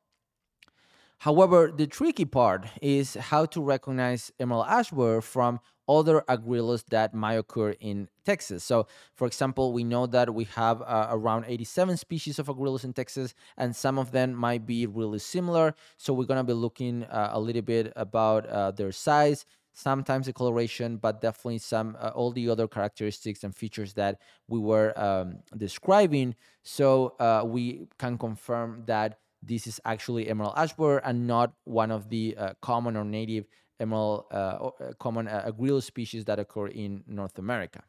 However, 1.19 1.73
the 1.75 1.87
tricky 1.87 2.25
part 2.25 2.67
is 2.83 3.15
how 3.15 3.47
to 3.47 3.63
recognize 3.63 4.31
emerald 4.39 4.67
ash 4.69 4.91
borer 4.91 5.23
from 5.23 5.61
other 5.89 6.23
Agrilus 6.29 6.85
that 6.91 7.15
might 7.15 7.35
occur 7.35 7.71
in 7.81 8.09
Texas. 8.25 8.65
So, 8.65 8.87
for 9.15 9.27
example, 9.27 9.73
we 9.73 9.85
know 9.85 10.07
that 10.07 10.35
we 10.35 10.45
have 10.45 10.83
uh, 10.83 11.09
around 11.11 11.45
87 11.47 11.97
species 11.97 12.39
of 12.39 12.47
Agrilus 12.47 12.85
in 12.85 12.93
Texas, 12.93 13.35
and 13.57 13.75
some 13.75 13.99
of 13.99 14.13
them 14.13 14.35
might 14.35 14.67
be 14.67 14.87
really 14.87 15.19
similar. 15.19 15.75
So, 15.97 16.13
we're 16.13 16.27
going 16.27 16.41
to 16.41 16.45
be 16.45 16.53
looking 16.53 17.05
uh, 17.05 17.31
a 17.33 17.41
little 17.41 17.63
bit 17.63 17.93
about 17.97 18.47
uh, 18.47 18.71
their 18.73 18.93
size, 18.93 19.47
sometimes 19.73 20.27
the 20.27 20.33
coloration, 20.33 20.97
but 20.97 21.21
definitely 21.21 21.59
some 21.59 21.97
uh, 22.01 22.11
all 22.15 22.33
the 22.33 22.49
other 22.49 22.67
characteristics 22.67 23.45
and 23.45 23.55
features 23.55 23.93
that 23.93 24.21
we 24.49 24.59
were 24.59 24.99
um, 24.99 25.39
describing. 25.57 26.35
So 26.63 27.15
uh, 27.21 27.43
we 27.47 27.87
can 27.99 28.19
confirm 28.19 28.85
that 28.87 29.19
this 29.43 29.67
is 29.67 29.81
actually 29.85 30.29
emerald 30.29 30.55
ash 30.57 30.73
borer 30.73 30.99
and 31.05 31.27
not 31.27 31.53
one 31.65 31.91
of 31.91 32.09
the 32.09 32.35
uh, 32.37 32.55
common 32.63 32.97
or 32.97 33.05
native 33.05 33.47
emerald 33.81 34.25
uh, 34.31 34.35
uh, 34.35 34.71
common 34.99 35.29
uh, 35.29 35.51
Agrilus 35.51 35.85
species 35.85 36.25
that 36.25 36.39
occur 36.39 36.69
in 36.69 37.05
North 37.07 37.39
America. 37.39 37.83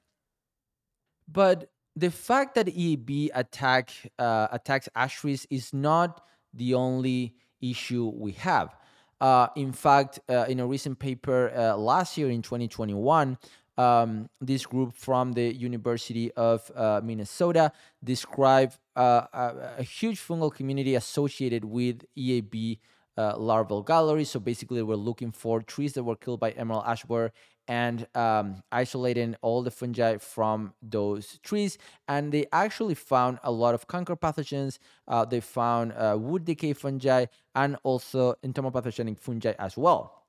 But 1.27 1.69
the 1.95 2.11
fact 2.11 2.55
that 2.55 2.67
EAB 2.67 3.29
attack 3.33 3.91
attacks 4.17 4.87
ash 4.95 5.19
trees 5.19 5.47
is 5.49 5.73
not 5.73 6.23
the 6.53 6.73
only 6.73 7.35
issue 7.61 8.11
we 8.15 8.33
have. 8.33 8.75
Uh, 9.19 9.47
in 9.55 9.71
fact, 9.71 10.19
uh, 10.29 10.45
in 10.47 10.59
a 10.59 10.67
recent 10.67 10.99
paper 10.99 11.51
uh, 11.55 11.75
last 11.75 12.17
year 12.17 12.29
in 12.29 12.41
2021, 12.41 13.37
um, 13.77 14.29
this 14.41 14.65
group 14.65 14.93
from 14.95 15.33
the 15.33 15.53
University 15.55 16.31
of 16.33 16.71
uh, 16.75 16.99
Minnesota 17.03 17.71
described 18.03 18.77
uh, 18.95 19.21
a, 19.33 19.73
a, 19.79 19.83
huge 19.83 20.19
fungal 20.19 20.51
community 20.51 20.95
associated 20.95 21.63
with 21.63 22.03
EAB 22.17 22.79
uh, 23.17 23.37
larval 23.37 23.81
gallery. 23.81 24.23
So 24.23 24.39
basically, 24.39 24.81
we're 24.83 24.95
looking 24.95 25.31
for 25.31 25.61
trees 25.61 25.93
that 25.93 26.03
were 26.03 26.15
killed 26.15 26.39
by 26.39 26.51
emerald 26.51 26.83
ash 26.85 27.03
borer 27.03 27.31
and 27.67 28.07
um, 28.15 28.63
isolating 28.71 29.35
all 29.41 29.61
the 29.61 29.71
fungi 29.71 30.17
from 30.17 30.73
those 30.81 31.39
trees. 31.43 31.77
And 32.07 32.31
they 32.31 32.45
actually 32.53 32.95
found 32.95 33.39
a 33.43 33.51
lot 33.51 33.73
of 33.73 33.87
canker 33.87 34.15
pathogens. 34.15 34.79
Uh, 35.07 35.25
they 35.25 35.41
found 35.41 35.93
uh, 35.93 36.17
wood 36.19 36.45
decay 36.45 36.73
fungi 36.73 37.25
and 37.55 37.77
also 37.83 38.35
entomopathogenic 38.45 39.19
fungi 39.19 39.53
as 39.59 39.77
well. 39.77 40.23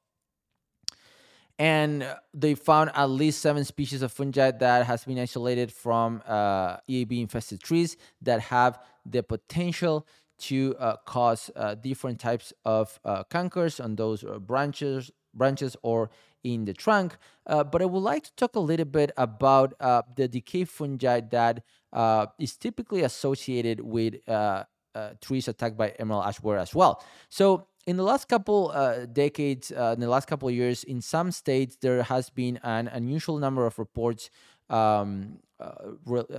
And 1.60 2.06
they 2.32 2.54
found 2.54 2.92
at 2.94 3.06
least 3.06 3.40
seven 3.40 3.64
species 3.64 4.02
of 4.02 4.12
fungi 4.12 4.52
that 4.52 4.86
has 4.86 5.04
been 5.04 5.18
isolated 5.18 5.72
from 5.72 6.22
uh, 6.26 6.76
EAB 6.88 7.20
infested 7.20 7.60
trees 7.60 7.96
that 8.22 8.40
have 8.42 8.78
the 9.04 9.24
potential 9.24 10.06
to 10.38 10.74
uh, 10.78 10.96
cause 11.06 11.50
uh, 11.56 11.74
different 11.74 12.20
types 12.20 12.52
of 12.64 12.98
uh, 13.04 13.24
cankers 13.24 13.82
on 13.82 13.96
those 13.96 14.24
branches 14.40 15.10
branches 15.34 15.76
or 15.82 16.10
in 16.44 16.64
the 16.64 16.74
trunk. 16.74 17.16
Uh, 17.46 17.64
but 17.64 17.82
I 17.82 17.86
would 17.86 18.02
like 18.02 18.24
to 18.24 18.32
talk 18.36 18.56
a 18.56 18.60
little 18.60 18.86
bit 18.86 19.10
about 19.16 19.74
uh, 19.80 20.02
the 20.16 20.28
decay 20.28 20.64
fungi 20.64 21.20
that 21.30 21.62
uh, 21.92 22.26
is 22.38 22.56
typically 22.56 23.02
associated 23.02 23.80
with 23.80 24.16
uh, 24.28 24.64
uh, 24.94 25.10
trees 25.20 25.48
attacked 25.48 25.76
by 25.76 25.90
emerald 25.98 26.24
ash 26.26 26.38
borer 26.38 26.58
as 26.58 26.74
well. 26.74 27.02
So 27.28 27.66
in 27.86 27.96
the 27.96 28.02
last 28.02 28.28
couple 28.28 28.70
uh, 28.74 29.06
decades, 29.06 29.70
in 29.70 30.00
the 30.00 30.08
last 30.08 30.26
couple 30.26 30.50
years, 30.50 30.84
in 30.84 31.00
some 31.00 31.30
states 31.32 31.78
there 31.80 32.02
has 32.02 32.30
been 32.30 32.58
an 32.62 32.88
unusual 32.88 33.38
number 33.38 33.66
of 33.66 33.78
reports 33.78 34.30
um, 34.68 35.38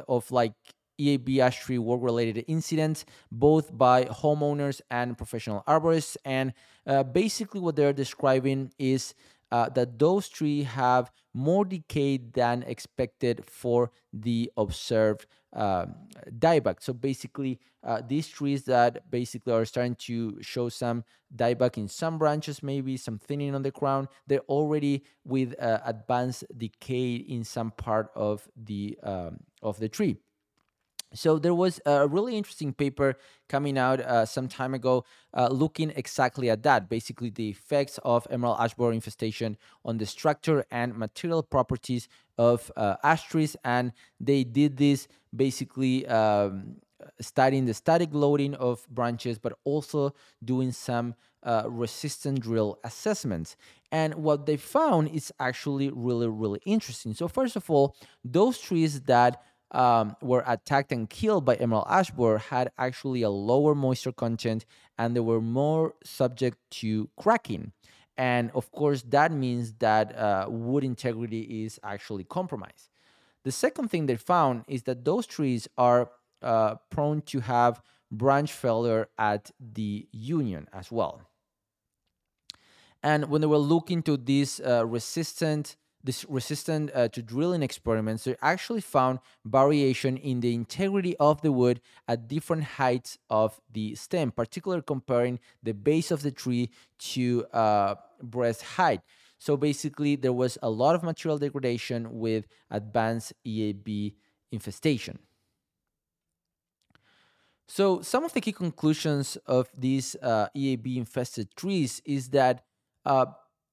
of 0.07 0.31
like 0.31 0.53
EAB 0.99 1.39
ash 1.39 1.59
tree 1.59 1.77
work 1.77 2.01
related 2.01 2.43
incidents, 2.47 3.05
both 3.31 3.75
by 3.77 4.05
homeowners 4.05 4.81
and 4.91 5.17
professional 5.17 5.63
arborists. 5.67 6.17
And 6.25 6.53
uh, 6.85 7.03
basically, 7.03 7.61
what 7.61 7.75
they're 7.75 7.93
describing 7.93 8.71
is 8.77 9.13
uh, 9.51 9.69
that 9.69 9.97
those 9.97 10.29
trees 10.29 10.65
have 10.65 11.11
more 11.33 11.65
decay 11.65 12.17
than 12.17 12.63
expected 12.63 13.43
for 13.45 13.91
the 14.13 14.51
observed 14.57 15.25
uh, 15.55 15.87
dieback. 16.37 16.81
So 16.81 16.93
basically, 16.93 17.59
uh, 17.83 18.01
these 18.05 18.27
trees 18.27 18.65
that 18.65 19.09
basically 19.09 19.53
are 19.53 19.65
starting 19.65 19.95
to 19.95 20.37
show 20.41 20.69
some 20.69 21.03
dieback 21.35 21.77
in 21.77 21.87
some 21.87 22.17
branches, 22.17 22.61
maybe 22.61 22.97
some 22.97 23.17
thinning 23.17 23.55
on 23.55 23.63
the 23.63 23.71
crown, 23.71 24.07
they're 24.27 24.39
already 24.41 25.03
with 25.23 25.55
uh, 25.61 25.79
advanced 25.85 26.43
decay 26.55 27.15
in 27.15 27.43
some 27.43 27.71
part 27.71 28.11
of 28.15 28.47
the 28.55 28.97
um, 29.03 29.39
of 29.61 29.79
the 29.79 29.89
tree. 29.89 30.17
So 31.13 31.39
there 31.39 31.55
was 31.55 31.81
a 31.85 32.07
really 32.07 32.37
interesting 32.37 32.73
paper 32.73 33.15
coming 33.47 33.77
out 33.77 33.99
uh, 33.99 34.25
some 34.25 34.47
time 34.47 34.73
ago 34.73 35.05
uh, 35.33 35.47
looking 35.47 35.91
exactly 35.95 36.49
at 36.49 36.63
that, 36.63 36.87
basically 36.87 37.31
the 37.31 37.49
effects 37.49 37.99
of 38.03 38.27
emerald 38.29 38.57
ash 38.59 38.73
borer 38.75 38.93
infestation 38.93 39.57
on 39.83 39.97
the 39.97 40.05
structure 40.05 40.65
and 40.69 40.95
material 40.95 41.41
properties 41.41 42.07
of 42.37 42.71
uh, 42.77 42.95
ash 43.03 43.27
trees. 43.27 43.55
And 43.63 43.91
they 44.19 44.43
did 44.43 44.77
this 44.77 45.07
basically 45.35 46.05
um, 46.07 46.75
studying 47.21 47.65
the 47.65 47.73
static 47.73 48.09
loading 48.11 48.53
of 48.55 48.87
branches, 48.89 49.39
but 49.39 49.53
also 49.63 50.13
doing 50.43 50.71
some 50.71 51.15
uh, 51.43 51.63
resistant 51.67 52.41
drill 52.41 52.77
assessments. 52.83 53.55
And 53.91 54.15
what 54.15 54.45
they 54.45 54.57
found 54.57 55.09
is 55.09 55.31
actually 55.39 55.89
really, 55.89 56.27
really 56.27 56.61
interesting. 56.65 57.13
So 57.13 57.27
first 57.27 57.55
of 57.55 57.69
all, 57.69 57.95
those 58.23 58.59
trees 58.59 59.01
that 59.01 59.41
um, 59.71 60.15
were 60.21 60.43
attacked 60.47 60.91
and 60.91 61.09
killed 61.09 61.45
by 61.45 61.55
emerald 61.55 61.85
ash 61.89 62.11
borer 62.11 62.39
had 62.39 62.71
actually 62.77 63.21
a 63.21 63.29
lower 63.29 63.75
moisture 63.75 64.11
content 64.11 64.65
and 64.97 65.15
they 65.15 65.19
were 65.19 65.41
more 65.41 65.93
subject 66.03 66.57
to 66.71 67.09
cracking. 67.17 67.71
And 68.17 68.51
of 68.53 68.71
course, 68.71 69.03
that 69.09 69.31
means 69.31 69.73
that 69.79 70.17
uh, 70.17 70.47
wood 70.49 70.83
integrity 70.83 71.63
is 71.63 71.79
actually 71.83 72.25
compromised. 72.25 72.89
The 73.43 73.51
second 73.51 73.89
thing 73.89 74.07
they 74.07 74.17
found 74.17 74.65
is 74.67 74.83
that 74.83 75.05
those 75.05 75.25
trees 75.25 75.67
are 75.77 76.09
uh, 76.41 76.75
prone 76.89 77.21
to 77.23 77.39
have 77.39 77.81
branch 78.11 78.51
failure 78.51 79.07
at 79.17 79.51
the 79.59 80.07
union 80.11 80.67
as 80.73 80.91
well. 80.91 81.21
And 83.01 83.29
when 83.29 83.39
they 83.39 83.47
were 83.47 83.57
looking 83.57 84.03
to 84.03 84.17
these 84.17 84.59
uh, 84.59 84.85
resistant 84.85 85.77
this 86.03 86.25
resistant 86.29 86.91
uh, 86.93 87.07
to 87.09 87.21
drilling 87.21 87.61
experiments, 87.61 88.23
they 88.23 88.35
actually 88.41 88.81
found 88.81 89.19
variation 89.45 90.17
in 90.17 90.39
the 90.39 90.53
integrity 90.53 91.15
of 91.17 91.41
the 91.41 91.51
wood 91.51 91.81
at 92.07 92.27
different 92.27 92.63
heights 92.63 93.17
of 93.29 93.59
the 93.71 93.95
stem, 93.95 94.31
particularly 94.31 94.83
comparing 94.85 95.39
the 95.61 95.73
base 95.73 96.11
of 96.11 96.21
the 96.21 96.31
tree 96.31 96.69
to 96.99 97.45
uh, 97.53 97.95
breast 98.21 98.61
height. 98.61 99.01
So 99.37 99.57
basically, 99.57 100.15
there 100.15 100.33
was 100.33 100.57
a 100.61 100.69
lot 100.69 100.95
of 100.95 101.03
material 101.03 101.37
degradation 101.37 102.19
with 102.19 102.45
advanced 102.69 103.33
EAB 103.45 104.15
infestation. 104.51 105.19
So 107.67 108.01
some 108.01 108.23
of 108.25 108.33
the 108.33 108.41
key 108.41 108.51
conclusions 108.51 109.37
of 109.45 109.69
these 109.77 110.15
uh, 110.21 110.47
EAB 110.57 110.97
infested 110.97 111.55
trees 111.55 112.01
is 112.03 112.29
that 112.29 112.63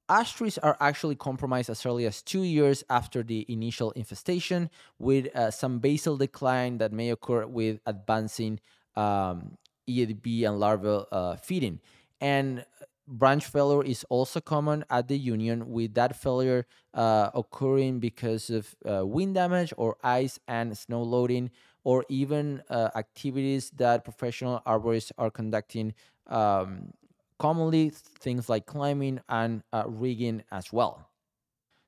uh, 0.08 0.12
ash 0.12 0.34
trees 0.34 0.58
are 0.58 0.76
actually 0.80 1.14
compromised 1.14 1.70
as 1.70 1.84
early 1.86 2.06
as 2.06 2.22
two 2.22 2.42
years 2.42 2.84
after 2.90 3.22
the 3.22 3.44
initial 3.48 3.90
infestation, 3.92 4.70
with 4.98 5.34
uh, 5.36 5.50
some 5.50 5.78
basal 5.78 6.16
decline 6.16 6.78
that 6.78 6.92
may 6.92 7.10
occur 7.10 7.46
with 7.46 7.80
advancing 7.86 8.60
um, 8.96 9.56
EADB 9.88 10.46
and 10.46 10.58
larval 10.58 11.06
uh, 11.12 11.36
feeding. 11.36 11.80
And 12.20 12.64
branch 13.06 13.46
failure 13.46 13.84
is 13.84 14.04
also 14.08 14.40
common 14.40 14.84
at 14.90 15.08
the 15.08 15.18
union, 15.18 15.70
with 15.70 15.94
that 15.94 16.16
failure 16.16 16.66
uh, 16.94 17.30
occurring 17.34 18.00
because 18.00 18.50
of 18.50 18.74
uh, 18.84 19.06
wind 19.06 19.34
damage 19.34 19.72
or 19.76 19.96
ice 20.02 20.40
and 20.48 20.76
snow 20.76 21.02
loading, 21.02 21.50
or 21.84 22.04
even 22.08 22.62
uh, 22.68 22.90
activities 22.96 23.70
that 23.76 24.02
professional 24.02 24.60
arborists 24.66 25.12
are 25.18 25.30
conducting. 25.30 25.94
Um, 26.26 26.92
commonly, 27.38 27.90
things 27.90 28.48
like 28.48 28.66
climbing 28.66 29.20
and 29.28 29.62
uh, 29.72 29.84
rigging 29.86 30.42
as 30.50 30.72
well. 30.72 31.10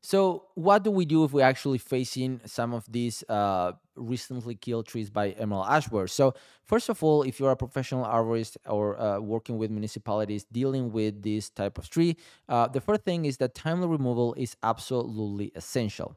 So, 0.01 0.45
what 0.55 0.85
do 0.85 0.91
we 0.91 1.05
do 1.05 1.25
if 1.25 1.33
we're 1.33 1.45
actually 1.45 1.79
facing 1.79 2.41
some 2.47 2.73
of 2.73 2.85
these 2.91 3.25
uh, 3.29 3.73
recently 3.97 4.55
killed 4.55 4.87
trees 4.87 5.11
by 5.11 5.31
emerald 5.31 5.67
ash? 5.69 5.89
So, 6.13 6.35
first 6.63 6.89
of 6.89 7.03
all, 7.03 7.25
if 7.25 7.41
you're 7.41 7.51
a 7.51 7.57
professional 7.57 8.05
arborist 8.05 8.57
or 8.65 8.99
uh, 8.99 9.19
working 9.19 9.59
with 9.59 9.71
municipalities 9.73 10.45
dealing 10.45 10.93
with 10.93 11.23
this 11.23 11.51
type 11.51 11.79
of 11.79 11.91
tree, 11.91 12.17
uh, 12.49 12.69
the 12.69 12.81
first 12.81 13.03
thing 13.03 13.25
is 13.25 13.39
that 13.39 13.57
timely 13.57 13.89
removal 13.89 14.35
is 14.35 14.57
absolutely 14.63 15.51
essential. 15.57 16.17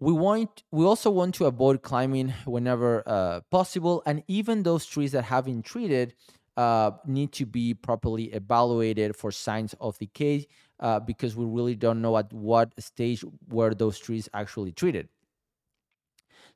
We 0.00 0.12
want 0.12 0.64
we 0.72 0.84
also 0.84 1.08
want 1.10 1.36
to 1.36 1.44
avoid 1.44 1.82
climbing 1.82 2.34
whenever 2.44 3.04
uh, 3.06 3.42
possible, 3.52 4.02
and 4.04 4.24
even 4.26 4.64
those 4.64 4.84
trees 4.84 5.12
that 5.12 5.22
have 5.22 5.44
been 5.44 5.62
treated 5.62 6.14
uh, 6.56 6.92
need 7.06 7.32
to 7.32 7.46
be 7.46 7.74
properly 7.74 8.24
evaluated 8.32 9.16
for 9.16 9.30
signs 9.30 9.74
of 9.80 9.98
decay 9.98 10.46
uh, 10.80 11.00
because 11.00 11.36
we 11.36 11.44
really 11.44 11.74
don't 11.74 12.02
know 12.02 12.16
at 12.16 12.32
what 12.32 12.72
stage 12.82 13.24
were 13.48 13.74
those 13.74 13.98
trees 13.98 14.28
actually 14.34 14.72
treated. 14.72 15.08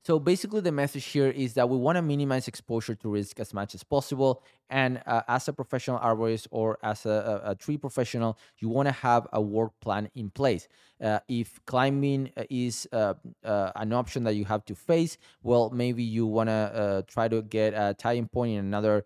So 0.06 0.20
basically, 0.20 0.60
the 0.60 0.70
message 0.70 1.04
here 1.04 1.30
is 1.30 1.54
that 1.54 1.68
we 1.68 1.76
want 1.76 1.96
to 1.96 2.02
minimize 2.02 2.46
exposure 2.46 2.94
to 2.94 3.08
risk 3.08 3.40
as 3.40 3.52
much 3.52 3.74
as 3.74 3.82
possible. 3.82 4.44
And 4.70 5.02
uh, 5.04 5.22
as 5.26 5.48
a 5.48 5.52
professional 5.52 5.98
arborist 5.98 6.46
or 6.52 6.78
as 6.84 7.06
a, 7.06 7.42
a, 7.44 7.56
tree 7.56 7.76
professional, 7.76 8.38
you 8.60 8.68
want 8.68 8.86
to 8.86 8.92
have 8.92 9.26
a 9.32 9.40
work 9.40 9.72
plan 9.80 10.08
in 10.14 10.30
place. 10.30 10.68
Uh, 11.02 11.18
if 11.26 11.58
climbing 11.66 12.30
uh, 12.36 12.44
is 12.48 12.86
uh, 12.92 13.14
uh, 13.44 13.72
an 13.74 13.92
option 13.92 14.22
that 14.22 14.34
you 14.34 14.44
have 14.44 14.64
to 14.66 14.76
face, 14.76 15.18
well, 15.42 15.70
maybe 15.70 16.04
you 16.04 16.24
want 16.24 16.50
to 16.50 16.52
uh, 16.52 17.02
try 17.08 17.26
to 17.26 17.42
get 17.42 17.74
a 17.74 17.92
tying 17.92 18.28
point 18.28 18.52
in 18.52 18.64
another 18.64 19.04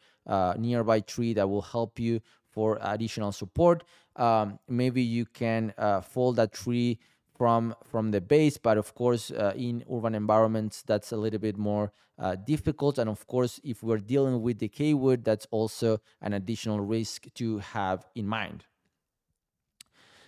nearby 0.59 1.01
tree 1.01 1.33
that 1.33 1.49
will 1.49 1.63
help 1.63 1.99
you 1.99 2.21
for 2.51 2.79
additional 2.83 3.33
support. 3.33 3.85
Um, 4.17 4.59
maybe 4.69 5.01
you 5.01 5.25
can 5.25 5.73
fold 6.03 6.37
that 6.37 6.53
tree 6.53 6.99
from 7.41 7.74
from 7.91 8.11
the 8.11 8.20
base 8.20 8.59
but 8.59 8.76
of 8.76 8.95
course 8.95 9.30
uh, 9.30 9.55
in 9.57 9.82
urban 9.91 10.14
environments 10.14 10.82
that's 10.82 11.11
a 11.11 11.16
little 11.16 11.38
bit 11.38 11.57
more 11.57 11.91
uh, 12.18 12.36
difficult. 12.36 12.99
And 12.99 13.09
of 13.09 13.26
course 13.26 13.59
if 13.64 13.82
we're 13.82 14.05
dealing 14.14 14.43
with 14.43 14.59
decay 14.59 14.93
wood 14.93 15.24
that's 15.24 15.47
also 15.51 16.03
an 16.20 16.34
additional 16.34 16.80
risk 16.80 17.32
to 17.36 17.61
have 17.61 18.05
in 18.14 18.26
mind. 18.26 18.64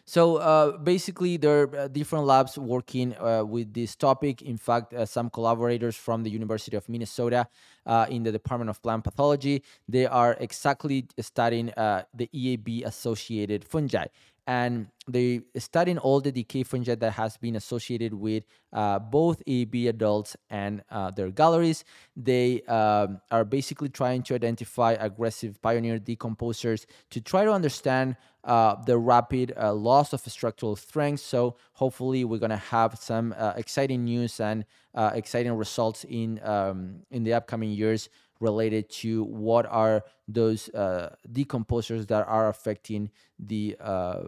So 0.04 0.36
uh, 0.36 0.78
basically, 0.78 1.36
there 1.36 1.62
are 1.62 1.76
uh, 1.76 1.88
different 1.88 2.24
labs 2.26 2.58
working 2.58 3.14
uh, 3.18 3.44
with 3.44 3.72
this 3.72 3.94
topic. 3.94 4.42
In 4.42 4.56
fact, 4.56 4.92
uh, 4.92 5.06
some 5.06 5.30
collaborators 5.30 5.94
from 5.94 6.24
the 6.24 6.30
University 6.30 6.76
of 6.76 6.88
Minnesota 6.88 7.46
uh, 7.86 8.06
in 8.10 8.24
the 8.24 8.32
Department 8.32 8.68
of 8.68 8.82
Plant 8.82 9.04
Pathology, 9.04 9.62
they 9.88 10.06
are 10.06 10.36
exactly 10.40 11.06
studying 11.20 11.70
uh, 11.70 12.02
the 12.12 12.28
EAB 12.34 12.84
associated 12.84 13.64
fungi 13.64 14.06
and 14.47 14.88
they 15.09 15.40
studying 15.57 15.99
all 15.99 16.20
the 16.20 16.32
decay 16.32 16.62
fungi 16.62 16.95
that 16.95 17.12
has 17.12 17.36
been 17.36 17.57
associated 17.57 18.14
with 18.14 18.45
uh, 18.72 18.99
both 18.99 19.43
EAB 19.47 19.88
adults 19.88 20.36
and 20.51 20.82
uh, 20.90 21.11
their 21.11 21.30
galleries. 21.30 21.84
They 22.16 22.62
um, 22.62 23.20
are 23.30 23.45
basically 23.45 23.88
trying 23.88 24.22
to 24.24 24.34
identify 24.34 24.93
aggressive 24.93 25.61
pioneer 25.62 25.99
decomposers 25.99 26.86
to 27.11 27.20
try 27.20 27.45
to 27.45 27.53
understand 27.53 28.16
uh, 28.45 28.76
the 28.84 28.99
rapid 28.99 29.55
uh, 29.61 29.72
loss 29.72 30.12
of 30.12 30.20
structural 30.20 30.74
strength. 30.76 31.20
So 31.20 31.57
hopefully, 31.74 32.24
we're 32.24 32.38
gonna 32.38 32.57
have 32.57 32.99
some 32.99 33.34
uh, 33.38 33.53
exciting 33.57 34.05
news 34.05 34.40
and 34.40 34.64
uh, 34.95 35.12
exciting 35.14 35.53
results 35.53 36.05
in 36.09 36.40
um, 36.45 37.03
in 37.11 37.22
the 37.22 37.34
upcoming 37.34 37.70
years 37.70 38.09
related 38.43 38.90
to 38.90 39.24
what 39.24 39.64
are 39.66 40.05
those 40.28 40.68
uh, 40.70 41.14
decomposers 41.30 42.07
that 42.09 42.26
are 42.26 42.49
affecting 42.49 43.11
the 43.38 43.76
uh, 43.80 44.20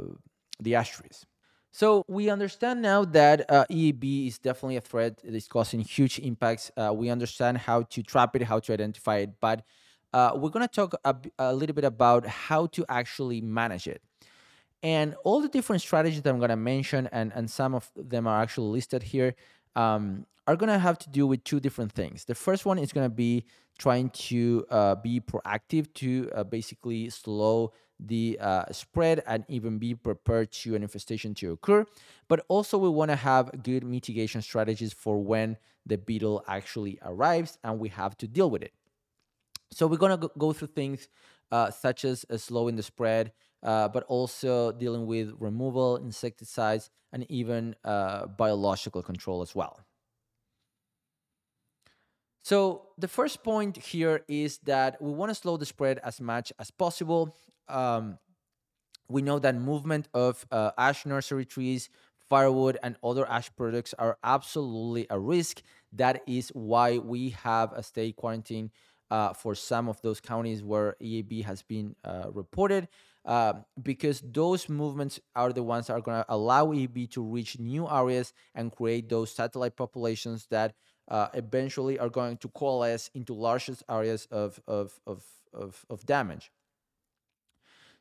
the 0.60 0.74
ash 0.74 0.92
trees. 0.92 1.26
So 1.72 2.04
we 2.06 2.30
understand 2.30 2.82
now 2.82 3.04
that 3.06 3.50
uh, 3.50 3.64
EAB 3.68 4.28
is 4.28 4.38
definitely 4.38 4.76
a 4.76 4.80
threat. 4.80 5.20
It 5.24 5.34
is 5.34 5.48
causing 5.48 5.80
huge 5.80 6.20
impacts. 6.20 6.70
Uh, 6.76 6.92
we 6.94 7.10
understand 7.10 7.58
how 7.58 7.82
to 7.82 8.02
trap 8.02 8.36
it, 8.36 8.42
how 8.42 8.60
to 8.60 8.72
identify 8.72 9.16
it, 9.16 9.30
but 9.40 9.64
uh, 10.12 10.30
we're 10.36 10.50
going 10.50 10.66
to 10.66 10.72
talk 10.72 10.94
a, 11.04 11.16
a, 11.40 11.52
little 11.52 11.74
bit 11.74 11.84
about 11.84 12.24
how 12.26 12.66
to 12.66 12.84
actually 12.88 13.40
manage 13.40 13.88
it. 13.88 14.00
And 14.84 15.16
all 15.24 15.40
the 15.40 15.48
different 15.48 15.82
strategies 15.82 16.22
that 16.22 16.30
I'm 16.30 16.38
going 16.38 16.50
to 16.50 16.56
mention, 16.56 17.08
and, 17.10 17.32
and 17.34 17.50
some 17.50 17.74
of 17.74 17.90
them 17.96 18.28
are 18.28 18.40
actually 18.40 18.70
listed 18.70 19.02
here, 19.02 19.34
um, 19.76 20.26
are 20.46 20.56
going 20.56 20.70
to 20.70 20.78
have 20.78 20.98
to 20.98 21.10
do 21.10 21.26
with 21.26 21.42
two 21.44 21.60
different 21.60 21.92
things. 21.92 22.24
The 22.24 22.34
first 22.34 22.66
one 22.66 22.78
is 22.78 22.92
going 22.92 23.06
to 23.08 23.14
be 23.14 23.44
trying 23.78 24.10
to 24.10 24.66
uh, 24.70 24.94
be 24.96 25.20
proactive 25.20 25.92
to 25.94 26.30
uh, 26.34 26.44
basically 26.44 27.10
slow 27.10 27.72
the 27.98 28.38
uh, 28.40 28.64
spread 28.72 29.22
and 29.26 29.44
even 29.48 29.78
be 29.78 29.94
prepared 29.94 30.52
to 30.52 30.74
an 30.74 30.82
infestation 30.82 31.34
to 31.34 31.52
occur. 31.52 31.86
But 32.28 32.44
also, 32.48 32.76
we 32.78 32.88
want 32.88 33.10
to 33.10 33.16
have 33.16 33.62
good 33.62 33.84
mitigation 33.84 34.42
strategies 34.42 34.92
for 34.92 35.22
when 35.22 35.56
the 35.86 35.98
beetle 35.98 36.44
actually 36.46 36.98
arrives 37.02 37.58
and 37.62 37.78
we 37.78 37.88
have 37.90 38.16
to 38.18 38.28
deal 38.28 38.50
with 38.50 38.62
it. 38.62 38.72
So, 39.70 39.86
we're 39.86 39.96
going 39.96 40.18
to 40.18 40.30
go 40.38 40.52
through 40.52 40.68
things 40.68 41.08
uh, 41.50 41.70
such 41.70 42.04
as 42.04 42.24
uh, 42.30 42.36
slowing 42.36 42.76
the 42.76 42.82
spread, 42.82 43.32
uh, 43.64 43.88
but 43.88 44.04
also 44.04 44.72
dealing 44.72 45.06
with 45.06 45.32
removal, 45.40 45.96
insecticides, 45.96 46.90
and 47.12 47.26
even 47.30 47.74
biological 48.36 49.02
control 49.02 49.42
as 49.42 49.54
well. 49.54 49.80
So 52.44 52.88
the 52.98 53.08
first 53.08 53.42
point 53.42 53.78
here 53.78 54.20
is 54.28 54.58
that 54.64 55.00
we 55.00 55.10
want 55.10 55.30
to 55.30 55.34
slow 55.34 55.56
the 55.56 55.64
spread 55.64 55.98
as 56.04 56.20
much 56.20 56.52
as 56.58 56.70
possible. 56.70 57.34
Um, 57.68 58.18
we 59.08 59.22
know 59.22 59.38
that 59.38 59.54
movement 59.54 60.08
of 60.12 60.44
uh, 60.50 60.72
ash 60.76 61.06
nursery 61.06 61.46
trees, 61.46 61.88
firewood, 62.28 62.76
and 62.82 62.96
other 63.02 63.26
ash 63.26 63.50
products 63.56 63.94
are 63.98 64.18
absolutely 64.22 65.06
a 65.08 65.18
risk. 65.18 65.62
That 65.92 66.22
is 66.26 66.50
why 66.50 66.98
we 66.98 67.30
have 67.30 67.72
a 67.72 67.82
state 67.82 68.16
quarantine 68.16 68.70
uh, 69.10 69.32
for 69.32 69.54
some 69.54 69.88
of 69.88 70.02
those 70.02 70.20
counties 70.20 70.62
where 70.62 70.96
EAB 71.02 71.44
has 71.44 71.62
been 71.62 71.96
uh, 72.04 72.26
reported. 72.30 72.88
Uh, 73.24 73.54
because 73.82 74.20
those 74.20 74.68
movements 74.68 75.18
are 75.34 75.52
the 75.52 75.62
ones 75.62 75.86
that 75.86 75.94
are 75.94 76.00
going 76.00 76.22
to 76.22 76.26
allow 76.28 76.72
EB 76.72 77.08
to 77.10 77.22
reach 77.22 77.58
new 77.58 77.88
areas 77.88 78.34
and 78.54 78.70
create 78.70 79.08
those 79.08 79.30
satellite 79.30 79.76
populations 79.76 80.46
that 80.50 80.74
uh, 81.08 81.28
eventually 81.32 81.98
are 81.98 82.10
going 82.10 82.36
to 82.36 82.48
coalesce 82.48 83.10
into 83.14 83.32
largest 83.32 83.82
areas 83.88 84.26
of, 84.30 84.60
of, 84.66 85.00
of, 85.06 85.24
of, 85.54 85.86
of 85.88 86.04
damage. 86.04 86.50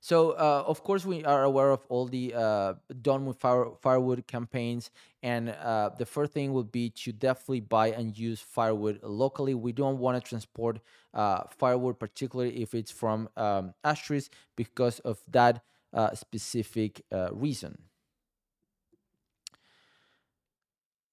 So, 0.04 0.32
uh, 0.32 0.66
of 0.68 0.84
course, 0.84 1.06
we 1.06 1.24
are 1.24 1.44
aware 1.46 1.72
of 1.72 1.86
all 1.88 2.08
the 2.08 2.34
uh, 2.36 2.74
Done 3.02 3.26
with 3.26 3.38
fire, 3.38 3.68
Firewood 3.82 4.28
campaigns. 4.28 4.92
And 5.24 5.52
uh, 5.52 5.92
the 5.98 6.06
first 6.06 6.34
thing 6.34 6.52
would 6.52 6.74
be 6.74 6.90
to 6.90 7.14
definitely 7.14 7.62
buy 7.62 7.92
and 7.92 8.18
use 8.18 8.42
firewood 8.42 9.00
locally. 9.02 9.54
We 9.54 9.72
don't 9.72 10.00
want 10.00 10.22
to 10.22 10.30
transport 10.30 10.82
uh, 11.14 11.44
firewood, 11.58 12.00
particularly 12.00 12.62
if 12.62 12.74
it's 12.76 12.92
from 12.92 13.30
um, 13.38 13.74
ash 13.86 14.04
trees, 14.04 14.30
because 14.58 15.00
of 15.00 15.22
that 15.32 15.64
uh, 15.94 16.14
specific 16.16 17.02
uh, 17.10 17.30
reason. 17.32 17.78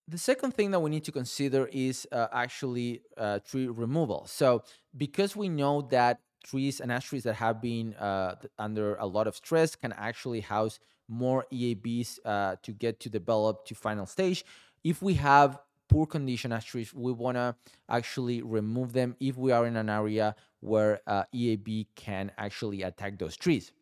The 0.09 0.19
second 0.19 0.55
thing 0.55 0.73
that 0.73 0.81
we 0.81 0.91
need 0.91 1.05
to 1.05 1.13
consider 1.13 1.67
is 1.73 2.07
uh, 2.11 2.27
actually 2.33 3.03
uh, 3.17 3.39
tree 3.39 3.69
removal. 3.69 4.27
So, 4.27 4.65
because 4.97 5.37
we 5.37 5.49
know 5.49 5.83
that 5.93 6.19
trees 6.45 6.81
and 6.81 6.91
ash 6.91 7.07
trees 7.07 7.25
that 7.25 7.35
have 7.35 7.61
been 7.61 7.95
uh, 7.95 8.37
under 8.59 8.97
a 8.97 9.07
lot 9.07 9.27
of 9.27 9.37
stress 9.37 9.77
can 9.77 9.93
actually 9.93 10.41
house 10.41 10.81
more 11.09 11.47
EABs 11.53 12.19
uh, 12.25 12.57
to 12.63 12.73
get 12.73 13.01
to 13.01 13.11
develop 13.11 13.65
to 13.67 13.75
final 13.75 14.07
stage. 14.07 14.45
If 14.85 15.03
we 15.03 15.15
have 15.15 15.59
poor 15.89 16.07
condition 16.07 16.53
ash 16.53 16.67
trees, 16.67 16.95
we 16.95 17.13
want 17.13 17.37
to 17.37 17.55
actually 17.89 18.43
remove 18.43 18.93
them 18.93 19.17
if 19.21 19.37
we 19.37 19.53
are 19.53 19.67
in 19.67 19.77
an 19.77 19.91
area 19.91 20.35
where 20.61 21.01
uh, 21.07 21.25
EAB 21.35 21.89
can 21.97 22.31
actually 22.39 22.83
attack 22.83 23.19
those 23.19 23.37
trees. 23.37 23.73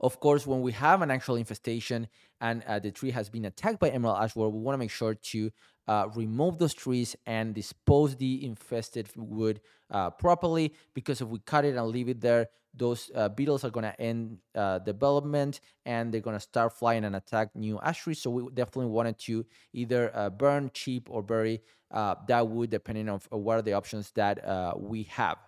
Of 0.00 0.18
course, 0.18 0.46
when 0.46 0.62
we 0.62 0.72
have 0.72 1.02
an 1.02 1.10
actual 1.10 1.36
infestation 1.36 2.08
and 2.40 2.62
uh, 2.66 2.78
the 2.78 2.90
tree 2.90 3.10
has 3.10 3.28
been 3.28 3.44
attacked 3.44 3.78
by 3.78 3.90
emerald 3.90 4.22
ash 4.22 4.32
borer, 4.32 4.48
we 4.48 4.58
want 4.58 4.74
to 4.74 4.78
make 4.78 4.90
sure 4.90 5.14
to 5.14 5.50
uh, 5.90 6.06
remove 6.14 6.56
those 6.56 6.72
trees 6.72 7.16
and 7.26 7.52
dispose 7.52 8.14
the 8.14 8.46
infested 8.46 9.08
wood 9.16 9.60
uh, 9.90 10.08
properly 10.08 10.72
because 10.94 11.20
if 11.20 11.26
we 11.26 11.40
cut 11.40 11.64
it 11.64 11.74
and 11.74 11.86
leave 11.88 12.08
it 12.08 12.20
there, 12.20 12.46
those 12.72 13.10
uh, 13.16 13.28
beetles 13.28 13.64
are 13.64 13.70
going 13.70 13.82
to 13.82 14.00
end 14.00 14.38
uh, 14.54 14.78
development 14.78 15.58
and 15.84 16.14
they're 16.14 16.20
going 16.20 16.36
to 16.36 16.40
start 16.40 16.72
flying 16.72 17.04
and 17.04 17.16
attack 17.16 17.48
new 17.56 17.80
ash 17.80 18.04
trees. 18.04 18.22
So 18.22 18.30
we 18.30 18.48
definitely 18.54 18.86
wanted 18.86 19.18
to 19.26 19.44
either 19.72 20.12
uh, 20.14 20.30
burn, 20.30 20.70
cheap, 20.72 21.08
or 21.10 21.24
bury 21.24 21.60
that 21.90 22.46
wood, 22.46 22.70
depending 22.70 23.08
on 23.08 23.18
what 23.30 23.58
are 23.58 23.62
the 23.62 23.72
options 23.72 24.12
that 24.12 24.38
we 24.78 25.02
have. 25.04 25.38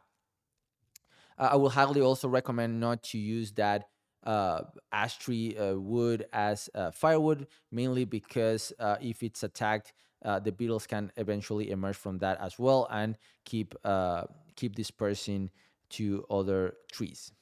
I 1.39 1.55
will 1.55 1.71
highly 1.71 2.01
also 2.01 2.29
recommend 2.29 2.81
not 2.81 3.05
to 3.05 3.19
use 3.19 3.53
that 3.53 3.85
uh, 4.25 4.63
ash 4.91 5.19
tree 5.19 5.57
uh, 5.57 5.75
wood 5.75 6.27
as 6.33 6.69
uh, 6.75 6.91
firewood, 6.91 7.47
mainly 7.71 8.05
because 8.05 8.73
if 9.01 9.23
it's 9.23 9.45
attacked, 9.45 9.93
uh, 10.25 10.39
the 10.39 10.53
beetles 10.53 10.87
can 10.87 11.11
eventually 11.17 11.71
emerge 11.71 11.97
from 11.97 12.19
that 12.19 12.41
as 12.41 12.59
well 12.59 12.89
and 12.91 13.17
keep 13.45 13.75
uh, 13.85 14.25
keep 14.57 14.75
dispersing 14.75 15.51
to 15.91 16.25
other 16.31 16.75
trees. 16.91 17.33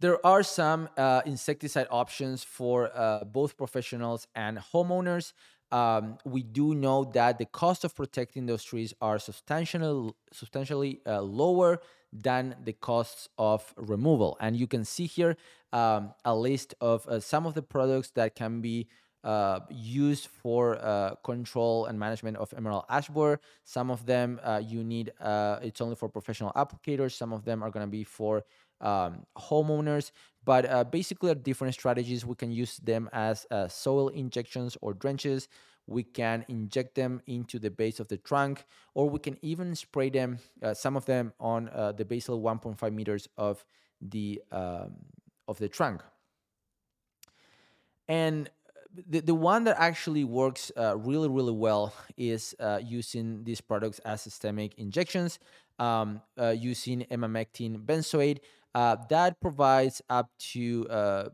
There 0.00 0.24
are 0.26 0.42
some 0.42 0.88
uh, 0.96 1.22
insecticide 1.24 1.86
options 1.90 2.44
for 2.44 2.90
uh, 2.94 3.24
both 3.24 3.56
professionals 3.56 4.26
and 4.34 4.58
homeowners. 4.58 5.32
Um, 5.72 6.18
we 6.24 6.42
do 6.42 6.74
know 6.74 7.04
that 7.14 7.38
the 7.38 7.46
cost 7.46 7.84
of 7.84 7.94
protecting 7.94 8.46
those 8.46 8.62
trees 8.62 8.92
are 9.00 9.18
substantially 9.18 10.12
substantially 10.32 11.00
uh, 11.06 11.22
lower 11.22 11.80
than 12.12 12.54
the 12.62 12.72
costs 12.72 13.28
of 13.38 13.74
removal. 13.76 14.36
And 14.40 14.56
you 14.56 14.66
can 14.66 14.84
see 14.84 15.06
here 15.06 15.36
um, 15.72 16.14
a 16.24 16.34
list 16.34 16.74
of 16.80 17.06
uh, 17.08 17.18
some 17.18 17.46
of 17.46 17.54
the 17.54 17.62
products 17.62 18.10
that 18.10 18.36
can 18.36 18.60
be 18.60 18.88
uh, 19.24 19.60
used 19.70 20.26
for 20.26 20.76
uh, 20.76 21.14
control 21.24 21.86
and 21.86 21.98
management 21.98 22.36
of 22.36 22.52
emerald 22.56 22.84
ash 22.90 23.08
borer. 23.08 23.40
Some 23.64 23.90
of 23.90 24.04
them 24.04 24.38
uh, 24.44 24.60
you 24.64 24.84
need, 24.84 25.12
uh, 25.20 25.58
it's 25.62 25.80
only 25.80 25.96
for 25.96 26.08
professional 26.08 26.52
applicators. 26.54 27.12
Some 27.12 27.32
of 27.32 27.44
them 27.44 27.62
are 27.62 27.70
going 27.70 27.86
to 27.86 27.90
be 27.90 28.04
for 28.04 28.44
um, 28.80 29.24
homeowners. 29.36 30.10
But 30.44 30.70
uh, 30.70 30.84
basically, 30.84 31.30
are 31.30 31.34
different 31.34 31.72
strategies. 31.72 32.26
We 32.26 32.34
can 32.34 32.52
use 32.52 32.76
them 32.76 33.08
as 33.14 33.46
uh, 33.50 33.66
soil 33.68 34.08
injections 34.08 34.76
or 34.82 34.92
drenches. 34.92 35.48
We 35.86 36.02
can 36.02 36.44
inject 36.48 36.94
them 36.94 37.22
into 37.26 37.58
the 37.58 37.70
base 37.70 38.00
of 38.00 38.08
the 38.08 38.18
trunk, 38.18 38.64
or 38.94 39.08
we 39.08 39.18
can 39.18 39.38
even 39.42 39.74
spray 39.74 40.08
them, 40.08 40.38
some 40.72 40.96
of 40.96 41.04
them 41.04 41.34
on 41.38 41.70
the 41.96 42.06
basal 42.06 42.40
1.5 42.40 42.94
meters 42.94 43.28
of 43.36 43.62
the 44.00 44.40
um, 44.50 44.96
of 45.46 45.58
the 45.58 45.68
trunk. 45.68 46.02
And 48.08 48.50
the, 49.08 49.20
the 49.20 49.34
one 49.34 49.64
that 49.64 49.76
actually 49.78 50.24
works 50.24 50.70
uh, 50.76 50.96
really, 50.96 51.28
really 51.28 51.52
well 51.52 51.92
is 52.16 52.54
uh, 52.60 52.80
using 52.82 53.44
these 53.44 53.60
products 53.60 53.98
as 54.00 54.22
systemic 54.22 54.74
injections 54.78 55.38
um, 55.78 56.20
uh, 56.38 56.50
using 56.50 57.06
emamectin 57.10 57.84
benzoate. 57.84 58.38
Uh, 58.74 58.96
that 59.08 59.40
provides 59.40 60.02
up 60.10 60.30
to 60.38 60.86
uh, 60.90 61.28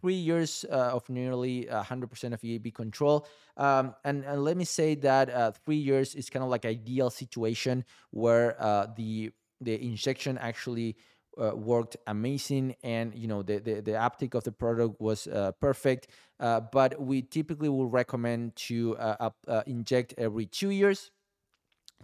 three 0.00 0.14
years 0.14 0.64
uh, 0.70 0.90
of 0.92 1.08
nearly 1.08 1.66
100% 1.70 2.32
of 2.32 2.40
EAB 2.40 2.72
control. 2.74 3.26
Um, 3.56 3.94
and, 4.04 4.24
and, 4.24 4.44
let 4.44 4.56
me 4.56 4.64
say 4.64 4.94
that 4.96 5.58
three 5.64 5.76
years 5.76 6.14
is 6.14 6.30
kind 6.30 6.44
of 6.44 6.50
like 6.50 6.64
ideal 6.64 7.10
situation 7.10 7.84
where 8.10 8.56
the 8.96 9.32
the 9.60 9.74
injection 9.84 10.38
actually 10.38 10.96
uh, 11.40 11.54
worked 11.54 11.96
amazing 12.06 12.74
and 12.82 13.14
you 13.14 13.28
know 13.28 13.42
the, 13.42 13.58
the, 13.58 13.80
the 13.80 13.96
uptake 14.00 14.34
of 14.34 14.44
the 14.44 14.52
product 14.52 15.00
was 15.00 15.26
uh, 15.26 15.52
perfect. 15.60 16.08
Uh, 16.40 16.60
but 16.60 17.00
we 17.00 17.22
typically 17.22 17.68
will 17.68 17.88
recommend 17.88 18.54
to 18.54 18.96
uh, 18.98 19.16
up, 19.20 19.36
uh, 19.48 19.62
inject 19.66 20.14
every 20.18 20.46
two 20.46 20.70
years 20.70 21.10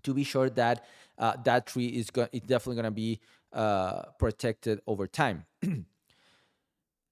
to 0.02 0.12
be 0.12 0.24
sure 0.24 0.50
that 0.50 0.84
uh, 1.18 1.34
that 1.44 1.66
tree 1.66 1.86
is 1.86 2.10
go- 2.10 2.28
it's 2.32 2.46
definitely 2.46 2.82
going 2.82 2.84
to 2.84 2.90
be 2.90 3.20
protected 4.18 4.80
over 4.86 5.06
time 5.06 5.44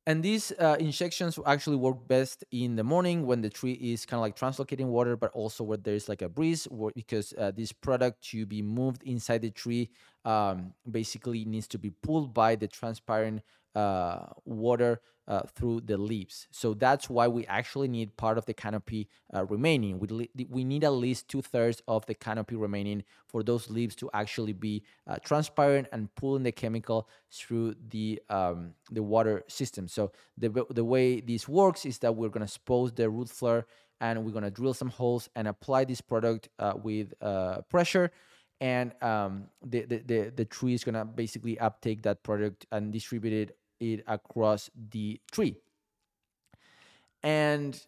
And 0.05 0.21
these 0.21 0.51
uh, 0.59 0.77
injections 0.81 1.39
actually 1.47 1.77
work 1.77 2.09
best 2.09 2.43
in 2.51 2.75
the 2.75 2.83
morning 2.83 3.25
when 3.25 3.41
the 3.41 3.49
tree 3.49 3.75
is 3.75 4.05
kind 4.05 4.19
of 4.19 4.23
like 4.23 4.35
translocating 4.35 4.87
water, 4.87 5.17
but 5.17 5.31
also 5.33 5.63
where 5.63 5.79
there's 5.79 6.09
like 6.09 6.23
a 6.23 6.29
breeze, 6.29 6.67
because 6.97 7.33
uh, 7.39 7.53
this 7.53 7.71
product 7.71 8.21
to 8.31 8.45
be 8.45 8.63
moved 8.63 9.05
inside 9.05 9.43
the 9.43 9.51
tree 9.51 9.91
um, 10.25 10.75
basically 10.91 11.45
needs 11.45 11.69
to 11.69 11.79
be 11.79 11.91
pulled 11.91 12.35
by 12.35 12.57
the 12.57 12.67
transparent 12.67 13.43
uh, 13.75 14.27
water 14.45 15.01
uh, 15.29 15.43
through 15.55 15.81
the 15.83 15.97
leaves. 15.97 16.49
So 16.51 16.75
that's 16.75 17.09
why 17.09 17.29
we 17.29 17.47
actually 17.47 17.89
need 17.89 18.17
part 18.17 18.39
of 18.39 18.47
the 18.47 18.55
canopy 18.55 19.09
uh, 19.33 19.45
remaining. 19.47 19.99
We, 19.99 20.29
we 20.49 20.65
need 20.65 20.85
at 20.85 20.91
least 20.91 21.29
two 21.29 21.43
thirds 21.43 21.81
of 21.87 22.05
the 22.07 22.15
canopy 22.15 22.57
remaining 22.57 23.05
for 23.29 23.43
those 23.43 23.71
leaves 23.71 23.95
to 23.97 24.11
actually 24.13 24.53
be 24.53 24.83
uh, 25.07 25.17
transparent 25.25 25.89
and 25.93 26.13
pulling 26.17 26.43
the 26.43 26.53
chemical 26.53 27.09
through 27.31 27.77
the 27.89 28.21
um, 28.29 28.75
the 28.91 29.03
water 29.03 29.45
system. 29.49 29.89
So 29.89 30.13
the 30.37 30.67
the 30.71 30.85
way 30.85 31.21
this 31.21 31.49
works 31.49 31.87
is 31.87 31.99
that 31.99 32.17
we're 32.17 32.29
gonna 32.29 32.45
expose 32.47 32.93
the 32.93 33.09
root 33.09 33.29
flare 33.29 33.67
and 34.01 34.25
we're 34.25 34.33
gonna 34.33 34.51
drill 34.51 34.75
some 34.75 34.91
holes 34.91 35.29
and 35.37 35.47
apply 35.47 35.85
this 35.85 36.01
product 36.01 36.49
uh, 36.59 36.75
with 36.83 37.15
uh, 37.21 37.61
pressure 37.71 38.11
and 38.61 38.93
um, 39.03 39.49
the, 39.65 39.85
the, 39.87 39.99
the, 40.07 40.33
the 40.37 40.45
tree 40.45 40.73
is 40.73 40.85
gonna 40.85 41.05
basically 41.05 41.59
uptake 41.59 42.03
that 42.03 42.23
product 42.23 42.65
and 42.71 42.93
distribute 42.93 43.33
it 43.33 43.57
it 43.83 44.05
across 44.07 44.71
the 44.91 45.21
tree. 45.31 45.57
And 47.23 47.81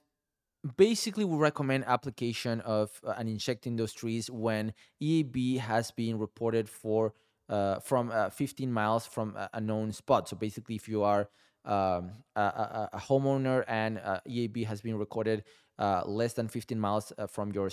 basically 0.76 1.24
we 1.24 1.36
recommend 1.36 1.84
application 1.86 2.61
of 2.62 2.90
uh, 3.07 3.14
and 3.18 3.28
injecting 3.28 3.76
those 3.76 3.92
trees 3.92 4.30
when 4.30 4.72
EAB 5.03 5.59
has 5.59 5.90
been 5.90 6.18
reported 6.18 6.68
for 6.68 7.14
uh, 7.49 7.78
from 7.80 8.11
uh, 8.11 8.30
15 8.30 8.72
miles 8.72 9.07
from 9.07 9.36
a, 9.36 9.51
a, 9.53 9.61
known 9.61 9.92
spot. 9.92 10.26
So 10.28 10.34
basically, 10.36 10.76
if 10.76 10.88
you 10.88 11.03
are 11.03 11.28
um, 11.66 12.12
a, 12.34 12.40
a, 12.40 12.90
a, 12.95 12.99
homeowner 12.99 13.64
and 13.68 13.99
uh, 13.99 14.20
EAB 14.26 14.64
has 14.64 14.80
been 14.80 14.97
recorded 14.97 15.45
uh, 15.78 16.03
less 16.07 16.32
than 16.32 16.49
15 16.49 16.80
miles 16.80 17.12
uh, 17.18 17.26
from 17.26 17.53
your 17.53 17.68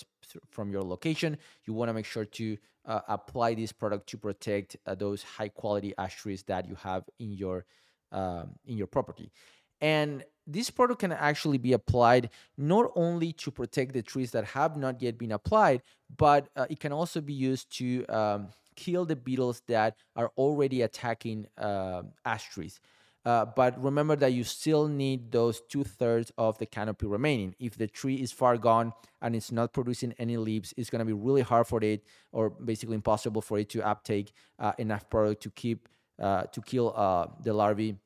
from 0.49 0.72
your 0.72 0.82
location, 0.82 1.38
you 1.65 1.74
want 1.74 1.88
to 1.88 1.93
make 1.93 2.05
sure 2.05 2.26
to 2.26 2.57
apply 2.86 3.53
this 3.53 3.72
product 3.72 4.07
to 4.09 4.17
protect 4.17 4.76
those 4.97 5.24
high 5.24 5.47
quality 5.47 5.93
ash 5.97 6.15
trees 6.15 6.43
that 6.43 6.67
you 6.67 6.76
have 6.76 7.03
in 7.19 7.32
your 7.32 7.63
um, 8.12 8.51
in 8.66 8.78
your 8.78 8.88
property. 8.88 9.32
And 9.80 10.24
this 10.47 10.70
product 10.70 10.99
can 10.99 11.12
actually 11.12 11.57
be 11.57 11.74
applied 11.74 12.30
not 12.57 12.91
only 12.95 13.34
to 13.34 13.51
protect 13.51 13.93
the 13.93 14.01
trees 14.01 14.32
that 14.32 14.45
have 14.45 14.78
not 14.78 15.01
yet 15.01 15.18
been 15.18 15.32
applied, 15.32 15.82
but 16.18 16.49
uh, 16.55 16.66
it 16.70 16.80
can 16.80 16.91
also 16.91 17.22
be 17.22 17.34
used 17.34 17.76
to 17.78 18.05
um, 18.07 18.49
kill 18.76 19.05
the 19.05 19.16
beetles 19.16 19.62
that 19.68 19.95
are 20.16 20.32
already 20.38 20.82
attacking 20.82 21.47
uh, 21.57 22.03
ash 22.26 22.49
trees. 22.49 22.80
Uh, 23.24 23.45
but 23.45 23.82
remember 23.84 24.16
that 24.16 24.34
you 24.34 24.43
still 24.43 24.88
need 24.88 25.32
those 25.32 25.62
two 25.70 25.84
thirds 25.84 26.32
of 26.39 26.57
the 26.57 26.66
canopy 26.66 27.05
remaining. 27.05 27.55
If 27.59 27.78
the 27.78 27.88
tree 27.88 28.16
is 28.16 28.32
far 28.32 28.57
gone 28.57 28.93
and 29.22 29.36
it's 29.36 29.51
not 29.51 29.74
producing 29.74 30.14
any 30.18 30.38
leaves, 30.38 30.74
it's 30.76 30.89
going 30.89 30.99
to 30.99 31.05
be 31.05 31.14
really 31.14 31.43
hard 31.43 31.68
for 31.68 31.84
it, 31.84 32.03
or 32.32 32.49
basically 32.49 32.95
impossible 32.95 33.43
for 33.43 33.59
it 33.59 33.70
to 33.70 33.88
uptake 33.88 34.34
uh, 34.57 34.74
enough 34.80 35.07
product 35.07 35.43
to 35.43 35.51
keep 35.51 35.88
uh, 36.22 36.43
to 36.43 36.61
kill 36.61 36.93
uh, 36.95 37.28
the 37.43 37.51
larvae 37.51 37.97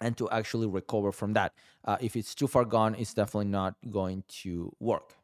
and 0.00 0.16
to 0.16 0.28
actually 0.30 0.66
recover 0.66 1.12
from 1.12 1.32
that. 1.34 1.52
Uh, 1.84 1.96
if 2.00 2.16
it's 2.16 2.34
too 2.34 2.46
far 2.46 2.64
gone, 2.64 2.94
it's 2.96 3.14
definitely 3.14 3.46
not 3.46 3.76
going 3.90 4.24
to 4.28 4.72
work. 4.80 5.14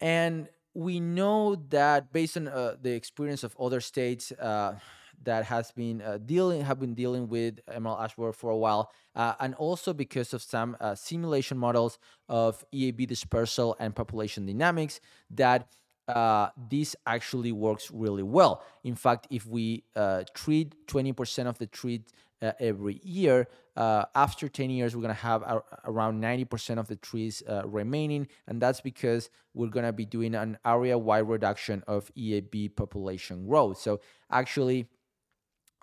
And 0.00 0.48
we 0.74 1.00
know 1.00 1.56
that 1.70 2.12
based 2.12 2.36
on 2.36 2.48
uh, 2.48 2.76
the 2.80 2.92
experience 2.92 3.42
of 3.42 3.56
other 3.58 3.80
states 3.80 4.30
uh, 4.32 4.76
that 5.24 5.44
has 5.44 5.72
been 5.72 6.02
dealing 6.26 6.62
have 6.62 6.78
been 6.78 6.94
dealing 6.94 7.26
with 7.28 7.58
emerald 7.68 7.98
ash 8.00 8.14
borer 8.14 8.32
for 8.32 8.50
a 8.50 8.56
while, 8.56 8.92
and 9.14 9.54
also 9.54 9.94
because 9.94 10.34
of 10.34 10.42
some 10.42 10.76
simulation 10.94 11.56
models 11.56 11.98
of 12.28 12.62
EAB 12.72 13.08
dispersal 13.08 13.74
and 13.80 13.96
population 13.96 14.44
dynamics 14.44 15.00
that 15.30 15.68
uh, 16.08 16.50
this 16.70 16.94
actually 17.06 17.52
works 17.52 17.90
really 17.90 18.22
well. 18.22 18.62
In 18.84 18.94
fact, 18.94 19.26
if 19.30 19.46
we 19.46 19.84
uh, 19.96 20.24
treat 20.34 20.86
20% 20.86 21.46
of 21.46 21.58
the 21.58 21.66
treat 21.66 22.12
uh, 22.40 22.52
every 22.60 23.00
year, 23.02 23.48
uh, 23.76 24.04
after 24.14 24.48
10 24.48 24.70
years, 24.70 24.94
we're 24.94 25.02
going 25.02 25.14
to 25.14 25.20
have 25.20 25.42
around 25.84 26.22
90% 26.22 26.78
of 26.78 26.86
the 26.86 26.96
trees 26.96 27.42
uh, 27.48 27.62
remaining. 27.66 28.28
And 28.46 28.62
that's 28.62 28.80
because 28.80 29.30
we're 29.52 29.68
going 29.68 29.84
to 29.84 29.92
be 29.92 30.04
doing 30.04 30.34
an 30.34 30.58
area 30.64 30.96
wide 30.96 31.28
reduction 31.28 31.82
of 31.86 32.10
EAB 32.14 32.76
population 32.76 33.46
growth. 33.46 33.78
So, 33.78 34.00
actually, 34.30 34.86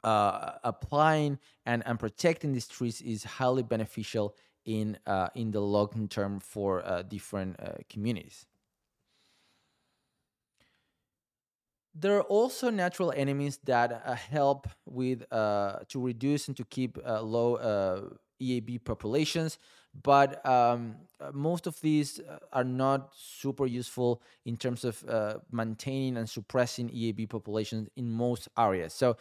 applying 0.03 1.39
and, 1.65 1.84
and 1.86 1.97
protecting 1.99 2.53
these 2.53 2.67
trees 2.67 3.01
is 3.01 3.24
highly 3.24 3.63
beneficial 3.63 4.36
in, 4.65 4.97
in 5.36 5.51
the 5.51 5.61
long 5.61 6.07
term 6.09 6.39
for 6.39 6.84
different 7.09 7.57
communities. 7.89 8.45
There 11.96 12.18
are 12.18 12.24
also 12.24 12.70
natural 12.70 13.14
enemies 13.16 13.60
that 13.66 14.04
uh, 14.06 14.16
help 14.16 14.68
with 14.86 15.24
uh, 15.32 15.80
to 15.89 16.02
reduce 16.02 16.48
and 16.48 16.58
to 16.58 16.66
keep 16.66 16.98
uh, 17.06 17.22
low 17.22 17.56
uh, 17.56 18.02
EAB 18.41 18.84
populations, 18.84 19.60
but 20.02 20.44
um, 20.46 20.96
uh, 21.22 21.32
most 21.34 21.68
of 21.68 21.80
these 21.82 22.20
uh, 22.20 22.39
are 22.52 22.64
not 22.64 23.12
super 23.16 23.68
useful 23.68 24.22
in 24.46 24.58
terms 24.58 24.84
of 24.84 25.04
maintaining 25.52 26.18
and 26.18 26.30
suppressing 26.30 26.89
EAB 26.89 27.30
populations 27.30 27.89
in 27.96 28.10
most 28.10 28.48
areas. 28.58 28.94
So 28.94 29.16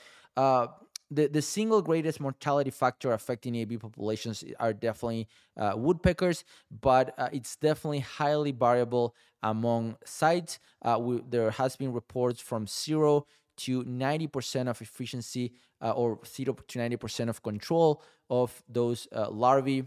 the, 1.12 1.26
the 1.28 1.42
single 1.42 1.82
greatest 1.82 2.20
mortality 2.20 2.70
factor 2.70 3.12
affecting 3.12 3.54
AB 3.56 3.76
populations 3.78 4.42
are 4.58 4.72
definitely 4.72 5.28
uh, 5.56 5.74
woodpeckers, 5.76 6.44
but 6.80 7.14
uh, 7.18 7.28
it's 7.32 7.56
definitely 7.56 8.00
highly 8.00 8.52
variable 8.52 9.14
among 9.42 9.96
sites. 10.04 10.58
Uh, 10.80 10.98
we, 11.00 11.22
there 11.28 11.50
has 11.50 11.76
been 11.76 11.92
reports 11.92 12.40
from 12.40 12.66
zero 12.66 13.26
to 13.58 13.84
90% 13.84 14.68
of 14.68 14.80
efficiency 14.80 15.52
uh, 15.82 15.90
or 15.90 16.18
0 16.24 16.56
to 16.66 16.78
90% 16.78 17.28
of 17.28 17.42
control 17.42 18.02
of 18.30 18.62
those 18.68 19.06
uh, 19.14 19.28
larvae 19.30 19.86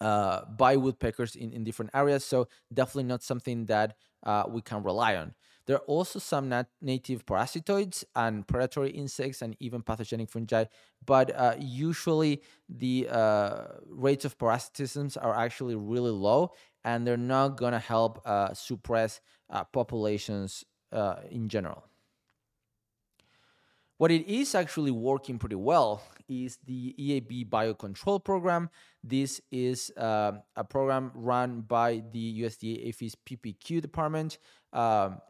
uh, 0.00 0.44
by 0.46 0.76
woodpeckers 0.76 1.36
in, 1.36 1.52
in 1.52 1.62
different 1.62 1.92
areas. 1.94 2.24
So 2.24 2.48
definitely 2.72 3.04
not 3.04 3.22
something 3.22 3.66
that 3.66 3.96
we 4.48 4.60
can 4.62 4.82
rely 4.82 5.16
on. 5.16 5.34
There 5.68 5.76
are 5.76 5.86
also 5.86 6.18
some 6.18 6.48
nat- 6.48 6.70
native 6.80 7.26
parasitoids 7.26 8.02
and 8.16 8.48
predatory 8.48 8.88
insects 8.88 9.42
and 9.42 9.54
even 9.60 9.82
pathogenic 9.82 10.30
fungi, 10.30 10.64
but 11.04 11.30
uh, 11.36 11.56
usually 11.58 12.40
the 12.70 13.06
uh, 13.10 13.64
rates 13.86 14.24
of 14.24 14.38
parasitisms 14.38 15.18
are 15.18 15.36
actually 15.36 15.74
really 15.74 16.10
low 16.10 16.52
and 16.84 17.06
they're 17.06 17.18
not 17.18 17.58
going 17.58 17.74
to 17.74 17.78
help 17.78 18.22
uh, 18.24 18.54
suppress 18.54 19.20
uh, 19.50 19.62
populations 19.64 20.64
uh, 20.90 21.16
in 21.30 21.50
general. 21.50 21.84
What 23.98 24.10
it 24.10 24.26
is 24.26 24.54
actually 24.54 24.92
working 24.92 25.38
pretty 25.38 25.56
well 25.56 26.00
is 26.30 26.58
the 26.64 26.94
EAB 26.98 27.50
biocontrol 27.50 28.24
program. 28.24 28.70
This 29.04 29.42
is 29.50 29.92
uh, 29.98 30.32
a 30.56 30.64
program 30.64 31.10
run 31.14 31.60
by 31.60 32.04
the 32.10 32.42
USDA 32.42 32.88
APHIS 32.88 33.16
PPQ 33.26 33.82
department. 33.82 34.38
Um, 34.72 35.20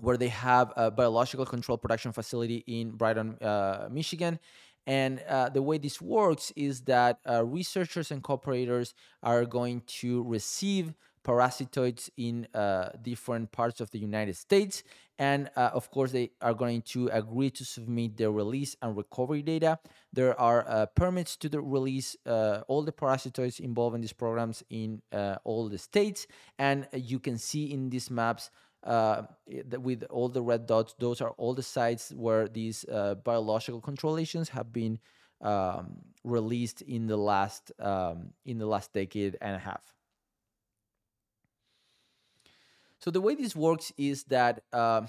where 0.00 0.16
they 0.16 0.28
have 0.28 0.72
a 0.76 0.90
biological 0.90 1.46
control 1.46 1.78
production 1.78 2.12
facility 2.12 2.64
in 2.66 2.90
Brighton, 2.92 3.36
uh, 3.40 3.88
Michigan. 3.90 4.38
And 4.86 5.22
uh, 5.28 5.50
the 5.50 5.62
way 5.62 5.78
this 5.78 6.00
works 6.00 6.52
is 6.56 6.82
that 6.82 7.18
uh, 7.28 7.44
researchers 7.44 8.10
and 8.10 8.22
cooperators 8.22 8.94
are 9.22 9.44
going 9.44 9.82
to 10.00 10.24
receive 10.24 10.94
parasitoids 11.22 12.08
in 12.16 12.48
uh, 12.54 12.88
different 13.02 13.52
parts 13.52 13.80
of 13.80 13.90
the 13.90 13.98
United 13.98 14.36
States. 14.36 14.82
And 15.18 15.50
uh, 15.54 15.70
of 15.74 15.90
course, 15.90 16.12
they 16.12 16.30
are 16.40 16.54
going 16.54 16.80
to 16.82 17.08
agree 17.12 17.50
to 17.50 17.64
submit 17.64 18.16
their 18.16 18.30
release 18.30 18.74
and 18.80 18.96
recovery 18.96 19.42
data. 19.42 19.78
There 20.14 20.38
are 20.40 20.64
uh, 20.66 20.86
permits 20.86 21.36
to 21.36 21.50
the 21.50 21.60
release 21.60 22.16
all 22.24 22.82
the 22.82 22.92
parasitoids 22.92 23.60
involved 23.60 23.96
in 23.96 24.00
these 24.00 24.14
programs 24.14 24.64
in 24.70 25.02
all 25.44 25.68
the 25.68 25.76
states. 25.76 26.26
And 26.58 26.88
you 26.94 27.18
can 27.18 27.36
see 27.36 27.70
in 27.70 27.90
these 27.90 28.10
maps 28.10 28.50
uh, 28.84 29.22
with 29.78 30.04
all 30.10 30.28
the 30.28 30.42
red 30.42 30.66
dots, 30.66 30.94
those 30.98 31.20
are 31.20 31.30
all 31.30 31.54
the 31.54 31.62
sites 31.62 32.12
where 32.12 32.48
these 32.48 32.84
uh, 32.84 33.14
biological 33.16 33.80
control 33.80 34.16
have 34.16 34.72
been 34.72 34.98
um, 35.40 35.98
released 36.24 36.82
in 36.82 37.06
the 37.06 37.16
last 37.16 37.72
um, 37.78 38.32
in 38.44 38.58
the 38.58 38.66
last 38.66 38.92
decade 38.92 39.36
and 39.40 39.56
a 39.56 39.58
half. 39.58 39.94
So 42.98 43.10
the 43.10 43.20
way 43.20 43.34
this 43.34 43.56
works 43.56 43.92
is 43.96 44.24
that 44.24 44.62
uh, 44.72 45.02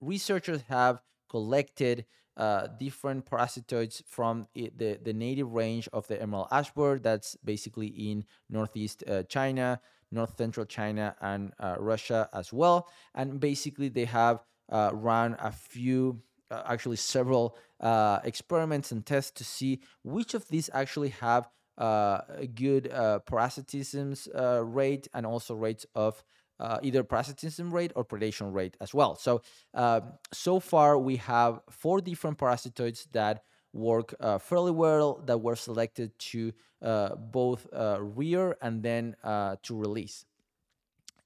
researchers 0.00 0.62
have 0.68 1.00
collected 1.30 2.04
uh, 2.36 2.66
different 2.78 3.24
parasitoids 3.24 4.02
from 4.06 4.46
it, 4.54 4.76
the, 4.78 4.98
the 5.02 5.14
native 5.14 5.52
range 5.52 5.88
of 5.94 6.06
the 6.08 6.20
emerald 6.20 6.48
ash 6.50 6.70
borer 6.72 6.98
that's 6.98 7.34
basically 7.42 7.86
in 7.86 8.24
northeast 8.50 9.02
uh, 9.08 9.22
China, 9.22 9.80
north 10.10 10.36
central 10.36 10.66
China 10.66 11.14
and 11.20 11.52
uh, 11.58 11.76
Russia 11.78 12.28
as 12.32 12.52
well. 12.52 12.88
And 13.14 13.40
basically, 13.40 13.88
they 13.88 14.04
have 14.04 14.40
uh, 14.70 14.90
run 14.92 15.36
a 15.40 15.52
few, 15.52 16.20
uh, 16.50 16.62
actually 16.66 16.96
several 16.96 17.56
uh, 17.80 18.18
experiments 18.24 18.92
and 18.92 19.04
tests 19.04 19.30
to 19.32 19.44
see 19.44 19.80
which 20.02 20.34
of 20.34 20.46
these 20.48 20.70
actually 20.72 21.10
have 21.10 21.48
uh, 21.78 22.20
a 22.28 22.46
good 22.46 22.90
uh, 22.90 23.18
parasitism 23.20 24.14
rate 24.64 25.08
and 25.14 25.26
also 25.26 25.54
rates 25.54 25.86
of 25.94 26.24
either 26.82 27.04
parasitism 27.04 27.72
rate 27.72 27.92
or 27.94 28.04
predation 28.04 28.52
rate 28.52 28.76
as 28.80 28.94
well. 28.94 29.14
So, 29.14 29.42
um, 29.74 30.14
so 30.32 30.58
far 30.58 30.98
we 30.98 31.16
have 31.16 31.60
four 31.70 32.00
different 32.00 32.38
parasitoids 32.38 33.06
that 33.12 33.42
work 33.76 34.14
uh, 34.20 34.38
fairly 34.38 34.72
well 34.72 35.22
that 35.26 35.38
were 35.38 35.56
selected 35.56 36.18
to 36.18 36.52
uh, 36.82 37.14
both 37.14 37.66
uh, 37.72 37.98
rear 38.00 38.56
and 38.62 38.82
then 38.82 39.16
uh, 39.22 39.56
to 39.62 39.76
release. 39.76 40.24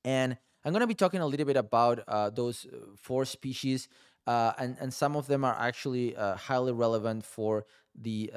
And 0.05 0.37
I'm 0.65 0.73
going 0.73 0.81
to 0.81 0.87
be 0.87 0.95
talking 0.95 1.21
a 1.21 1.27
little 1.27 1.47
bit 1.47 1.57
about 1.57 2.35
those 2.35 2.67
four 2.97 3.25
species, 3.25 3.89
and, 4.27 4.77
and 4.81 4.93
some 4.93 5.17
of 5.17 5.27
them 5.27 5.45
are 5.45 5.57
actually 5.59 6.15
highly 6.15 6.73
relevant 6.73 7.25
for 7.25 7.65
the 7.95 8.31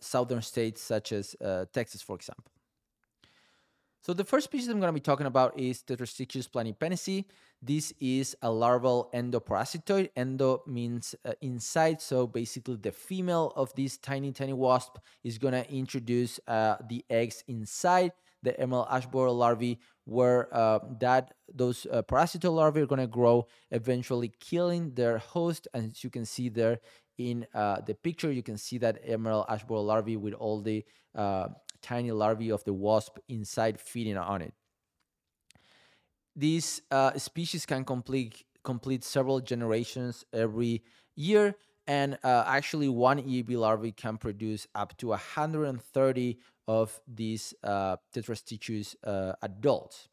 southern 0.00 0.42
states, 0.42 0.80
such 0.80 1.12
as 1.12 1.36
Texas, 1.72 2.02
for 2.02 2.16
example. 2.16 2.52
So 4.02 4.14
the 4.14 4.24
first 4.24 4.44
species 4.44 4.68
I'm 4.68 4.80
going 4.80 4.88
to 4.88 4.94
be 4.94 5.00
talking 5.00 5.26
about 5.26 5.58
is 5.58 5.82
Tetrastichus 5.82 6.48
planipennisi. 6.48 7.26
This 7.62 7.92
is 8.00 8.34
a 8.40 8.50
larval 8.50 9.10
endoparasitoid. 9.12 10.10
Endo 10.16 10.62
means 10.66 11.14
uh, 11.26 11.32
inside, 11.42 12.00
so 12.00 12.26
basically 12.26 12.76
the 12.76 12.90
female 12.90 13.52
of 13.54 13.74
this 13.74 13.98
tiny, 13.98 14.32
tiny 14.32 14.54
wasp 14.54 14.96
is 15.22 15.36
going 15.36 15.52
to 15.52 15.70
introduce 15.70 16.40
uh, 16.48 16.76
the 16.88 17.04
eggs 17.10 17.44
inside 17.48 18.12
the 18.42 18.58
emerald 18.58 18.86
ash 18.90 19.04
borer 19.04 19.30
larvae, 19.30 19.78
where 20.06 20.48
uh, 20.56 20.78
that 21.00 21.34
those 21.54 21.86
uh, 21.92 22.00
parasitoid 22.02 22.54
larvae 22.54 22.80
are 22.80 22.86
going 22.86 22.98
to 22.98 23.06
grow, 23.06 23.46
eventually 23.70 24.32
killing 24.40 24.94
their 24.94 25.18
host. 25.18 25.68
And 25.74 25.92
as 25.92 26.02
you 26.02 26.08
can 26.08 26.24
see 26.24 26.48
there 26.48 26.80
in 27.18 27.46
uh, 27.52 27.82
the 27.82 27.92
picture, 27.92 28.32
you 28.32 28.42
can 28.42 28.56
see 28.56 28.78
that 28.78 29.02
emerald 29.04 29.44
ash 29.50 29.64
borer 29.64 29.82
larvae 29.82 30.16
with 30.16 30.32
all 30.32 30.62
the 30.62 30.82
uh, 31.14 31.48
tiny 31.82 32.10
larvae 32.10 32.50
of 32.50 32.64
the 32.64 32.72
wasp 32.72 33.18
inside 33.28 33.78
feeding 33.78 34.16
on 34.16 34.40
it. 34.40 34.54
These 36.36 36.82
uh, 36.90 37.18
species 37.18 37.66
can 37.66 37.84
complete 37.84 38.44
complete 38.62 39.02
several 39.04 39.40
generations 39.40 40.24
every 40.32 40.82
year, 41.16 41.54
and 41.86 42.18
uh, 42.22 42.44
actually 42.46 42.88
one 42.88 43.18
EAB 43.18 43.56
larvae 43.56 43.92
can 43.92 44.16
produce 44.16 44.66
up 44.74 44.96
to 44.98 45.08
130 45.08 46.38
of 46.68 47.00
these 47.08 47.54
uh, 47.64 47.96
Tetrastichus 48.14 48.94
uh, 49.04 49.32
adults. 49.42 50.08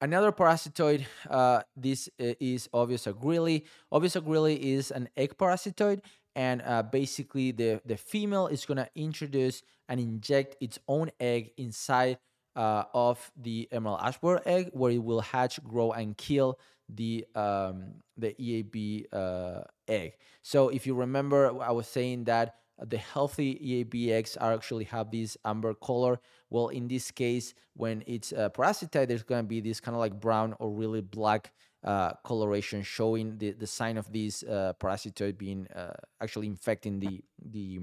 Another 0.00 0.32
parasitoid, 0.32 1.04
uh, 1.28 1.60
this 1.76 2.08
uh, 2.18 2.32
is 2.40 2.68
Oobius 2.72 3.12
agrili. 3.12 3.64
Oobius 3.92 4.18
agrili 4.18 4.58
is 4.58 4.90
an 4.90 5.10
egg 5.14 5.36
parasitoid, 5.36 6.00
and 6.34 6.62
uh, 6.64 6.82
basically 6.82 7.52
the, 7.52 7.82
the 7.84 7.98
female 7.98 8.46
is 8.46 8.64
going 8.64 8.78
to 8.78 8.88
introduce 8.94 9.62
and 9.90 10.00
inject 10.00 10.56
its 10.62 10.78
own 10.88 11.10
egg 11.20 11.50
inside 11.58 12.16
uh, 12.56 12.84
of 12.92 13.30
the 13.36 13.68
emerald 13.70 14.00
ash 14.02 14.18
borer 14.18 14.42
egg 14.44 14.70
where 14.72 14.90
it 14.90 15.02
will 15.02 15.20
hatch 15.20 15.62
grow 15.62 15.92
and 15.92 16.16
kill 16.16 16.58
the 16.88 17.26
um, 17.34 17.94
the 18.16 18.34
EAB 18.34 19.06
uh, 19.12 19.62
egg. 19.86 20.14
So 20.42 20.68
if 20.68 20.86
you 20.86 20.94
remember, 20.94 21.62
I 21.62 21.70
was 21.70 21.86
saying 21.86 22.24
that 22.24 22.56
the 22.84 22.96
healthy 22.96 23.54
EAB 23.54 24.10
eggs 24.10 24.36
are 24.36 24.52
actually 24.52 24.84
have 24.84 25.10
this 25.10 25.36
amber 25.44 25.74
color. 25.74 26.20
Well, 26.48 26.68
in 26.68 26.88
this 26.88 27.10
case, 27.10 27.54
when 27.74 28.02
it's 28.06 28.32
uh, 28.32 28.48
parasitized, 28.50 29.08
there's 29.08 29.22
going 29.22 29.44
to 29.44 29.48
be 29.48 29.60
this 29.60 29.80
kind 29.80 29.94
of 29.94 30.00
like 30.00 30.18
brown 30.18 30.54
or 30.58 30.70
really 30.70 31.02
black 31.02 31.52
uh, 31.84 32.12
coloration 32.24 32.82
showing 32.82 33.38
the, 33.38 33.52
the 33.52 33.66
sign 33.66 33.96
of 33.96 34.10
this 34.12 34.42
uh, 34.42 34.72
parasitoid 34.80 35.38
being 35.38 35.66
uh, 35.68 35.92
actually 36.20 36.46
infecting 36.46 37.00
the, 37.00 37.22
the, 37.50 37.80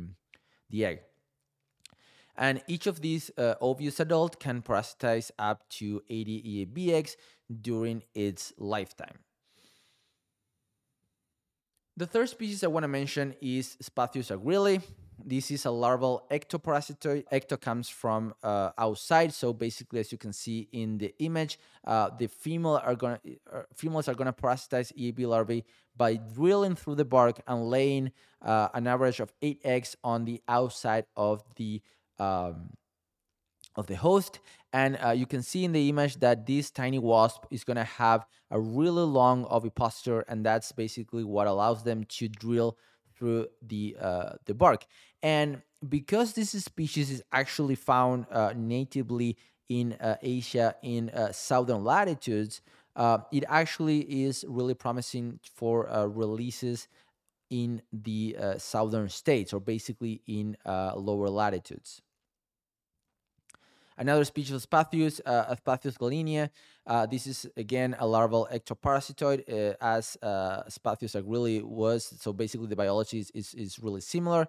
the 0.70 0.86
egg. 0.86 1.00
And 2.38 2.62
each 2.68 2.86
of 2.86 3.02
these 3.02 3.32
uh, 3.38 3.56
Oobius 3.62 4.00
adult 4.00 4.40
can 4.40 4.62
parasitize 4.62 5.32
up 5.40 5.68
to 5.70 6.04
80 6.10 6.68
EAB 6.68 6.90
eggs 6.94 7.18
during 7.62 8.04
its 8.14 8.54
lifetime. 8.58 9.20
The 11.96 12.06
third 12.06 12.30
species 12.30 12.64
I 12.64 12.68
want 12.68 12.84
to 12.84 12.88
mention 12.88 13.34
is 13.42 13.76
Spathius 13.82 14.30
agrili. 14.30 14.84
This 15.26 15.50
is 15.50 15.66
a 15.66 15.72
larval 15.72 16.28
ectoparasitoid. 16.30 17.24
Ecto 17.34 17.60
comes 17.60 17.90
from 17.90 18.36
uh, 18.44 18.70
outside, 18.78 19.34
so 19.34 19.52
basically, 19.52 20.00
as 20.00 20.12
you 20.12 20.18
can 20.20 20.32
see 20.32 20.70
in 20.72 21.00
the 21.00 21.16
image, 21.18 21.58
uh, 21.86 22.12
the 22.16 22.28
female 22.28 22.80
are 22.86 22.96
gonna 22.96 23.20
uh, 23.52 23.64
females 23.74 24.08
are 24.08 24.14
gonna 24.14 24.32
parasitize 24.32 24.94
EAB 24.96 25.26
larvae 25.26 25.66
by 25.96 26.18
drilling 26.18 26.76
through 26.76 26.96
the 26.96 27.06
bark 27.06 27.42
and 27.48 27.68
laying 27.68 28.12
uh, 28.44 28.70
an 28.76 28.86
average 28.86 29.20
of 29.20 29.34
eight 29.42 29.60
eggs 29.64 29.96
on 30.04 30.26
the 30.26 30.40
outside 30.48 31.06
of 31.16 31.44
the 31.56 31.82
um, 32.20 32.72
of 33.76 33.88
the 33.88 33.96
host. 33.96 34.40
And 34.74 34.98
uh, 35.04 35.12
you 35.12 35.26
can 35.26 35.42
see 35.44 35.64
in 35.64 35.72
the 35.72 35.88
image 35.90 36.18
that 36.20 36.46
this 36.46 36.70
tiny 36.70 37.00
wasp 37.00 37.46
is 37.52 37.64
going 37.64 37.78
to 37.78 37.84
have 37.84 38.26
a 38.52 38.60
really 38.60 39.04
long 39.04 39.46
ovipositor, 39.46 40.22
and 40.28 40.46
that's 40.46 40.72
basically 40.72 41.24
what 41.24 41.48
allows 41.48 41.84
them 41.84 42.04
to 42.06 42.28
drill 42.28 42.78
through 43.18 43.48
the 43.62 43.96
uh, 44.00 44.34
the 44.46 44.54
bark. 44.54 44.86
And 45.24 45.62
because 45.88 46.34
this 46.34 46.52
species 46.52 47.10
is 47.10 47.24
actually 47.32 47.76
found 47.76 48.26
uh, 48.32 48.54
natively 48.56 49.38
in 49.70 49.94
uh, 49.94 50.18
Asia 50.22 50.76
in 50.82 51.10
uh, 51.10 51.32
southern 51.32 51.84
latitudes, 51.84 52.62
uh, 52.96 53.20
it 53.32 53.44
actually 53.48 54.00
is 54.26 54.46
really 54.48 54.74
promising 54.74 55.40
for 55.56 55.88
releases 56.14 56.88
in 57.50 57.82
the 57.92 58.36
southern 58.58 59.10
states, 59.10 59.54
or 59.54 59.60
basically 59.60 60.22
in 60.28 60.58
lower 60.66 61.30
latitudes. 61.30 62.02
Another 63.98 64.24
species 64.26 64.52
of 64.52 64.62
Spathius, 64.62 65.20
uh, 65.26 65.56
Spathius 65.56 65.98
galinae. 65.98 66.50
Uh, 66.86 67.06
this 67.08 67.26
is 67.26 67.48
again 67.58 67.96
a 68.00 68.06
larval 68.06 68.48
ectoparasitoid, 68.54 69.42
uh, 69.50 69.76
as 69.82 70.18
uh, 70.22 70.64
Spathius 70.70 71.20
agrili 71.20 71.64
was. 71.64 72.14
So 72.20 72.32
basically, 72.32 72.68
the 72.68 72.76
biology 72.76 73.20
is, 73.20 73.32
is, 73.32 73.54
is, 73.56 73.80
really 73.80 74.02
similar. 74.02 74.48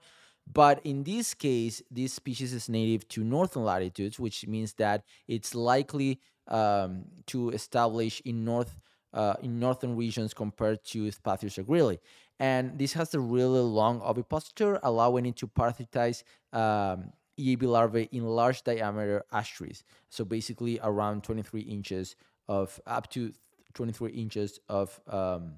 But 0.53 0.81
in 0.85 1.03
this 1.03 1.33
case, 1.35 1.83
this 1.91 2.13
species 2.13 2.53
is 2.53 2.69
native 2.69 3.09
to 3.09 3.25
northern 3.25 3.65
latitudes, 3.65 4.19
which 4.19 4.47
means 4.47 4.75
that 4.75 5.05
it's 5.27 5.55
likely 5.55 6.21
um, 6.49 7.05
to 7.27 7.51
establish 7.51 8.21
in 8.25 8.45
north 8.45 8.79
uh, 9.15 9.35
in 9.43 9.59
northern 9.59 9.97
regions 9.97 10.35
compared 10.35 10.85
to 10.85 11.11
Spathius 11.11 11.63
agrili. 11.63 11.99
And 12.39 12.79
this 12.79 12.93
has 12.93 13.15
a 13.15 13.21
really 13.21 13.61
long 13.61 14.01
ovipositor, 14.03 14.79
allowing 14.83 15.27
it 15.27 15.37
to 15.37 15.49
parasitize 15.49 16.23
um, 16.53 17.13
EAB 17.39 17.63
larvae 17.63 18.09
in 18.13 18.25
large 18.25 18.63
diameter 18.65 19.25
ash 19.33 19.53
trees. 19.53 19.85
So 20.09 20.25
basically 20.25 20.79
around 20.83 21.25
23 21.25 21.61
inches 21.63 22.17
of 22.49 22.81
up 22.87 23.11
to 23.11 23.33
23 23.75 24.11
inches 24.11 24.61
of 24.69 25.01
um, 25.07 25.55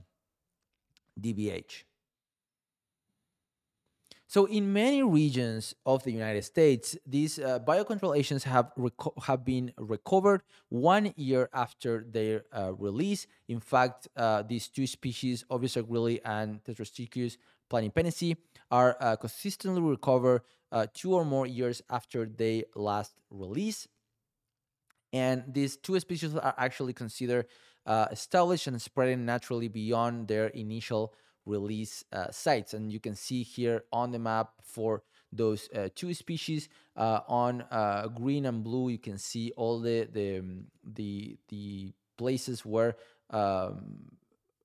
DBH. 1.20 1.84
So 4.30 4.44
in 4.44 4.72
many 4.72 5.02
regions 5.02 5.74
of 5.84 6.04
the 6.04 6.12
United 6.12 6.44
States, 6.44 6.96
these 7.04 7.40
uh, 7.40 7.58
biocontrol 7.58 8.16
agents 8.16 8.44
have 8.44 8.70
have 9.26 9.44
been 9.44 9.72
recovered 9.76 10.42
one 10.68 11.12
year 11.16 11.50
after 11.52 12.06
their 12.08 12.44
uh, 12.52 12.72
release. 12.78 13.26
In 13.48 13.58
fact, 13.58 14.06
uh, 14.16 14.42
these 14.46 14.68
two 14.68 14.86
species, 14.86 15.44
Oobius 15.50 15.82
agrili 15.82 16.20
and 16.24 16.62
Tetrastichus 16.62 17.38
planipennisi, 17.68 18.36
are 18.70 18.96
uh, 19.00 19.16
consistently 19.16 19.82
recovered 19.82 20.42
uh, 20.72 20.86
two 20.94 21.14
or 21.14 21.24
more 21.24 21.46
years 21.46 21.82
after 21.90 22.26
they 22.26 22.64
last 22.74 23.12
release. 23.30 23.88
And 25.12 25.44
these 25.48 25.76
two 25.76 25.98
species 26.00 26.36
are 26.36 26.54
actually 26.56 26.92
considered 26.92 27.46
uh, 27.86 28.06
established 28.10 28.66
and 28.66 28.80
spreading 28.80 29.24
naturally 29.24 29.68
beyond 29.68 30.28
their 30.28 30.48
initial 30.48 31.14
release 31.46 32.04
uh, 32.12 32.30
sites. 32.30 32.74
And 32.74 32.92
you 32.92 33.00
can 33.00 33.16
see 33.16 33.42
here 33.42 33.84
on 33.92 34.12
the 34.12 34.18
map 34.18 34.50
for 34.62 35.02
those 35.32 35.68
uh, 35.74 35.88
two 35.94 36.14
species 36.14 36.68
uh, 36.96 37.20
on 37.28 37.62
uh, 37.70 38.08
green 38.08 38.46
and 38.46 38.64
blue, 38.64 38.88
you 38.90 38.98
can 38.98 39.18
see 39.18 39.52
all 39.56 39.80
the 39.80 40.08
the 40.12 40.42
the, 40.84 41.38
the 41.48 41.92
places 42.18 42.66
where 42.66 42.96
um, 43.30 44.10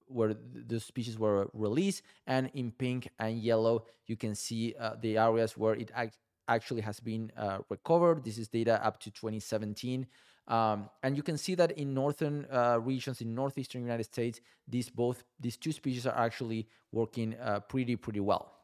where 0.08 0.36
the 0.68 0.80
species 0.80 1.18
were 1.18 1.50
released 1.54 2.04
and 2.28 2.50
in 2.54 2.72
pink 2.72 3.10
and 3.20 3.40
yellow 3.40 3.86
you 4.08 4.16
can 4.16 4.36
see 4.36 4.74
uh, 4.80 4.96
the 5.02 5.18
areas 5.18 5.58
where 5.58 5.76
it 5.76 5.92
act 5.96 6.18
actually 6.48 6.82
has 6.82 7.00
been 7.00 7.32
uh, 7.36 7.58
recovered. 7.70 8.24
This 8.24 8.38
is 8.38 8.48
data 8.48 8.80
up 8.86 9.00
to 9.00 9.10
2017 9.10 10.06
um, 10.48 10.90
and 11.02 11.18
you 11.18 11.24
can 11.24 11.38
see 11.38 11.56
that 11.56 11.72
in 11.72 11.94
northern 11.94 12.46
uh, 12.52 12.80
regions 12.82 13.22
in 13.22 13.34
northeastern 13.34 13.82
united 13.82 14.04
states 14.04 14.42
these 14.68 14.90
both 14.90 15.24
these 15.40 15.58
two 15.58 15.72
species 15.72 16.06
are 16.06 16.18
actually 16.18 16.68
working 16.92 17.36
uh, 17.42 17.60
pretty 17.62 17.96
pretty 17.96 18.20
well 18.20 18.55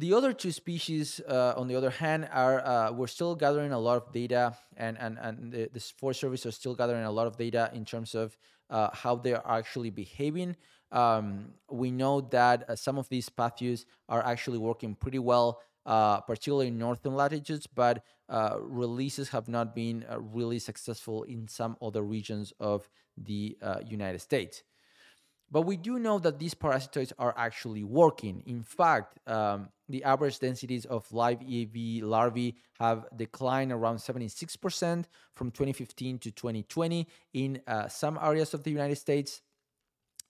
the 0.00 0.14
other 0.14 0.32
two 0.32 0.50
species, 0.50 1.20
uh, 1.28 1.52
on 1.56 1.68
the 1.68 1.76
other 1.76 1.90
hand, 1.90 2.26
are 2.32 2.66
uh, 2.66 2.90
we're 2.90 3.06
still 3.06 3.34
gathering 3.34 3.72
a 3.72 3.78
lot 3.78 3.98
of 3.98 4.12
data, 4.12 4.56
and 4.76 4.96
and 4.98 5.18
and 5.20 5.52
the, 5.52 5.68
the 5.72 5.80
Forest 5.80 6.20
Service 6.20 6.46
are 6.46 6.50
still 6.52 6.74
gathering 6.74 7.04
a 7.04 7.10
lot 7.10 7.26
of 7.26 7.36
data 7.36 7.70
in 7.74 7.84
terms 7.84 8.14
of 8.14 8.36
uh, 8.70 8.88
how 8.92 9.14
they 9.14 9.34
are 9.34 9.58
actually 9.58 9.90
behaving. 9.90 10.56
Um, 10.90 11.52
we 11.70 11.90
know 11.90 12.22
that 12.32 12.68
uh, 12.68 12.76
some 12.76 12.98
of 12.98 13.08
these 13.10 13.28
pathogens 13.28 13.84
are 14.08 14.24
actually 14.24 14.58
working 14.58 14.94
pretty 14.94 15.18
well, 15.18 15.60
uh, 15.84 16.20
particularly 16.22 16.68
in 16.68 16.78
northern 16.78 17.14
latitudes, 17.14 17.66
but 17.66 18.02
uh, 18.30 18.56
releases 18.58 19.28
have 19.28 19.48
not 19.48 19.74
been 19.74 20.06
really 20.32 20.58
successful 20.58 21.24
in 21.24 21.46
some 21.46 21.76
other 21.82 22.02
regions 22.02 22.54
of 22.58 22.88
the 23.18 23.56
United 23.86 24.20
States. 24.20 24.62
But 25.50 25.62
we 25.62 25.76
do 25.76 25.98
know 25.98 26.18
that 26.20 26.38
these 26.38 26.54
parasitoids 26.54 27.12
are 27.18 27.34
actually 27.36 27.82
working. 27.82 28.42
In 28.46 28.62
fact, 28.62 29.18
um, 29.28 29.68
the 29.90 30.04
average 30.04 30.38
densities 30.38 30.84
of 30.84 31.10
live 31.12 31.40
EAB 31.40 32.02
larvae 32.02 32.56
have 32.78 33.06
declined 33.16 33.72
around 33.72 33.96
76% 33.96 35.04
from 35.34 35.50
2015 35.50 36.18
to 36.18 36.30
2020 36.30 37.06
in 37.34 37.60
uh, 37.66 37.88
some 37.88 38.18
areas 38.22 38.54
of 38.54 38.62
the 38.62 38.70
United 38.70 38.96
States. 38.96 39.42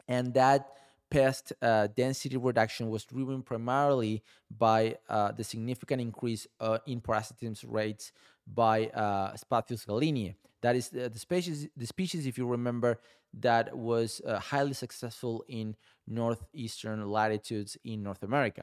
And 0.09 0.35
that 0.35 0.71
pest 1.11 1.53
uh, 1.61 1.89
density 1.89 2.37
reduction 2.37 2.89
was 2.89 3.05
driven 3.05 3.43
primarily 3.43 4.23
by 4.57 4.97
uh, 5.09 5.33
the 5.33 5.45
significant 5.45 6.01
increase 6.01 6.47
uh, 6.61 6.79
in 6.87 7.01
parasitism 7.01 7.71
rates 7.71 8.13
by 8.47 8.87
uh, 8.87 9.35
Spathius 9.35 9.85
galinae. 9.87 10.35
That 10.63 10.77
is 10.77 10.89
the, 10.89 11.09
the, 11.09 11.19
species. 11.19 11.69
The 11.77 11.87
species, 11.87 12.27
if 12.27 12.39
you 12.39 12.47
remember, 12.47 13.01
that 13.41 13.77
was 13.77 14.21
uh, 14.27 14.39
highly 14.39 14.75
successful 14.75 15.45
in 15.49 15.77
northeastern 16.07 17.09
latitudes 17.09 17.77
in 17.85 18.03
North 18.03 18.23
America. 18.23 18.63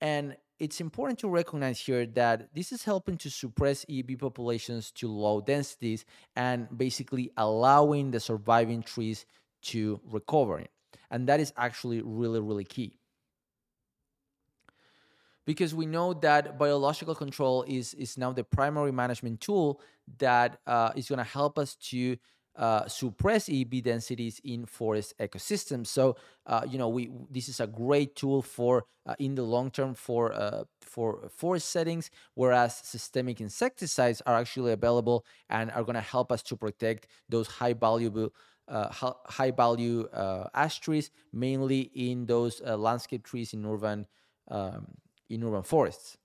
And 0.00 0.36
it's 0.58 0.80
important 0.80 1.18
to 1.20 1.28
recognize 1.28 1.80
here 1.80 2.06
that 2.06 2.54
this 2.54 2.72
is 2.72 2.82
helping 2.84 3.18
to 3.18 3.30
suppress 3.30 3.84
EB 3.88 4.18
populations 4.18 4.90
to 4.92 5.08
low 5.08 5.40
densities 5.40 6.04
and 6.34 6.66
basically 6.76 7.30
allowing 7.36 8.10
the 8.10 8.20
surviving 8.20 8.82
trees 8.82 9.26
to 9.62 10.00
recover. 10.04 10.64
And 11.10 11.28
that 11.28 11.40
is 11.40 11.52
actually 11.56 12.02
really, 12.02 12.40
really 12.40 12.64
key. 12.64 12.98
Because 15.44 15.74
we 15.74 15.86
know 15.86 16.12
that 16.14 16.58
biological 16.58 17.14
control 17.14 17.64
is, 17.68 17.94
is 17.94 18.18
now 18.18 18.32
the 18.32 18.42
primary 18.42 18.90
management 18.90 19.40
tool 19.40 19.80
that 20.18 20.58
uh, 20.66 20.90
is 20.96 21.08
going 21.08 21.18
to 21.18 21.24
help 21.24 21.58
us 21.58 21.76
to 21.76 22.16
uh, 22.56 22.88
suppress 22.88 23.48
EB 23.48 23.82
densities 23.82 24.40
in 24.44 24.64
forest 24.66 25.14
ecosystems. 25.20 25.88
So, 25.88 26.16
uh, 26.46 26.62
you 26.68 26.78
know, 26.78 26.88
we 26.88 27.10
this 27.30 27.48
is 27.48 27.60
a 27.60 27.66
great 27.66 28.16
tool 28.16 28.42
for 28.42 28.84
uh, 29.06 29.14
in 29.18 29.34
the 29.34 29.42
long 29.42 29.70
term 29.70 29.94
for 29.94 30.32
uh, 30.32 30.64
for 30.80 31.28
forest 31.28 31.70
settings, 31.70 32.10
whereas 32.34 32.76
systemic 32.76 33.40
insecticides 33.40 34.22
are 34.26 34.36
actually 34.36 34.72
available 34.72 35.24
and 35.50 35.70
are 35.72 35.84
going 35.84 35.94
to 35.94 36.00
help 36.00 36.32
us 36.32 36.42
to 36.44 36.56
protect 36.56 37.08
those 37.28 37.46
high 37.46 37.72
valuable. 37.74 38.32
Uh, 38.68 38.88
high 38.90 39.52
value 39.52 40.08
ash 40.52 40.80
trees, 40.80 41.12
mainly 41.32 41.82
in 41.94 42.26
those 42.26 42.60
landscape 42.62 43.22
trees 43.22 43.54
in 43.54 43.64
urban 43.64 44.08
um, 44.48 44.88
in 45.30 45.44
urban 45.44 45.62
forests. 45.62 46.18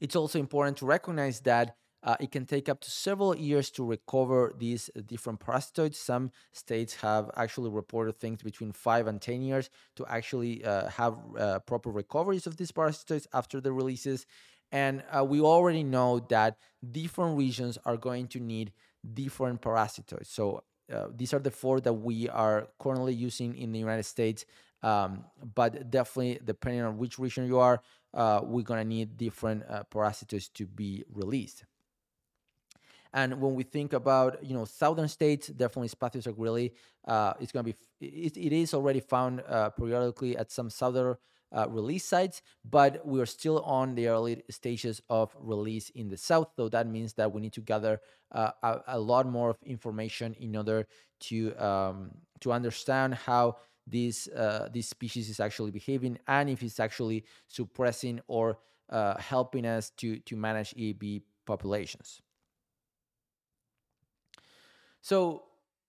It's 0.00 0.16
also 0.16 0.38
important 0.38 0.76
to 0.78 0.86
recognize 0.86 1.40
that 1.40 1.76
uh, 2.04 2.16
it 2.18 2.32
can 2.32 2.44
take 2.46 2.68
up 2.68 2.80
to 2.80 2.90
several 2.90 3.36
years 3.36 3.70
to 3.70 3.84
recover 3.84 4.52
these 4.58 4.90
uh, 4.96 5.00
different 5.06 5.38
parasitoids. 5.38 5.94
Some 5.94 6.32
states 6.52 6.96
have 6.96 7.30
actually 7.36 7.70
reported 7.70 8.18
things 8.18 8.42
between 8.42 8.72
five 8.72 9.06
and 9.06 9.20
10 9.20 9.42
years 9.42 9.70
to 9.96 10.06
actually 10.06 10.64
uh, 10.64 10.88
have 10.88 11.16
uh, 11.38 11.58
proper 11.60 11.90
recoveries 11.90 12.46
of 12.46 12.56
these 12.56 12.72
parasitoids 12.72 13.26
after 13.32 13.60
the 13.60 13.72
releases. 13.72 14.26
And 14.72 15.04
uh, 15.16 15.24
we 15.24 15.40
already 15.40 15.84
know 15.84 16.20
that 16.30 16.56
different 16.90 17.38
regions 17.38 17.78
are 17.84 17.96
going 17.96 18.26
to 18.28 18.40
need 18.40 18.72
different 19.14 19.60
parasitoids. 19.62 20.26
So 20.26 20.64
uh, 20.92 21.06
these 21.14 21.32
are 21.32 21.38
the 21.38 21.50
four 21.50 21.80
that 21.80 21.92
we 21.92 22.28
are 22.28 22.68
currently 22.80 23.14
using 23.14 23.56
in 23.56 23.70
the 23.70 23.78
United 23.78 24.04
States. 24.04 24.44
Um, 24.82 25.26
but 25.54 25.90
definitely, 25.90 26.40
depending 26.44 26.82
on 26.82 26.98
which 26.98 27.18
region 27.20 27.46
you 27.46 27.60
are, 27.60 27.80
we're 28.12 28.62
going 28.64 28.80
to 28.80 28.88
need 28.88 29.16
different 29.16 29.62
parasitoids 29.92 30.52
to 30.54 30.66
be 30.66 31.04
released. 31.08 31.64
And 33.14 33.40
when 33.40 33.54
we 33.54 33.62
think 33.62 33.92
about 33.92 34.42
you 34.44 34.54
know 34.54 34.64
southern 34.64 35.08
states, 35.08 35.48
definitely 35.48 35.88
Spathius 35.88 36.26
agrili. 36.32 36.72
Uh, 37.06 37.34
it's 37.40 37.52
going 37.52 37.64
to 37.64 37.72
be 37.72 37.78
it, 38.00 38.36
it 38.36 38.52
is 38.52 38.74
already 38.74 39.00
found 39.00 39.42
uh, 39.48 39.70
periodically 39.70 40.36
at 40.36 40.50
some 40.50 40.70
southern 40.70 41.16
uh, 41.52 41.66
release 41.68 42.04
sites, 42.04 42.42
but 42.64 43.06
we 43.06 43.20
are 43.20 43.26
still 43.26 43.60
on 43.60 43.94
the 43.94 44.08
early 44.08 44.42
stages 44.50 45.02
of 45.10 45.36
release 45.38 45.90
in 45.90 46.08
the 46.08 46.16
south. 46.16 46.48
So 46.56 46.68
that 46.70 46.86
means 46.86 47.12
that 47.14 47.30
we 47.32 47.40
need 47.40 47.52
to 47.54 47.60
gather 47.60 48.00
uh, 48.32 48.50
a, 48.62 48.80
a, 48.88 48.98
lot 48.98 49.26
more 49.26 49.50
of 49.50 49.58
information 49.62 50.34
in 50.40 50.56
order 50.56 50.86
to 51.20 51.54
um, 51.56 52.10
to 52.40 52.52
understand 52.52 53.14
how 53.14 53.56
this 53.86 54.28
uh, 54.28 54.68
this 54.72 54.88
species 54.88 55.28
is 55.28 55.40
actually 55.40 55.70
behaving 55.70 56.18
and 56.26 56.48
if 56.48 56.62
it's 56.62 56.80
actually 56.80 57.24
suppressing 57.48 58.20
or 58.28 58.58
uh, 58.88 59.18
helping 59.18 59.66
us 59.66 59.90
to 59.90 60.18
to 60.20 60.36
manage 60.36 60.74
EAB 60.74 61.22
populations. 61.46 62.22
So 65.02 65.42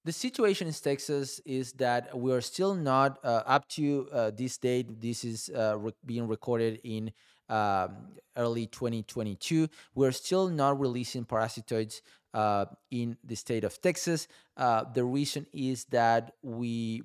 the 0.04 0.12
situation 0.12 0.68
in 0.68 0.74
Texas 0.74 1.40
is 1.46 1.72
that 1.74 2.18
we 2.18 2.34
are 2.34 2.42
still 2.42 2.76
not 2.76 3.20
uh, 3.24 3.44
up 3.46 3.68
to 3.70 4.10
uh, 4.12 4.32
this 4.32 4.58
date. 4.58 5.00
This 5.00 5.24
is 5.24 5.50
uh, 5.56 5.78
re- 5.78 5.94
being 6.06 6.28
recorded 6.28 6.82
in 6.84 7.12
um, 7.48 7.96
early 8.36 8.66
2022. 8.68 9.70
We're 9.96 10.12
still 10.12 10.50
not 10.50 10.80
releasing 10.80 11.26
parasitoids 11.26 12.02
uh, 12.34 12.66
in 12.92 13.18
the 13.24 13.36
state 13.36 13.64
of 13.64 13.80
Texas. 13.82 14.28
Uh, 14.58 14.86
the 14.92 15.04
reason 15.04 15.46
is 15.54 15.86
that 15.86 16.34
we 16.42 17.04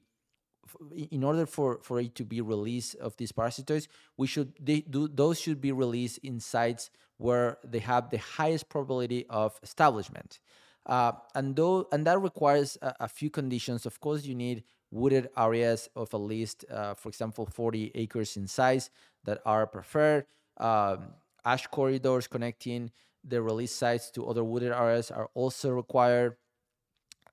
in 1.11 1.25
order 1.25 1.47
for, 1.47 1.79
for 1.83 2.01
it 2.01 2.15
to 2.17 2.25
be 2.25 2.41
released 2.41 2.95
of 2.97 3.17
these 3.17 3.33
parasitoids, 3.33 3.89
we 4.17 4.27
should 4.27 4.53
they 4.61 4.81
do 4.81 5.09
those 5.09 5.41
should 5.41 5.61
be 5.61 5.73
released 5.73 6.19
in 6.19 6.41
sites 6.41 6.91
where 7.17 7.59
they 7.65 7.79
have 7.79 8.11
the 8.11 8.19
highest 8.19 8.69
probability 8.69 9.27
of 9.29 9.59
establishment. 9.63 10.41
Uh, 10.89 11.13
and 11.35 11.55
though 11.55 11.87
and 11.93 12.07
that 12.07 12.21
requires 12.21 12.79
a, 12.81 12.95
a, 13.01 13.09
few 13.09 13.29
conditions. 13.29 13.85
Of 13.85 14.01
course, 14.01 14.25
you 14.25 14.35
need 14.35 14.65
wooded 14.91 15.29
areas 15.37 15.89
of 15.95 16.15
at 16.15 16.21
least, 16.21 16.65
uh, 16.71 16.95
for 16.95 17.11
example, 17.11 17.45
40 17.45 17.93
acres 17.95 18.39
in 18.39 18.47
size 18.47 18.89
that 19.25 19.41
are 19.45 19.67
preferred. 19.67 20.25
Um, 20.57 21.11
ash 21.45 21.67
corridors 21.67 22.27
connecting 22.27 22.91
the 23.23 23.43
release 23.43 23.73
sites 23.73 24.11
to 24.13 24.27
other 24.27 24.43
wooded 24.43 24.73
areas 24.73 25.11
are 25.11 25.29
also 25.35 25.71
required. 25.71 26.37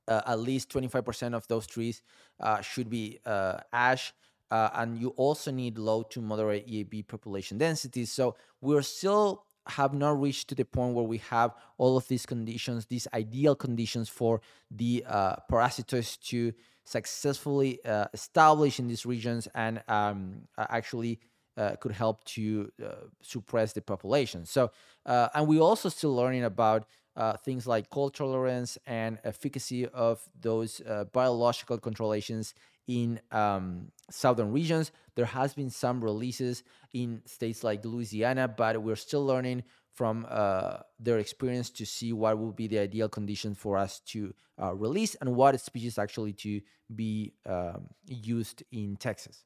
Uh, 0.07 0.21
at 0.27 0.39
least 0.39 0.69
25% 0.69 1.33
of 1.33 1.47
those 1.47 1.65
trees 1.65 2.03
uh, 2.39 2.61
should 2.61 2.89
be 2.89 3.19
uh, 3.25 3.57
ash. 3.73 4.13
Uh, 4.51 4.69
and 4.75 4.99
you 4.99 5.09
also 5.17 5.49
need 5.49 5.79
low 5.79 6.03
to 6.03 6.21
moderate 6.21 6.67
EAB 6.67 7.07
population 7.07 7.57
densities. 7.57 8.11
So 8.11 8.35
we're 8.61 8.83
still 8.83 9.45
have 9.67 9.93
not 9.93 10.19
reached 10.19 10.47
to 10.49 10.55
the 10.55 10.65
point 10.65 10.93
where 10.93 11.05
we 11.05 11.17
have 11.17 11.53
all 11.77 11.97
of 11.97 12.07
these 12.07 12.25
conditions, 12.25 12.85
these 12.85 13.07
ideal 13.13 13.55
conditions 13.55 14.09
for 14.09 14.41
the 14.69 15.03
uh, 15.07 15.35
parasitoids 15.51 16.19
to 16.29 16.53
successfully 16.85 17.79
uh, 17.83 18.05
establish 18.13 18.79
in 18.79 18.87
these 18.87 19.05
regions 19.05 19.47
and 19.55 19.81
um, 19.87 20.41
actually 20.57 21.19
uh, 21.57 21.75
could 21.77 21.91
help 21.91 22.23
to 22.25 22.71
uh, 22.83 23.07
suppress 23.21 23.73
the 23.73 23.81
population. 23.81 24.45
So, 24.45 24.71
uh, 25.05 25.29
and 25.33 25.47
we're 25.47 25.61
also 25.61 25.89
still 25.89 26.13
learning 26.15 26.43
about 26.43 26.85
uh, 27.15 27.37
things 27.37 27.65
like 27.65 27.89
cold 27.89 28.13
tolerance 28.13 28.77
and 28.85 29.19
efficacy 29.23 29.87
of 29.87 30.21
those 30.39 30.81
biological 31.13 31.77
control 31.77 32.13
agents 32.13 32.53
in 32.87 33.19
um, 33.31 33.91
southern 34.09 34.51
regions. 34.51 34.91
There 35.15 35.25
has 35.25 35.53
been 35.53 35.69
some 35.69 36.03
releases 36.03 36.63
in 36.93 37.21
states 37.25 37.63
like 37.63 37.83
Louisiana, 37.85 38.47
but 38.47 38.81
we're 38.81 38.95
still 38.95 39.25
learning 39.25 39.63
from 39.93 40.25
uh, 40.29 40.77
their 40.99 41.19
experience 41.19 41.69
to 41.69 41.85
see 41.85 42.11
what 42.11 42.37
would 42.37 42.55
be 42.55 42.67
the 42.67 42.79
ideal 42.79 43.07
condition 43.07 43.55
for 43.55 43.77
us 43.77 44.01
to 44.01 44.33
uh, 44.61 44.73
release 44.75 45.15
and 45.15 45.35
what 45.35 45.59
species 45.59 45.97
actually 45.97 46.33
to 46.33 46.61
be 46.93 47.33
um, 47.45 47.87
used 48.05 48.63
in 48.71 48.97
Texas. 48.97 49.45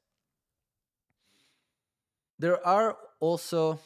There 2.38 2.66
are 2.66 2.96
also 3.20 3.78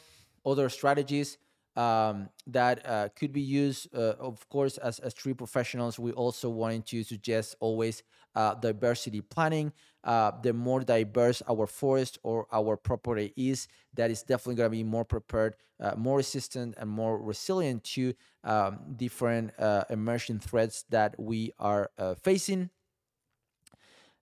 other 0.45 0.69
strategies 0.69 1.37
um, 1.75 2.29
that 2.47 2.87
uh, 2.87 3.09
could 3.15 3.33
be 3.33 3.41
used. 3.41 3.93
Uh, 3.93 4.13
of 4.19 4.47
course, 4.49 4.77
as, 4.77 4.99
as 4.99 5.13
tree 5.13 5.33
professionals, 5.33 5.99
we 5.99 6.11
also 6.13 6.49
wanted 6.49 6.85
to 6.87 7.03
suggest 7.03 7.55
always 7.59 8.01
uh, 8.35 8.53
diversity 8.55 9.21
planning. 9.21 9.71
Uh, 10.03 10.31
the 10.43 10.53
more 10.53 10.81
diverse 10.81 11.41
our 11.49 11.65
forest 11.65 12.19
or 12.23 12.45
our 12.51 12.77
property 12.77 13.33
is, 13.35 13.67
that 13.95 14.11
is 14.11 14.21
definitely 14.21 14.55
going 14.55 14.67
to 14.67 14.77
be 14.77 14.83
more 14.83 15.05
prepared, 15.05 15.55
uh, 15.79 15.95
more 15.97 16.17
resistant, 16.17 16.75
and 16.77 16.89
more 16.89 17.19
resilient 17.19 17.83
to 17.83 18.13
um, 18.43 18.79
different 18.95 19.51
uh, 19.59 19.83
emerging 19.89 20.39
threats 20.39 20.83
that 20.89 21.15
we 21.19 21.51
are 21.57 21.89
facing. 22.21 22.69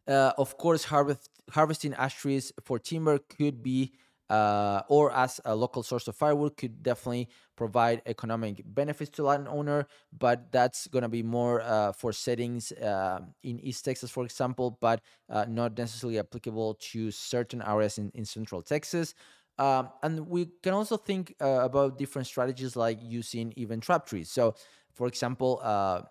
of 0.07 0.57
course, 0.57 0.85
harvest, 0.85 1.29
harvesting 1.51 1.93
ash 1.95 2.15
trees 2.15 2.51
for 2.63 2.79
timber 2.79 3.19
could 3.19 3.61
be 3.63 3.93
uh, 4.33 4.81
or 4.87 5.11
as 5.11 5.39
a 5.45 5.55
local 5.55 5.83
source 5.83 6.07
of 6.07 6.15
firewood 6.15 6.57
could 6.57 6.81
definitely 6.81 7.27
provide 7.55 8.01
economic 8.05 8.63
benefits 8.65 9.11
to 9.11 9.21
landowner 9.23 9.85
but 10.17 10.51
that's 10.51 10.87
going 10.87 11.03
to 11.03 11.09
be 11.19 11.21
more 11.21 11.61
uh, 11.61 11.91
for 11.91 12.11
settings 12.11 12.71
uh, 12.73 13.19
in 13.43 13.59
east 13.59 13.85
texas 13.85 14.09
for 14.09 14.23
example 14.25 14.77
but 14.81 15.01
uh, 15.29 15.45
not 15.47 15.77
necessarily 15.77 16.17
applicable 16.17 16.73
to 16.75 17.11
certain 17.11 17.61
areas 17.61 17.97
in, 17.97 18.11
in 18.15 18.25
central 18.25 18.61
texas. 18.61 19.13
Um, 19.59 19.89
and 20.01 20.27
we 20.27 20.47
can 20.63 20.73
also 20.73 20.97
think 20.97 21.35
uh, 21.39 21.59
about 21.69 21.99
different 21.99 22.27
strategies 22.27 22.75
like 22.75 22.97
using 23.03 23.53
even 23.55 23.79
trap 23.81 24.07
trees. 24.07 24.31
So 24.31 24.55
for 24.93 25.05
example 25.07 25.59
uh, 25.61 26.01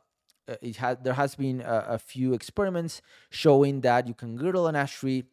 it 0.61 0.77
had 0.77 1.03
there 1.03 1.15
has 1.15 1.35
been 1.35 1.61
a, 1.61 1.79
a 1.97 1.99
few 1.99 2.35
experiments 2.35 3.03
showing 3.31 3.81
that 3.81 4.07
you 4.07 4.15
can 4.15 4.37
girdle 4.37 4.69
an 4.69 4.77
ash 4.77 4.95
tree 5.01 5.25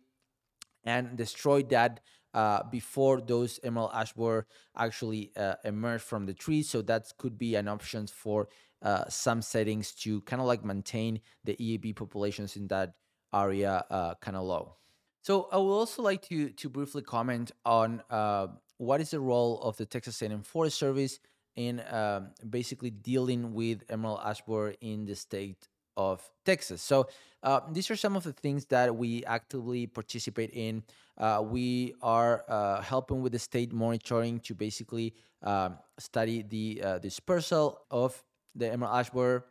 and 0.83 1.17
destroy 1.17 1.63
that 1.63 1.99
uh, 2.33 2.63
before 2.71 3.21
those 3.21 3.59
emerald 3.63 3.91
ash 3.93 4.13
borer 4.13 4.45
actually 4.77 5.31
uh, 5.35 5.55
emerge 5.63 6.01
from 6.01 6.25
the 6.25 6.33
tree. 6.33 6.63
So 6.63 6.81
that 6.83 7.11
could 7.17 7.37
be 7.37 7.55
an 7.55 7.67
option 7.67 8.07
for 8.07 8.47
uh, 8.81 9.05
some 9.09 9.41
settings 9.41 9.91
to 9.91 10.21
kind 10.21 10.41
of 10.41 10.47
like 10.47 10.63
maintain 10.63 11.21
the 11.43 11.55
EAB 11.55 11.95
populations 11.95 12.55
in 12.55 12.67
that 12.67 12.93
area 13.33 13.83
uh, 13.89 14.15
kind 14.15 14.37
of 14.37 14.43
low. 14.43 14.75
So 15.21 15.49
I 15.51 15.57
would 15.57 15.71
also 15.71 16.01
like 16.01 16.21
to 16.29 16.49
to 16.49 16.69
briefly 16.69 17.01
comment 17.01 17.51
on 17.65 18.01
uh, 18.09 18.47
what 18.77 19.01
is 19.01 19.11
the 19.11 19.19
role 19.19 19.61
of 19.61 19.75
the 19.77 19.85
Texas 19.85 20.21
A&M 20.21 20.43
Forest 20.43 20.77
Service 20.77 21.19
in 21.55 21.83
um, 21.91 22.29
basically 22.49 22.89
dealing 22.89 23.53
with 23.53 23.83
emerald 23.89 24.21
ash 24.23 24.41
borer 24.41 24.75
in 24.79 25.05
the 25.05 25.15
state 25.15 25.67
of 25.99 26.31
Texas. 26.45 26.81
So 26.81 27.09
uh, 27.43 27.59
these 27.71 27.91
are 27.91 27.95
some 27.95 28.15
of 28.15 28.23
the 28.23 28.31
things 28.31 28.65
that 28.67 28.95
we 28.95 29.23
actively 29.25 29.85
participate 29.85 30.49
in. 30.53 30.81
Uh, 31.17 31.43
we 31.45 31.93
are 32.01 32.45
uh, 32.47 32.81
helping 32.81 33.21
with 33.21 33.33
the 33.33 33.39
state 33.39 33.73
monitoring 33.73 34.39
to 34.39 34.55
basically 34.55 35.13
um, 35.43 35.77
study 35.99 36.41
the 36.41 36.81
uh, 36.81 36.97
dispersal 36.99 37.81
of 37.91 38.23
the 38.55 38.71
emerald 38.71 38.95
ash 38.95 39.09
borer. 39.09 39.45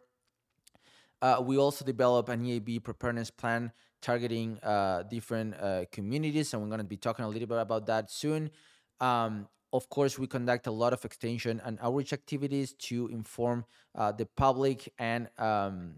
Uh, 1.20 1.42
we 1.44 1.58
also 1.58 1.84
develop 1.84 2.30
an 2.30 2.44
EAB 2.44 2.82
preparedness 2.82 3.30
plan 3.30 3.70
targeting 4.00 4.58
uh, 4.62 5.02
different 5.02 5.54
communities, 5.90 6.54
and 6.54 6.62
we're 6.62 6.68
going 6.68 6.78
to 6.78 6.84
be 6.84 6.96
talking 6.96 7.24
a 7.24 7.28
little 7.28 7.48
bit 7.48 7.58
about 7.58 7.84
that 7.86 8.10
soon. 8.10 8.50
Um, 9.00 9.48
of 9.72 9.90
course, 9.90 10.18
we 10.18 10.26
conduct 10.26 10.66
a 10.66 10.70
lot 10.70 10.92
of 10.92 11.04
extension 11.04 11.60
and 11.64 11.78
outreach 11.82 12.12
activities 12.12 12.72
to 12.88 13.08
inform 13.08 13.66
the 14.16 14.26
public 14.36 14.88
and 14.98 15.28
um, 15.36 15.94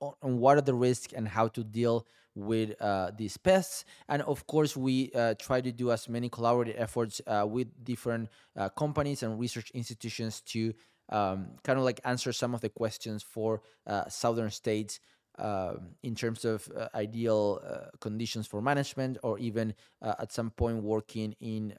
on 0.00 0.38
what 0.38 0.58
are 0.58 0.62
the 0.62 0.74
risks 0.74 1.12
and 1.12 1.28
how 1.28 1.48
to 1.48 1.64
deal 1.64 2.06
with 2.34 2.80
uh, 2.80 3.10
these 3.16 3.36
pests. 3.36 3.84
And 4.08 4.22
of 4.22 4.46
course, 4.46 4.76
we 4.76 5.10
uh, 5.14 5.34
try 5.34 5.60
to 5.60 5.72
do 5.72 5.90
as 5.90 6.08
many 6.08 6.30
collaborative 6.30 6.74
efforts 6.78 7.20
uh, 7.26 7.46
with 7.48 7.68
different 7.84 8.28
uh, 8.56 8.68
companies 8.70 9.22
and 9.22 9.38
research 9.38 9.70
institutions 9.72 10.40
to 10.42 10.72
um, 11.10 11.56
kind 11.64 11.78
of 11.78 11.84
like 11.84 12.00
answer 12.04 12.32
some 12.32 12.54
of 12.54 12.60
the 12.60 12.68
questions 12.68 13.22
for 13.22 13.62
uh, 13.86 14.08
southern 14.08 14.50
states. 14.50 15.00
Um, 15.40 15.90
in 16.02 16.16
terms 16.16 16.44
of 16.44 16.68
uh, 16.76 16.88
ideal 16.96 17.62
conditions 18.00 18.48
for 18.48 18.60
management, 18.60 19.18
or 19.22 19.38
even 19.38 19.72
at 20.02 20.32
some 20.32 20.50
point 20.50 20.82
working 20.82 21.36
in 21.38 21.74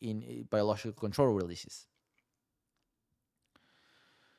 in 0.00 0.46
biological 0.48 0.92
control 0.92 1.34
releases. 1.34 1.88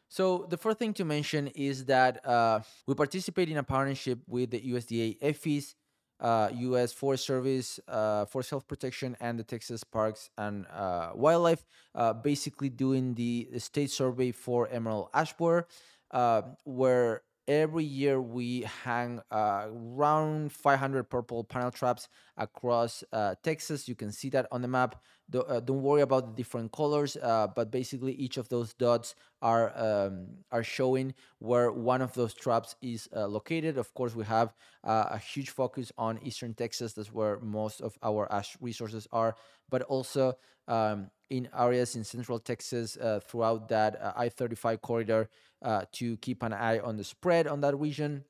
So 0.09 0.45
the 0.49 0.57
first 0.57 0.79
thing 0.79 0.93
to 0.95 1.05
mention 1.05 1.47
is 1.47 1.85
that 1.85 2.25
uh, 2.25 2.61
we 2.87 2.95
participate 2.95 3.49
in 3.49 3.57
a 3.57 3.63
partnership 3.63 4.19
with 4.27 4.51
the 4.51 4.61
USDA 4.61 5.17
APHIS, 5.21 5.75
uh, 6.19 6.49
U.S. 6.53 6.93
Forest 6.93 7.25
Service, 7.25 7.79
uh, 7.87 8.25
Forest 8.25 8.49
Health 8.51 8.67
Protection, 8.67 9.17
and 9.19 9.37
the 9.37 9.43
Texas 9.43 9.83
Parks 9.83 10.29
and 10.37 10.65
uh, 10.67 11.11
Wildlife, 11.13 11.65
uh, 11.93 12.13
basically 12.13 12.69
doing 12.69 13.13
the, 13.15 13.49
the, 13.51 13.59
state 13.59 13.91
survey 13.91 14.31
for 14.31 14.69
emerald 14.69 15.09
ash 15.13 15.33
borer, 15.33 15.67
uh, 16.11 16.43
where 16.63 17.23
every 17.47 17.83
year 17.83 18.21
we 18.21 18.61
hang 18.83 19.21
uh, 19.31 19.67
around 19.69 20.51
500 20.51 21.03
purple 21.09 21.43
panel 21.43 21.71
traps 21.71 22.07
across 22.37 23.03
uh, 23.13 23.35
Texas. 23.43 23.87
You 23.87 23.95
can 23.95 24.11
see 24.11 24.29
that 24.29 24.47
on 24.51 24.61
the 24.61 24.67
map. 24.67 25.01
Do, 25.29 25.41
uh, 25.41 25.59
don't 25.59 25.81
worry 25.81 26.01
about 26.01 26.27
the 26.27 26.33
different 26.33 26.71
colors, 26.71 27.17
uh, 27.17 27.47
but 27.55 27.71
basically 27.71 28.13
each 28.13 28.37
of 28.37 28.47
those 28.49 28.73
dots 28.75 29.15
are 29.41 29.71
um, 29.75 30.27
are 30.51 30.63
showing 30.63 31.13
where 31.39 31.71
one 31.71 32.01
of 32.01 32.13
those 32.13 32.33
traps 32.33 32.75
is 32.81 33.09
uh, 33.15 33.25
located. 33.27 33.77
Of 33.77 33.93
course, 33.95 34.15
we 34.15 34.23
have 34.25 34.53
uh, 34.83 35.05
a 35.11 35.17
huge 35.17 35.49
focus 35.49 35.91
on 35.97 36.19
Eastern 36.21 36.53
Texas. 36.53 36.93
That's 36.93 37.11
where 37.11 37.39
most 37.39 37.81
of 37.81 37.97
our 38.03 38.31
ash 38.31 38.55
resources 38.61 39.07
are, 39.11 39.35
but 39.69 39.81
also 39.83 40.33
um, 40.67 41.09
in 41.29 41.49
areas 41.57 41.95
in 41.95 42.03
Central 42.03 42.39
Texas 42.39 42.97
throughout 43.27 43.67
that 43.69 44.13
I-35 44.15 44.81
corridor 44.81 45.29
uh, 45.65 45.85
to 45.93 46.17
keep 46.17 46.43
an 46.43 46.53
eye 46.53 46.79
on 46.79 46.95
the 46.97 47.03
spread 47.03 47.47
on 47.47 47.61
that 47.61 47.75
region. 47.79 48.23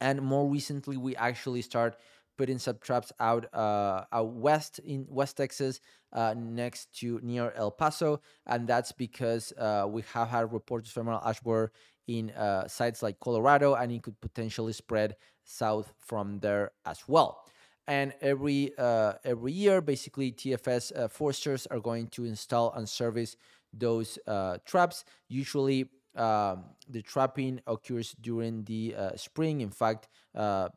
And 0.00 0.22
more 0.22 0.48
recently, 0.48 0.96
we 0.96 1.14
actually 1.16 1.62
start 1.62 1.96
putting 2.36 2.58
sub 2.58 2.80
traps 2.80 3.12
out 3.18 3.52
uh, 3.52 4.04
out 4.12 4.32
west 4.32 4.78
in 4.78 5.04
West 5.10 5.36
Texas 5.36 5.80
uh, 6.12 6.34
next 6.38 6.96
to 7.00 7.20
near 7.22 7.52
El 7.56 7.70
Paso, 7.70 8.20
and 8.46 8.66
that's 8.66 8.92
because 8.92 9.52
uh, 9.58 9.86
we 9.88 10.02
have 10.14 10.28
had 10.28 10.52
reports 10.52 10.90
of 10.90 10.96
emerald 10.98 11.22
ash 11.24 11.40
borer 11.40 11.72
in 12.06 12.30
uh, 12.30 12.66
sites 12.68 13.02
like 13.02 13.18
Colorado, 13.20 13.74
and 13.74 13.92
it 13.92 14.02
could 14.02 14.18
potentially 14.20 14.72
spread 14.72 15.16
south 15.44 15.92
from 15.98 16.38
there 16.38 16.70
as 16.86 17.02
well. 17.08 17.44
And 17.88 18.12
every 18.20 18.72
uh, 18.76 19.14
every 19.24 19.52
year, 19.52 19.80
basically, 19.80 20.30
TFS 20.30 20.92
uh, 20.94 21.08
foresters 21.08 21.66
are 21.68 21.80
going 21.80 22.08
to 22.08 22.26
install 22.26 22.70
and 22.74 22.86
service 22.86 23.34
those 23.72 24.18
uh, 24.26 24.58
traps. 24.66 25.06
Usually, 25.28 25.88
um, 26.14 26.66
the 26.86 27.00
trapping 27.00 27.62
occurs 27.66 28.14
during 28.20 28.64
the 28.64 28.94
uh, 28.94 29.16
spring. 29.16 29.62
In 29.62 29.70
fact, 29.70 30.08
uh, 30.34 30.68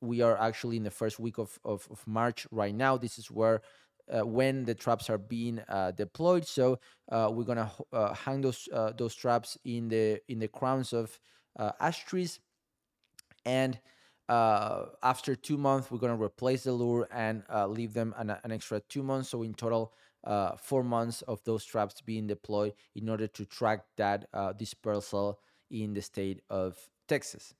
we 0.00 0.20
are 0.20 0.36
actually 0.36 0.78
in 0.78 0.82
the 0.82 0.90
first 0.90 1.20
week 1.20 1.38
of, 1.38 1.60
of, 1.64 1.86
of 1.92 2.04
March 2.08 2.44
right 2.50 2.74
now. 2.74 2.96
This 2.96 3.20
is 3.20 3.30
where 3.30 3.62
uh, 4.12 4.26
when 4.26 4.64
the 4.64 4.74
traps 4.74 5.08
are 5.08 5.18
being 5.18 5.60
deployed. 5.96 6.44
So 6.44 6.80
we're 7.08 7.44
gonna 7.44 7.70
hang 8.16 8.40
those 8.40 8.68
those 8.96 9.14
traps 9.14 9.56
in 9.64 9.88
the 9.88 10.20
in 10.28 10.40
the 10.40 10.48
crowns 10.48 10.92
of 10.92 11.20
ash 11.56 12.04
trees, 12.04 12.40
and 13.46 13.78
after 14.28 15.34
two 15.34 15.56
months, 15.56 15.90
we're 15.90 15.98
gonna 15.98 16.22
replace 16.22 16.64
the 16.64 16.72
lure 16.72 17.08
and 17.12 17.42
leave 17.68 17.94
them 17.94 18.14
an, 18.16 18.36
an 18.42 18.52
extra 18.52 18.80
two 18.80 19.02
months. 19.02 19.30
So 19.30 19.42
in 19.42 19.54
total, 19.54 19.92
uh, 20.24 20.56
four 20.56 20.82
months 20.82 21.22
of 21.22 21.42
those 21.44 21.64
traps 21.64 22.00
being 22.00 22.26
deployed 22.26 22.74
in 22.94 23.08
order 23.08 23.26
to 23.26 23.44
track 23.44 23.84
that 23.96 24.28
uh, 24.34 24.52
dispersal 24.52 25.38
in 25.70 25.94
the 25.94 26.02
state 26.02 26.40
of 26.50 26.76
Texas. 27.06 27.54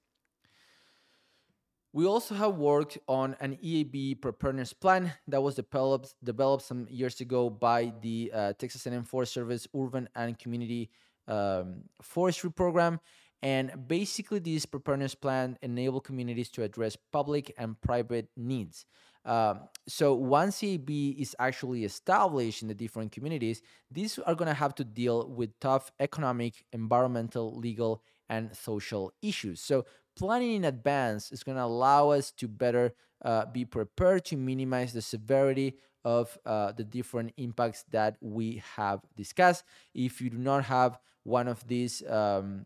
We 1.92 2.04
also 2.04 2.34
have 2.34 2.56
worked 2.56 2.98
on 3.08 3.36
an 3.40 3.58
EAB 3.64 4.20
preparedness 4.20 4.72
plan 4.72 5.12
that 5.28 5.42
was 5.42 5.54
developed 5.54 6.14
developed 6.22 6.64
some 6.64 6.86
years 6.90 7.20
ago 7.20 7.48
by 7.48 7.92
the 8.02 8.30
uh, 8.34 8.52
Texas 8.52 8.86
A&M 8.86 9.04
Forest 9.04 9.32
Service 9.32 9.66
Urban 9.74 10.08
and 10.14 10.38
Community 10.38 10.90
um, 11.26 11.84
Forestry 12.02 12.52
Program. 12.52 13.00
And 13.42 13.86
basically, 13.86 14.40
these 14.40 14.66
preparedness 14.66 15.14
plan 15.14 15.58
enable 15.62 16.00
communities 16.00 16.50
to 16.50 16.64
address 16.64 16.96
public 17.12 17.54
and 17.56 17.80
private 17.80 18.28
needs. 18.36 18.84
Um, 19.24 19.60
so 19.86 20.14
once 20.14 20.58
EAB 20.58 21.20
is 21.20 21.36
actually 21.38 21.84
established 21.84 22.62
in 22.62 22.68
the 22.68 22.74
different 22.74 23.12
communities, 23.12 23.60
these 23.90 24.18
are 24.18 24.34
going 24.34 24.48
to 24.48 24.54
have 24.54 24.74
to 24.76 24.84
deal 24.84 25.28
with 25.28 25.58
tough 25.60 25.92
economic, 26.00 26.64
environmental, 26.72 27.54
legal, 27.56 28.02
and 28.28 28.56
social 28.56 29.12
issues. 29.22 29.60
So 29.60 29.84
planning 30.16 30.54
in 30.54 30.64
advance 30.64 31.30
is 31.30 31.42
going 31.42 31.56
to 31.56 31.64
allow 31.64 32.10
us 32.10 32.30
to 32.32 32.48
better 32.48 32.94
uh, 33.24 33.46
be 33.46 33.64
prepared 33.64 34.24
to 34.26 34.36
minimize 34.36 34.92
the 34.92 35.02
severity 35.02 35.76
of 36.04 36.38
uh, 36.46 36.72
the 36.72 36.84
different 36.84 37.32
impacts 37.36 37.84
that 37.90 38.16
we 38.20 38.62
have 38.76 39.00
discussed. 39.16 39.64
If 39.94 40.20
you 40.20 40.30
do 40.30 40.38
not 40.38 40.64
have 40.64 40.98
one 41.24 41.48
of 41.48 41.66
these 41.66 42.02
um, 42.08 42.64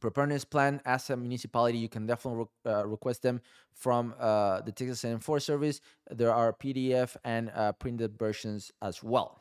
preparedness 0.00 0.44
plan 0.44 0.80
as 0.84 1.10
a 1.10 1.16
municipality 1.16 1.78
you 1.78 1.88
can 1.88 2.06
definitely 2.06 2.46
re- 2.64 2.72
uh, 2.72 2.86
request 2.86 3.22
them 3.22 3.40
from 3.72 4.14
uh, 4.18 4.60
the 4.62 4.72
texas 4.72 5.04
a 5.04 5.18
forest 5.18 5.46
service. 5.46 5.80
There 6.10 6.32
are 6.32 6.52
pdf 6.52 7.16
and 7.24 7.50
uh, 7.54 7.72
printed 7.72 8.18
versions 8.18 8.72
as 8.82 9.02
well. 9.02 9.40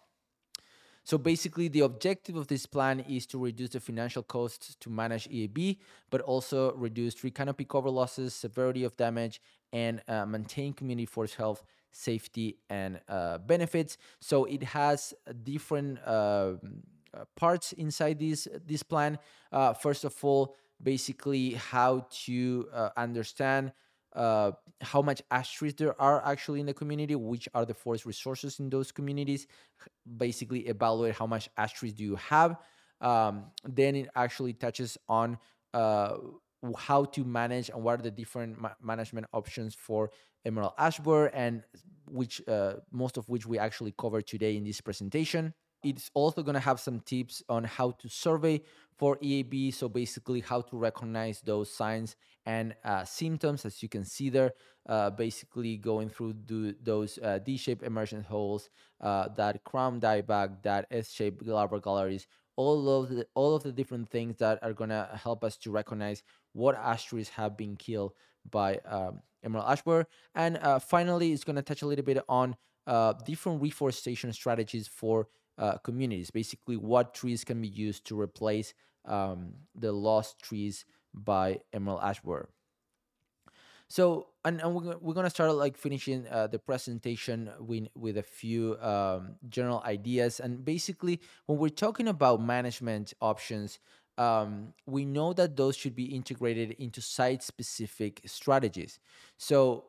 So 1.06 1.18
basically 1.18 1.68
the 1.68 1.82
objective 1.82 2.36
of 2.38 2.48
this 2.48 2.66
plan 2.66 3.02
is 3.02 3.26
to 3.28 3.38
reduce 3.38 3.72
the 3.72 3.80
financial 3.80 4.24
costs 4.24 4.76
to 4.80 4.90
manage 4.90 5.28
eab 5.28 5.78
but 6.10 6.22
also 6.22 6.74
reduce 6.76 7.14
tree 7.16 7.32
canopy 7.32 7.66
cover 7.66 7.90
losses 7.90 8.34
severity 8.34 8.86
of 8.86 8.96
damage 8.96 9.42
and 9.74 10.02
uh, 10.08 10.26
maintain 10.26 10.72
community 10.74 11.06
forest 11.06 11.36
health 11.36 11.64
safety 11.92 12.58
and 12.70 13.00
uh, 13.08 13.38
benefits. 13.38 13.98
So 14.20 14.46
it 14.46 14.64
has 14.64 15.14
different 15.44 16.00
um, 16.08 16.60
parts 17.36 17.74
inside 17.74 18.20
this 18.20 18.48
this 18.66 18.84
plan. 18.84 19.18
Uh, 19.52 19.74
first 19.74 20.04
of 20.04 20.16
all, 20.24 20.56
basically 20.82 21.54
how 21.54 22.08
to 22.26 22.68
uh, 22.74 22.90
understand 22.98 23.72
uh, 24.16 24.52
how 24.82 25.02
much 25.02 25.22
ash 25.32 25.54
trees 25.54 25.74
there 25.76 26.00
are 26.00 26.24
actually 26.26 26.60
in 26.60 26.66
the 26.66 26.74
community, 26.74 27.16
which 27.16 27.50
are 27.54 27.66
the 27.66 27.74
forest 27.74 28.06
resources 28.06 28.60
in 28.60 28.70
those 28.70 28.92
communities. 28.92 29.48
Basically, 30.18 30.62
evaluate 30.68 31.16
how 31.16 31.26
much 31.26 31.50
ash 31.58 31.74
trees 31.74 31.94
do 31.94 32.04
you 32.04 32.16
have. 32.16 32.58
Um, 33.02 33.46
then 33.64 33.96
it 33.96 34.10
actually 34.16 34.54
touches 34.54 34.98
on 35.10 35.38
uh, 35.74 36.18
how 36.78 37.06
to 37.06 37.26
manage 37.26 37.70
and 37.70 37.84
what 37.84 38.00
are 38.00 38.04
the 38.04 38.12
different 38.12 38.62
ma- 38.62 38.76
management 38.82 39.28
options 39.34 39.76
for 39.76 40.12
emerald 40.46 40.74
ash 40.78 41.00
borer, 41.00 41.28
and 41.34 41.64
which 42.08 42.42
uh, 42.48 42.76
most 42.92 43.18
of 43.18 43.28
which 43.30 43.46
we 43.46 43.58
actually 43.58 43.94
cover 43.98 44.22
today 44.22 44.56
in 44.56 44.64
this 44.64 44.80
presentation. 44.80 45.54
It's 45.84 46.10
also 46.14 46.44
going 46.44 46.56
to 46.56 46.60
have 46.60 46.80
some 46.80 47.00
tips 47.02 47.44
on 47.50 47.64
how 47.64 47.92
to 47.92 48.10
survey 48.10 48.62
for 48.98 49.18
EAB. 49.18 49.74
So 49.74 49.90
basically, 49.90 50.42
how 50.42 50.62
to 50.62 50.78
recognize 50.78 51.42
those 51.42 51.74
signs 51.74 52.16
and 52.46 52.76
uh, 52.84 53.06
symptoms, 53.06 53.66
as 53.66 53.82
you 53.82 53.90
can 53.90 54.06
see 54.06 54.30
there. 54.30 54.54
Uh, 54.88 55.10
basically, 55.10 55.78
going 55.78 56.10
through 56.10 56.36
the, 56.46 56.76
those 56.84 57.18
uh, 57.20 57.40
D-shaped 57.40 57.84
emergent 57.84 58.26
holes, 58.26 58.70
uh, 59.02 59.30
that 59.36 59.64
crown 59.64 60.02
dieback, 60.02 60.62
that 60.64 60.88
S-shaped 60.92 61.46
glaber 61.46 61.82
galleries, 61.82 62.28
all 62.56 63.02
of 63.02 63.10
the 63.10 63.26
all 63.34 63.56
of 63.56 63.64
the 63.64 63.72
different 63.72 64.10
things 64.10 64.38
that 64.38 64.60
are 64.62 64.74
gonna 64.74 65.10
help 65.22 65.44
us 65.44 65.58
to 65.58 65.72
recognize 65.72 66.22
what 66.54 66.76
trees 67.00 67.30
have 67.30 67.58
been 67.58 67.76
killed 67.76 68.14
by 68.50 68.78
um, 68.86 69.22
emerald 69.44 69.66
ash 69.68 69.82
borer. 69.82 70.08
And 70.36 70.58
uh, 70.58 70.80
finally, 70.80 71.32
it's 71.32 71.44
gonna 71.44 71.62
touch 71.62 71.82
a 71.82 71.88
little 71.88 72.06
bit 72.06 72.24
on 72.30 72.56
uh, 72.86 73.14
different 73.26 73.62
reforestation 73.62 74.34
strategies 74.34 74.88
for 74.88 75.28
uh, 75.58 75.78
communities. 75.78 76.32
Basically, 76.32 76.78
what 76.78 77.14
trees 77.14 77.44
can 77.44 77.62
be 77.62 77.68
used 77.68 78.06
to 78.06 78.20
replace 78.20 78.74
um, 79.06 79.54
the 79.76 79.92
lost 79.92 80.40
trees 80.42 80.86
by 81.14 81.60
emerald 81.74 82.00
ash 82.02 82.22
borer. 82.22 82.50
So, 83.88 84.30
and, 84.44 84.60
and 84.62 84.74
we're, 84.74 84.98
we're 85.00 85.14
gonna 85.14 85.30
start 85.30 85.54
like 85.54 85.78
finishing 85.78 86.26
uh, 86.32 86.48
the 86.48 86.58
presentation 86.58 87.52
with 87.60 87.90
with 87.96 88.18
a 88.18 88.24
few 88.24 88.78
um, 88.82 89.36
general 89.50 89.84
ideas. 89.86 90.40
And 90.40 90.66
basically, 90.66 91.22
when 91.46 91.60
we're 91.60 91.70
talking 91.70 92.08
about 92.08 92.42
management 92.42 93.14
options, 93.22 93.80
um, 94.18 94.74
we 94.86 95.06
know 95.06 95.34
that 95.34 95.58
those 95.58 95.76
should 95.76 95.96
be 95.96 96.06
integrated 96.06 96.72
into 96.80 97.02
site 97.02 97.44
specific 97.44 98.22
strategies. 98.26 99.00
So 99.38 99.86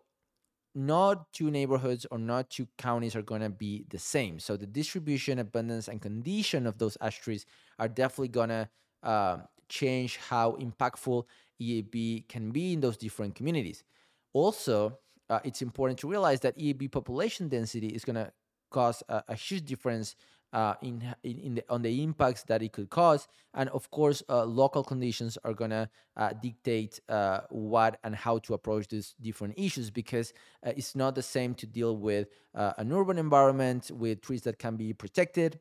not 0.75 1.33
two 1.33 1.51
neighborhoods 1.51 2.07
or 2.11 2.19
not 2.19 2.51
two 2.51 2.67
counties 2.79 3.15
are 3.15 3.23
going 3.23 3.41
to 3.41 3.51
be 3.51 3.85
the 3.91 3.99
same. 3.99 4.39
So 4.39 4.57
the 4.57 4.67
distribution, 4.67 5.39
abundance, 5.39 5.89
and 5.89 6.01
condition 6.01 6.67
of 6.67 6.79
those 6.79 6.97
ash 7.01 7.21
trees 7.21 7.47
are 7.79 7.89
definitely 7.89 8.29
going 8.29 8.49
to 8.49 8.69
uh, 9.03 9.39
change 9.69 10.17
how 10.17 10.53
impactful 10.53 11.25
EAB 11.61 12.29
can 12.29 12.51
be 12.51 12.73
in 12.73 12.81
those 12.81 12.97
different 12.97 13.35
communities. 13.35 13.85
Also, 14.33 14.99
uh, 15.31 15.41
it's 15.45 15.63
important 15.63 15.99
to 16.01 16.09
realize 16.09 16.41
that 16.41 16.59
EAB 16.59 16.91
population 16.91 17.49
density 17.49 17.89
is 17.89 18.05
going 18.05 18.17
to 18.17 18.33
cause 18.71 19.03
a, 19.09 19.23
a, 19.29 19.35
huge 19.35 19.65
difference 19.65 20.17
uh, 20.55 20.75
in, 20.83 21.03
in, 21.25 21.57
the, 21.57 21.65
on 21.69 21.83
the 21.83 22.03
impacts 22.03 22.45
that 22.45 22.63
it 22.63 22.73
could 22.73 22.89
cause. 22.89 23.27
And 23.55 23.69
of 23.71 23.91
course, 23.91 24.23
uh, 24.29 24.45
local 24.45 24.85
conditions 24.85 25.37
are 25.45 25.53
going 25.53 25.73
to 25.73 25.91
uh, 26.17 26.33
dictate 26.41 27.01
uh, 27.09 27.41
what 27.51 27.99
and 28.05 28.15
how 28.15 28.39
to 28.39 28.55
approach 28.55 28.87
these 28.87 29.15
different 29.21 29.55
issues 29.59 29.91
because 29.91 30.33
uh, 30.65 30.73
it's 30.77 30.95
not 30.95 31.17
the 31.17 31.23
same 31.23 31.55
to 31.57 31.67
deal 31.67 31.97
with 31.97 32.29
uh, 32.55 32.73
an 32.79 32.93
urban 32.93 33.19
environment 33.19 33.91
with 33.93 34.21
trees 34.23 34.43
that 34.43 34.59
can 34.59 34.77
be 34.77 34.93
protected. 34.93 35.59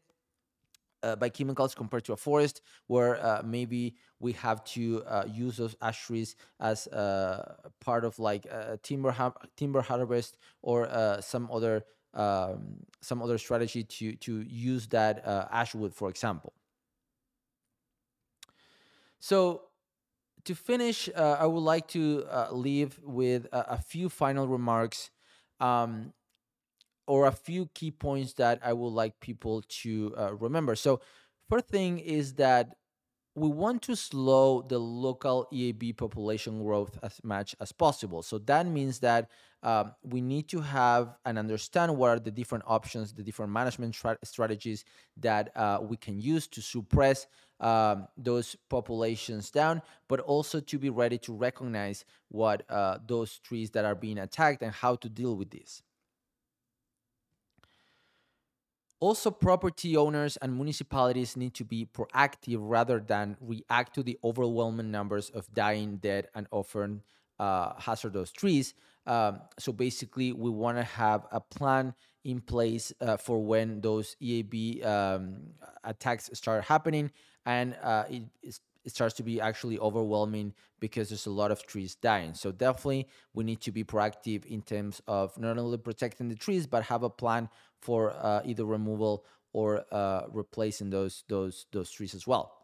by 1.20 1.30
chemicals 1.30 1.76
compared 1.76 2.06
to 2.06 2.14
a 2.14 2.18
forest 2.28 2.62
where 2.88 3.20
maybe 3.44 3.96
we 4.20 4.32
have 4.32 4.64
to 4.64 5.04
use 5.28 5.58
those 5.58 5.76
ash 5.82 6.06
trees 6.06 6.38
as 6.60 6.88
part 7.88 8.06
of 8.06 8.14
like 8.20 8.44
timber 8.84 9.12
ha- 9.12 9.42
timber 9.58 9.82
harvest 9.82 10.38
or 10.62 10.78
some 11.20 11.50
other 11.52 11.84
um, 12.14 12.86
some 13.02 13.22
other 13.22 13.38
strategy 13.38 13.84
to 13.84 14.16
to 14.18 14.42
use 14.42 14.88
that 14.88 15.26
uh, 15.28 15.48
ashwood, 15.52 15.94
for 15.94 16.10
example. 16.10 16.54
So 19.20 19.64
to 20.46 20.56
finish, 20.56 21.10
uh, 21.16 21.38
I 21.40 21.46
would 21.46 21.62
like 21.62 21.88
to 21.90 22.26
uh, 22.30 22.48
leave 22.52 23.00
with 23.04 23.46
a, 23.52 23.74
a, 23.76 23.78
few 23.78 24.10
final 24.10 24.48
remarks 24.48 25.10
um, 25.60 26.14
or 27.08 27.28
a 27.28 27.32
few 27.32 27.68
key 27.74 27.92
points 27.92 28.34
that 28.34 28.60
I 28.64 28.74
would 28.74 28.90
like 28.94 29.20
people 29.20 29.62
to 29.82 30.14
uh, 30.18 30.34
remember. 30.36 30.76
So, 30.76 31.00
first 31.50 31.68
thing 31.68 32.00
is 32.00 32.34
that 32.34 32.76
we 33.36 33.48
want 33.48 33.82
to 33.82 33.96
slow 33.96 34.62
the 34.62 34.78
local 34.78 35.48
EAB 35.52 35.98
population 35.98 36.64
growth 36.64 36.98
as 37.02 37.20
much 37.24 37.56
as 37.60 37.72
possible. 37.72 38.22
So 38.22 38.38
that 38.40 38.68
means 38.68 39.00
that 39.00 39.30
um, 39.64 39.94
we 40.04 40.22
need 40.22 40.48
to 40.50 40.60
have 40.62 41.16
and 41.26 41.40
understand 41.40 41.98
what 41.98 42.10
are 42.10 42.20
the 42.20 42.30
different 42.32 42.66
options, 42.68 43.14
the 43.14 43.24
different 43.24 43.52
management 43.52 43.96
tra- 43.96 44.20
strategies 44.24 44.86
that 45.18 45.56
uh, 45.56 45.80
we 45.82 45.98
can 45.98 46.20
use 46.20 46.48
to 46.48 46.62
suppress 46.62 47.26
um, 47.60 48.08
those 48.18 48.56
populations 48.70 49.50
down, 49.50 49.82
but 50.08 50.20
also 50.20 50.60
to 50.60 50.78
be 50.78 50.90
ready 50.90 51.18
to 51.20 51.34
recognize 51.34 52.06
what 52.30 52.64
uh, 52.70 53.00
those 53.08 53.40
trees 53.40 53.72
that 53.72 53.86
are 53.86 53.96
being 53.96 54.20
attacked 54.20 54.62
and 54.62 54.74
how 54.74 54.96
to 54.96 55.10
deal 55.10 55.36
with 55.36 55.50
this. 55.50 55.82
Also, 59.04 59.30
property 59.30 59.98
owners 59.98 60.38
and 60.38 60.56
municipalities 60.56 61.36
need 61.36 61.54
to 61.54 61.66
be 61.66 61.86
proactive 61.86 62.60
rather 62.62 63.02
than 63.02 63.36
react 63.42 63.94
to 63.96 64.02
the 64.02 64.18
overwhelming 64.24 64.92
numbers 64.92 65.30
of 65.32 65.54
dying, 65.54 65.98
dead, 65.98 66.30
and 66.34 66.48
often 66.52 67.02
uh, 67.38 67.74
hazardous 67.78 68.32
trees. 68.32 68.74
Um, 69.06 69.42
so 69.60 69.74
basically, 69.74 70.32
we 70.32 70.50
want 70.50 70.78
to 70.78 70.86
have 70.86 71.28
a 71.34 71.42
plan 71.42 71.94
in 72.24 72.40
place 72.40 72.94
uh, 73.02 73.18
for 73.18 73.44
when 73.44 73.82
those 73.82 74.16
EAB 74.24 74.86
um, 74.86 75.48
attacks 75.84 76.30
start 76.32 76.64
happening, 76.64 77.12
and 77.46 77.76
uh, 77.84 78.06
it, 78.10 78.24
it 78.84 78.92
starts 78.92 79.16
to 79.16 79.24
be 79.24 79.40
actually 79.40 79.80
overwhelming 79.80 80.54
because 80.80 81.10
there's 81.10 81.26
a 81.26 81.32
lot 81.32 81.52
of 81.52 81.66
trees 81.66 81.96
dying. 81.96 82.34
So 82.34 82.52
definitely, 82.52 83.08
we 83.34 83.44
need 83.44 83.62
to 83.62 83.72
be 83.72 83.84
proactive 83.84 84.46
in 84.46 84.62
terms 84.62 85.02
of 85.08 85.38
not 85.38 85.58
only 85.58 85.78
protecting 85.78 86.30
the 86.30 86.36
trees, 86.36 86.68
but 86.68 86.84
have 86.84 87.04
a 87.04 87.10
plan 87.10 87.50
for 87.82 88.12
uh, 88.12 88.42
either 88.46 88.66
removal 88.66 89.26
or 89.54 89.86
uh, 89.92 90.24
replacing 90.32 90.90
those 90.90 91.24
those 91.28 91.66
those 91.72 91.92
trees 91.92 92.14
as 92.14 92.28
well. 92.28 92.63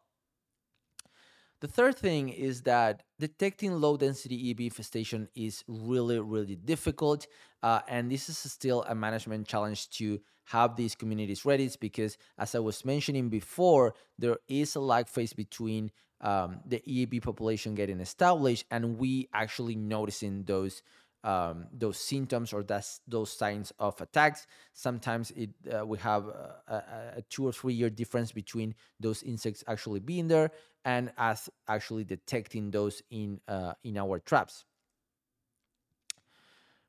The 1.61 1.67
third 1.67 1.97
thing 1.97 2.29
is 2.29 2.61
that 2.61 3.03
detecting 3.19 3.81
low 3.81 3.97
density 3.97 4.49
EB 4.49 4.61
infestation 4.61 5.27
is 5.35 5.63
really, 5.67 6.19
really 6.19 6.55
difficult. 6.55 7.27
Uh, 7.61 7.81
and 7.89 8.09
this 8.09 8.29
is 8.29 8.37
still 8.37 8.83
a 8.87 8.95
management 8.95 9.45
challenge 9.45 9.89
to 9.91 10.21
have 10.45 10.77
these 10.77 10.95
communities 10.95 11.43
ready 11.43 11.69
because, 11.79 12.17
as 12.37 12.55
I 12.55 12.59
was 12.59 12.85
mentioning 12.85 13.29
before, 13.29 13.93
there 14.17 14.37
is 14.47 14.75
a 14.75 14.79
lag 14.79 15.09
phase 15.09 15.33
between 15.33 15.91
um, 16.21 16.61
the 16.65 16.81
EB 16.87 17.21
population 17.21 17.75
getting 17.75 17.99
established 17.99 18.65
and 18.71 18.97
we 18.97 19.27
actually 19.33 19.75
noticing 19.75 20.43
those 20.43 20.81
um, 21.23 21.67
those 21.73 21.97
symptoms 21.99 22.53
or 22.53 22.63
that's 22.63 23.01
those 23.07 23.29
signs 23.31 23.73
of 23.77 23.99
attacks. 23.99 24.47
Sometimes 24.73 25.31
it 25.31 25.49
uh, 25.69 25.85
we 25.85 25.97
have 25.97 26.27
a, 26.27 27.13
a, 27.17 27.21
two 27.29 27.45
or 27.45 27.51
three 27.51 27.73
year 27.73 27.89
difference 27.89 28.31
between 28.31 28.73
those 28.99 29.21
insects 29.23 29.63
actually 29.67 29.99
being 29.99 30.29
there 30.29 30.51
and 30.85 31.11
us 31.17 31.49
actually 31.67 32.03
detecting 32.03 32.71
those 32.71 33.01
in 33.09 33.41
uh, 33.47 33.73
in 33.83 33.97
our 33.97 34.19
traps. 34.19 34.65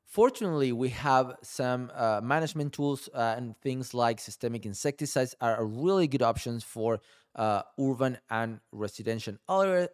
Fortunately, 0.05 0.73
we 0.73 0.89
have 0.89 1.37
some 1.41 1.89
uh, 1.95 2.19
management 2.21 2.73
tools 2.73 3.07
uh, 3.13 3.35
and 3.37 3.55
things 3.61 3.93
like 3.93 4.19
systemic 4.19 4.65
insecticides 4.65 5.35
are 5.39 5.65
really 5.65 6.05
good 6.05 6.21
options 6.21 6.65
for 6.65 6.99
uh, 7.33 7.61
urban 7.79 8.17
and 8.29 8.59
residential 8.73 9.37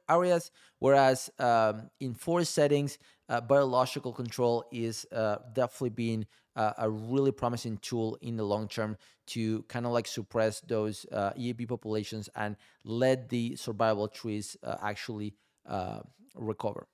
areas, 0.10 0.50
whereas 0.80 1.30
um, 1.38 1.92
in 2.00 2.16
forest 2.16 2.56
settings, 2.56 2.98
uh, 3.30 3.42
biological 3.42 4.12
control 4.12 4.66
is 4.72 5.06
uh, 5.12 5.38
definitely 5.54 5.92
being 5.92 6.26
uh, 6.58 6.74
a 6.80 6.90
really 6.90 7.32
promising 7.32 7.78
tool 7.78 8.18
in 8.22 8.36
the 8.36 8.44
long 8.44 8.68
term 8.68 8.98
to 9.28 9.62
kind 9.64 9.86
of 9.86 9.92
like 9.92 10.08
suppress 10.08 10.60
those 10.62 11.06
uh, 11.12 11.32
EAB 11.38 11.68
populations 11.68 12.30
and 12.36 12.58
let 12.84 13.30
the 13.30 13.56
survival 13.56 14.08
trees 14.08 14.58
uh, 14.64 14.76
actually 14.82 15.34
recover. 16.36 16.88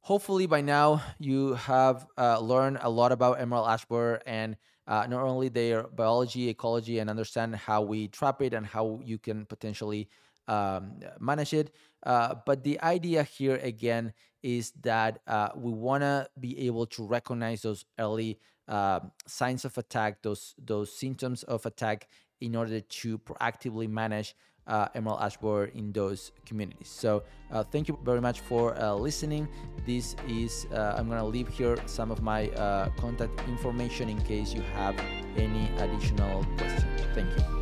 Hopefully, 0.00 0.46
by 0.46 0.60
now, 0.60 1.02
you 1.18 1.54
have 1.54 2.06
learned 2.16 2.78
a 2.80 2.90
lot 2.90 3.12
about 3.12 3.40
emerald 3.40 3.68
ash 3.68 3.84
borer 3.84 4.22
and 4.26 4.56
uh, 4.86 5.06
not 5.08 5.22
only 5.22 5.48
their 5.48 5.82
biology, 5.84 6.48
ecology, 6.48 6.98
and 6.98 7.10
understand 7.10 7.54
how 7.56 7.82
we 7.82 8.08
trap 8.08 8.40
it 8.40 8.54
and 8.54 8.66
how 8.66 9.00
you 9.04 9.18
can 9.18 9.44
potentially 9.46 10.08
um, 10.48 11.00
manage 11.18 11.52
it. 11.52 11.74
Uh, 12.04 12.36
but 12.46 12.62
the 12.62 12.80
idea 12.80 13.22
here 13.24 13.56
again 13.62 14.12
is 14.42 14.70
that 14.82 15.18
uh, 15.26 15.48
we 15.56 15.72
want 15.72 16.02
to 16.02 16.28
be 16.38 16.66
able 16.66 16.86
to 16.86 17.04
recognize 17.04 17.62
those 17.62 17.84
early 17.98 18.38
uh, 18.68 19.00
signs 19.26 19.64
of 19.64 19.76
attack, 19.78 20.22
those 20.22 20.54
those 20.58 20.92
symptoms 20.92 21.42
of 21.44 21.66
attack, 21.66 22.08
in 22.40 22.56
order 22.56 22.80
to 22.80 23.18
proactively 23.18 23.88
manage 23.88 24.34
uh, 24.66 24.88
emerald 24.94 25.20
ash 25.20 25.36
borer 25.36 25.66
in 25.66 25.92
those 25.92 26.32
communities. 26.44 26.88
So 26.88 27.22
uh, 27.52 27.62
thank 27.62 27.88
you 27.88 27.98
very 28.04 28.20
much 28.20 28.40
for 28.40 28.78
uh, 28.80 28.94
listening. 28.94 29.48
This 29.86 30.16
is 30.28 30.66
uh, 30.72 30.94
I'm 30.96 31.08
gonna 31.08 31.26
leave 31.26 31.48
here 31.48 31.76
some 31.86 32.10
of 32.10 32.22
my 32.22 32.48
uh, 32.50 32.90
contact 32.98 33.40
information 33.48 34.08
in 34.08 34.20
case 34.22 34.52
you 34.52 34.62
have 34.74 34.98
any 35.36 35.70
additional 35.78 36.44
questions. 36.58 37.55